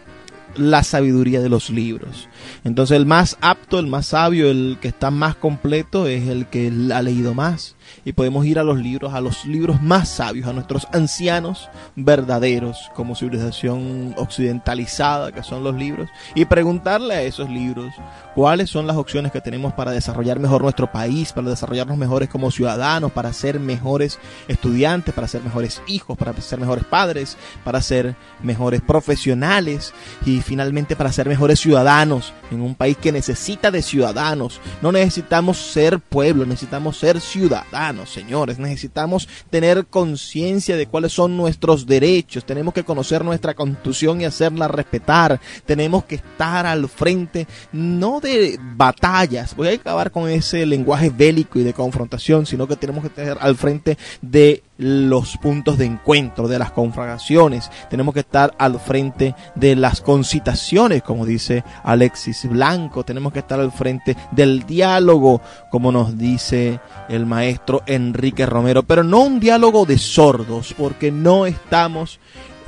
la 0.55 0.83
sabiduría 0.83 1.41
de 1.41 1.49
los 1.49 1.69
libros. 1.69 2.27
Entonces 2.63 2.97
el 2.97 3.05
más 3.05 3.37
apto, 3.41 3.79
el 3.79 3.87
más 3.87 4.07
sabio, 4.07 4.49
el 4.49 4.77
que 4.81 4.89
está 4.89 5.11
más 5.11 5.35
completo 5.35 6.07
es 6.07 6.27
el 6.27 6.47
que 6.47 6.71
ha 6.93 7.01
leído 7.01 7.33
más. 7.33 7.75
Y 8.05 8.13
podemos 8.13 8.45
ir 8.45 8.59
a 8.59 8.63
los 8.63 8.77
libros, 8.77 9.13
a 9.13 9.21
los 9.21 9.45
libros 9.45 9.81
más 9.81 10.09
sabios, 10.09 10.47
a 10.47 10.53
nuestros 10.53 10.87
ancianos 10.91 11.69
verdaderos 11.95 12.89
como 12.95 13.15
civilización 13.15 14.13
occidentalizada 14.17 15.31
que 15.31 15.43
son 15.43 15.63
los 15.63 15.75
libros, 15.75 16.09
y 16.35 16.45
preguntarle 16.45 17.15
a 17.15 17.21
esos 17.21 17.49
libros 17.49 17.93
cuáles 18.35 18.69
son 18.69 18.87
las 18.87 18.97
opciones 18.97 19.31
que 19.31 19.41
tenemos 19.41 19.73
para 19.73 19.91
desarrollar 19.91 20.39
mejor 20.39 20.61
nuestro 20.61 20.91
país, 20.91 21.33
para 21.33 21.49
desarrollarnos 21.49 21.97
mejores 21.97 22.29
como 22.29 22.51
ciudadanos, 22.51 23.11
para 23.11 23.33
ser 23.33 23.59
mejores 23.59 24.19
estudiantes, 24.47 25.13
para 25.13 25.27
ser 25.27 25.43
mejores 25.43 25.81
hijos, 25.87 26.17
para 26.17 26.33
ser 26.41 26.59
mejores 26.59 26.85
padres, 26.85 27.37
para 27.63 27.81
ser 27.81 28.15
mejores 28.41 28.81
profesionales 28.81 29.93
y 30.25 30.41
finalmente 30.41 30.95
para 30.95 31.11
ser 31.11 31.27
mejores 31.27 31.59
ciudadanos 31.59 32.33
en 32.51 32.61
un 32.61 32.75
país 32.75 32.97
que 32.97 33.11
necesita 33.11 33.71
de 33.71 33.81
ciudadanos. 33.81 34.59
No 34.81 34.91
necesitamos 34.91 35.57
ser 35.57 35.99
pueblo, 35.99 36.45
necesitamos 36.45 36.97
ser 36.97 37.19
ciudadanos, 37.21 37.78
señores. 38.05 38.59
Necesitamos 38.59 39.27
tener 39.49 39.85
conciencia 39.87 40.75
de 40.75 40.87
cuáles 40.87 41.13
son 41.13 41.37
nuestros 41.37 41.85
derechos. 41.85 42.45
Tenemos 42.45 42.73
que 42.73 42.83
conocer 42.83 43.23
nuestra 43.23 43.53
constitución 43.53 44.21
y 44.21 44.25
hacerla 44.25 44.67
respetar. 44.67 45.39
Tenemos 45.65 46.03
que 46.05 46.15
estar 46.15 46.65
al 46.65 46.89
frente, 46.89 47.47
no 47.71 48.19
de 48.19 48.59
batallas. 48.75 49.55
Voy 49.55 49.69
a 49.69 49.73
acabar 49.73 50.11
con 50.11 50.29
ese 50.29 50.65
lenguaje 50.65 51.09
bélico 51.09 51.59
y 51.59 51.63
de 51.63 51.73
confrontación, 51.73 52.45
sino 52.45 52.67
que 52.67 52.75
tenemos 52.75 53.01
que 53.01 53.07
estar 53.07 53.37
al 53.39 53.55
frente 53.55 53.97
de 54.21 54.63
los 54.79 55.37
puntos 55.37 55.77
de 55.77 55.85
encuentro, 55.85 56.47
de 56.47 56.57
las 56.57 56.71
confragaciones. 56.71 57.69
Tenemos 57.89 58.13
que 58.13 58.21
estar 58.21 58.55
al 58.57 58.79
frente 58.79 59.35
de 59.55 59.75
las 59.75 59.99
concitaciones, 60.01 61.03
como 61.03 61.25
dice 61.25 61.65
Alexis 61.83 62.49
Blanco. 62.49 63.03
Tenemos 63.03 63.33
que 63.33 63.39
estar 63.39 63.59
al 63.59 63.73
frente 63.73 64.15
del 64.31 64.65
diálogo, 64.65 65.41
como 65.69 65.91
nos 65.91 66.17
dice 66.17 66.79
el 67.09 67.25
maestro 67.25 67.83
Enrique 67.85 68.45
Romero. 68.45 68.83
Pero 68.83 69.03
no 69.03 69.19
un 69.23 69.41
diálogo 69.41 69.85
de 69.85 69.97
sordos, 69.97 70.73
porque 70.77 71.11
no 71.11 71.45
estamos 71.45 72.19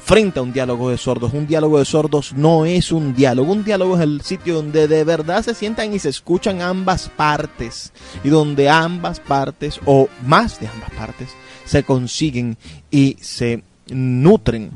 frente 0.03 0.39
a 0.39 0.41
un 0.41 0.51
diálogo 0.51 0.89
de 0.89 0.97
sordos. 0.97 1.33
Un 1.33 1.47
diálogo 1.47 1.79
de 1.79 1.85
sordos 1.85 2.33
no 2.33 2.65
es 2.65 2.91
un 2.91 3.15
diálogo. 3.15 3.51
Un 3.51 3.63
diálogo 3.63 3.95
es 3.95 4.01
el 4.01 4.21
sitio 4.21 4.55
donde 4.55 4.87
de 4.87 5.03
verdad 5.03 5.43
se 5.43 5.53
sientan 5.53 5.93
y 5.93 5.99
se 5.99 6.09
escuchan 6.09 6.61
ambas 6.61 7.09
partes. 7.09 7.93
Y 8.23 8.29
donde 8.29 8.69
ambas 8.69 9.19
partes, 9.19 9.79
o 9.85 10.09
más 10.25 10.59
de 10.59 10.67
ambas 10.67 10.91
partes, 10.91 11.29
se 11.65 11.83
consiguen 11.83 12.57
y 12.89 13.17
se 13.21 13.63
nutren. 13.89 14.71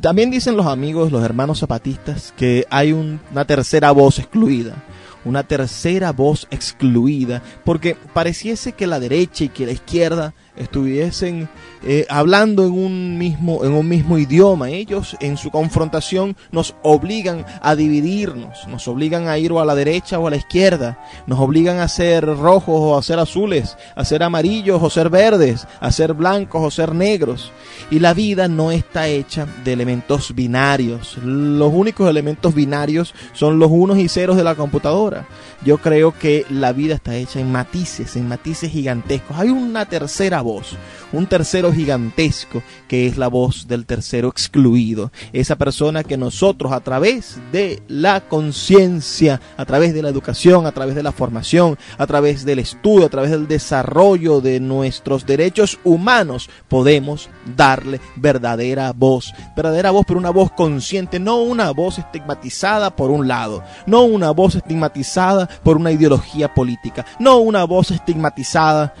También 0.00 0.30
dicen 0.30 0.56
los 0.56 0.66
amigos, 0.66 1.12
los 1.12 1.24
hermanos 1.24 1.60
zapatistas, 1.60 2.32
que 2.36 2.66
hay 2.70 2.92
una 2.92 3.44
tercera 3.46 3.92
voz 3.92 4.18
excluida. 4.18 4.82
Una 5.24 5.42
tercera 5.42 6.12
voz 6.12 6.46
excluida, 6.50 7.42
porque 7.64 7.96
pareciese 8.12 8.72
que 8.72 8.86
la 8.86 9.00
derecha 9.00 9.44
y 9.44 9.48
que 9.48 9.64
la 9.64 9.72
izquierda 9.72 10.34
estuviesen 10.56 11.48
eh, 11.82 12.06
hablando 12.08 12.64
en 12.64 12.72
un 12.72 13.18
mismo 13.18 13.64
en 13.64 13.72
un 13.72 13.88
mismo 13.88 14.18
idioma. 14.18 14.70
Ellos 14.70 15.16
en 15.20 15.36
su 15.36 15.50
confrontación 15.50 16.36
nos 16.52 16.74
obligan 16.82 17.44
a 17.60 17.74
dividirnos 17.76 18.66
nos 18.68 18.88
obligan 18.88 19.28
a 19.28 19.38
ir 19.38 19.52
o 19.52 19.60
a 19.60 19.64
la 19.64 19.74
derecha 19.74 20.18
o 20.18 20.26
a 20.26 20.30
la 20.30 20.36
izquierda 20.36 20.98
nos 21.26 21.38
obligan 21.38 21.78
a 21.78 21.88
ser 21.88 22.24
rojos 22.24 22.74
o 22.78 22.96
a 22.96 23.02
ser 23.02 23.18
azules 23.18 23.76
a 23.96 24.04
ser 24.04 24.22
amarillos 24.22 24.82
o 24.82 24.90
ser 24.90 25.10
verdes 25.10 25.66
a 25.80 25.92
ser 25.92 26.14
blancos 26.14 26.62
o 26.62 26.70
ser 26.70 26.94
negros. 26.94 27.52
Y 27.90 27.98
la 27.98 28.14
vida 28.14 28.48
no 28.48 28.70
está 28.70 29.08
hecha 29.08 29.46
de 29.64 29.72
elementos 29.72 30.34
binarios. 30.34 31.18
Los 31.18 31.72
únicos 31.72 32.08
elementos 32.08 32.54
binarios 32.54 33.14
son 33.32 33.58
los 33.58 33.70
unos 33.70 33.98
y 33.98 34.08
ceros 34.08 34.36
de 34.36 34.44
la 34.44 34.54
computadora. 34.54 35.26
Yo 35.64 35.78
creo 35.78 36.16
que 36.16 36.46
la 36.50 36.72
vida 36.72 36.94
está 36.94 37.16
hecha 37.16 37.40
en 37.40 37.52
matices 37.52 38.16
en 38.16 38.28
matices 38.28 38.70
gigantescos. 38.70 39.36
Hay 39.36 39.50
una 39.50 39.86
tercera 39.86 40.40
voz, 40.44 40.76
un 41.12 41.26
tercero 41.26 41.72
gigantesco 41.72 42.62
que 42.86 43.08
es 43.08 43.16
la 43.16 43.26
voz 43.26 43.66
del 43.66 43.86
tercero 43.86 44.28
excluido, 44.28 45.10
esa 45.32 45.56
persona 45.56 46.04
que 46.04 46.16
nosotros 46.16 46.72
a 46.72 46.80
través 46.80 47.38
de 47.50 47.82
la 47.88 48.20
conciencia, 48.20 49.40
a 49.56 49.64
través 49.64 49.94
de 49.94 50.02
la 50.02 50.10
educación, 50.10 50.66
a 50.66 50.72
través 50.72 50.94
de 50.94 51.02
la 51.02 51.10
formación, 51.10 51.76
a 51.98 52.06
través 52.06 52.44
del 52.44 52.60
estudio, 52.60 53.06
a 53.06 53.08
través 53.08 53.32
del 53.32 53.48
desarrollo 53.48 54.40
de 54.40 54.60
nuestros 54.60 55.26
derechos 55.26 55.80
humanos, 55.82 56.48
podemos 56.68 57.28
darle 57.56 58.00
verdadera 58.16 58.92
voz, 58.92 59.32
verdadera 59.56 59.90
voz, 59.90 60.04
pero 60.06 60.20
una 60.20 60.30
voz 60.30 60.52
consciente, 60.52 61.18
no 61.18 61.38
una 61.38 61.70
voz 61.72 61.98
estigmatizada 61.98 62.94
por 62.94 63.10
un 63.10 63.26
lado, 63.26 63.64
no 63.86 64.02
una 64.02 64.30
voz 64.30 64.54
estigmatizada 64.54 65.48
por 65.62 65.78
una 65.78 65.90
ideología 65.90 66.52
política, 66.52 67.06
no 67.18 67.38
una 67.38 67.64
voz 67.64 67.90
estigmatizada 67.90 68.94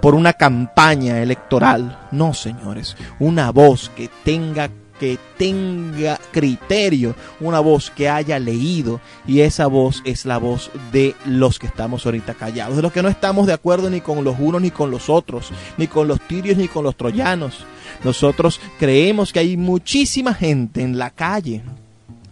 por, 0.00 0.14
una 0.14 0.32
campaña 0.32 1.20
electoral, 1.20 2.08
no 2.10 2.32
señores, 2.32 2.96
una 3.18 3.50
voz 3.50 3.90
que 3.94 4.08
tenga 4.24 4.70
que 4.98 5.18
tenga 5.36 6.18
criterio, 6.30 7.16
una 7.40 7.58
voz 7.58 7.90
que 7.90 8.08
haya 8.08 8.38
leído. 8.38 9.00
Y 9.26 9.40
esa 9.40 9.66
voz 9.66 10.00
es 10.04 10.24
la 10.26 10.38
voz 10.38 10.70
de 10.92 11.16
los 11.26 11.58
que 11.58 11.66
estamos 11.66 12.06
ahorita 12.06 12.34
callados, 12.34 12.76
de 12.76 12.82
los 12.82 12.92
que 12.92 13.02
no 13.02 13.08
estamos 13.08 13.48
de 13.48 13.52
acuerdo 13.52 13.90
ni 13.90 14.00
con 14.00 14.22
los 14.22 14.36
unos 14.38 14.62
ni 14.62 14.70
con 14.70 14.92
los 14.92 15.10
otros, 15.10 15.50
ni 15.76 15.88
con 15.88 16.06
los 16.06 16.20
tirios 16.20 16.56
ni 16.56 16.68
con 16.68 16.84
los 16.84 16.96
troyanos. 16.96 17.64
Nosotros 18.04 18.60
creemos 18.78 19.32
que 19.32 19.40
hay 19.40 19.56
muchísima 19.56 20.34
gente 20.34 20.82
en 20.82 20.98
la 20.98 21.10
calle 21.10 21.62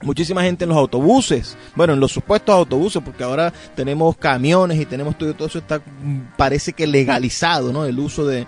muchísima 0.03 0.43
gente 0.43 0.65
en 0.65 0.71
los 0.71 0.79
autobuses, 0.79 1.57
bueno, 1.75 1.93
en 1.93 2.01
los 2.01 2.13
supuestos 2.13 2.55
autobuses, 2.55 3.03
porque 3.05 3.25
ahora 3.25 3.53
tenemos 3.75 4.17
camiones 4.17 4.81
y 4.81 4.87
tenemos 4.87 5.17
todo, 5.19 5.35
eso 5.47 5.59
está, 5.59 5.81
parece 6.37 6.73
que 6.73 6.87
legalizado, 6.87 7.73
¿no? 7.73 7.85
El 7.85 7.99
uso 7.99 8.27
de, 8.27 8.47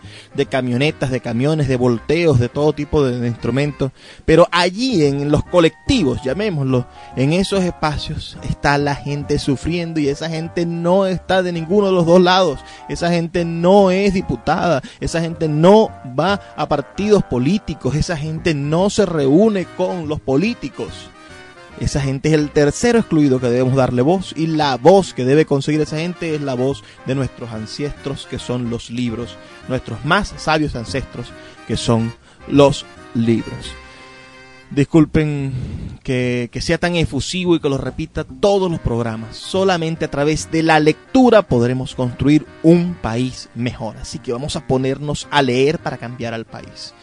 camionetas, 0.48 1.10
de 1.10 1.20
camiones, 1.20 1.68
de 1.68 1.76
volteos, 1.76 2.38
de 2.38 2.48
todo 2.48 2.72
tipo 2.72 3.04
de, 3.04 3.26
instrumentos. 3.26 3.92
Pero 4.24 4.48
allí 4.50 5.04
en 5.04 5.30
los 5.30 5.44
colectivos, 5.44 6.20
llamémoslo, 6.24 6.86
en 7.16 7.32
esos 7.32 7.62
espacios 7.62 8.36
está 8.42 8.78
la 8.78 8.94
gente 8.94 9.38
sufriendo 9.38 10.00
y 10.00 10.08
esa 10.08 10.28
gente 10.28 10.66
no 10.66 11.06
está 11.06 11.42
de 11.42 11.52
ninguno 11.52 11.88
de 11.88 11.92
los 11.92 12.06
dos 12.06 12.20
lados. 12.20 12.60
Esa 12.88 13.10
gente 13.10 13.44
no 13.44 13.90
es 13.90 14.14
diputada, 14.14 14.82
esa 15.00 15.20
gente 15.20 15.48
no 15.48 15.90
va 16.18 16.40
a 16.56 16.68
partidos 16.68 17.22
políticos, 17.22 17.94
esa 17.94 18.16
gente 18.16 18.54
no 18.54 18.90
se 18.90 19.06
reúne 19.06 19.66
con 19.76 20.08
los 20.08 20.20
políticos. 20.20 21.11
Esa 21.80 22.00
gente 22.00 22.28
es 22.28 22.34
el 22.34 22.50
tercero 22.50 22.98
excluido 22.98 23.40
que 23.40 23.48
debemos 23.48 23.74
darle 23.74 24.02
voz 24.02 24.34
y 24.36 24.46
la 24.46 24.76
voz 24.76 25.14
que 25.14 25.24
debe 25.24 25.46
conseguir 25.46 25.80
esa 25.80 25.98
gente 25.98 26.34
es 26.34 26.40
la 26.40 26.54
voz 26.54 26.84
de 27.06 27.14
nuestros 27.14 27.50
ancestros 27.50 28.26
que 28.30 28.38
son 28.38 28.70
los 28.70 28.90
libros, 28.90 29.36
nuestros 29.68 30.04
más 30.04 30.34
sabios 30.36 30.76
ancestros 30.76 31.28
que 31.66 31.76
son 31.76 32.12
los 32.48 32.84
libros. 33.14 33.74
Disculpen 34.70 35.52
que, 36.02 36.48
que, 36.50 36.62
sea 36.62 36.78
tan 36.78 36.96
efusivo 36.96 37.54
y 37.54 37.60
que 37.60 37.68
lo 37.68 37.76
repita 37.76 38.24
todos 38.24 38.70
los 38.70 38.80
programas. 38.80 39.36
Solamente 39.36 40.06
a 40.06 40.10
través 40.10 40.50
de 40.50 40.62
la 40.62 40.80
lectura 40.80 41.42
podremos 41.42 41.94
construir 41.94 42.46
un 42.62 42.94
país 42.94 43.50
mejor. 43.54 43.98
Así 43.98 44.18
que 44.18 44.32
vamos 44.32 44.56
a 44.56 44.66
ponernos 44.66 45.28
a 45.30 45.42
leer 45.42 45.78
para 45.78 45.98
cambiar 45.98 46.32
al 46.32 46.46
país. 46.46 46.94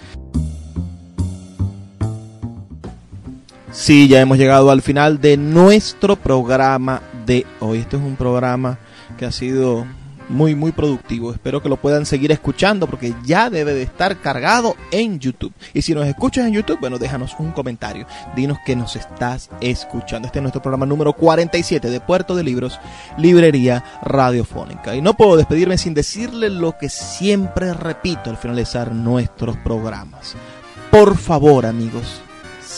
Sí, 3.71 4.07
ya 4.07 4.19
hemos 4.19 4.37
llegado 4.37 4.71
al 4.71 4.81
final 4.81 5.21
de 5.21 5.37
nuestro 5.37 6.15
programa 6.15 7.01
de 7.25 7.45
hoy. 7.59 7.79
Este 7.79 7.97
es 7.97 8.01
un 8.01 8.15
programa 8.15 8.79
que 9.17 9.25
ha 9.25 9.31
sido 9.31 9.85
muy, 10.27 10.55
muy 10.55 10.71
productivo. 10.71 11.31
Espero 11.31 11.61
que 11.61 11.69
lo 11.69 11.77
puedan 11.77 12.05
seguir 12.07 12.31
escuchando 12.31 12.87
porque 12.87 13.13
ya 13.25 13.51
debe 13.51 13.73
de 13.73 13.83
estar 13.83 14.17
cargado 14.19 14.75
en 14.91 15.19
YouTube. 15.19 15.53
Y 15.73 15.83
si 15.83 15.93
nos 15.93 16.07
escuchas 16.07 16.47
en 16.47 16.53
YouTube, 16.53 16.79
bueno, 16.79 16.97
déjanos 16.97 17.35
un 17.37 17.51
comentario. 17.51 18.07
Dinos 18.35 18.57
que 18.65 18.75
nos 18.75 18.95
estás 18.95 19.51
escuchando. 19.61 20.27
Este 20.27 20.39
es 20.39 20.43
nuestro 20.43 20.63
programa 20.63 20.87
número 20.87 21.13
47 21.13 21.89
de 21.89 21.99
Puerto 21.99 22.35
de 22.35 22.43
Libros, 22.43 22.79
Librería 23.17 23.83
Radiofónica. 24.01 24.95
Y 24.95 25.01
no 25.01 25.15
puedo 25.15 25.37
despedirme 25.37 25.77
sin 25.77 25.93
decirle 25.93 26.49
lo 26.49 26.77
que 26.77 26.89
siempre 26.89 27.73
repito 27.73 28.31
al 28.31 28.37
finalizar 28.37 28.93
nuestros 28.93 29.57
programas. 29.57 30.35
Por 30.89 31.17
favor, 31.17 31.67
amigos, 31.67 32.21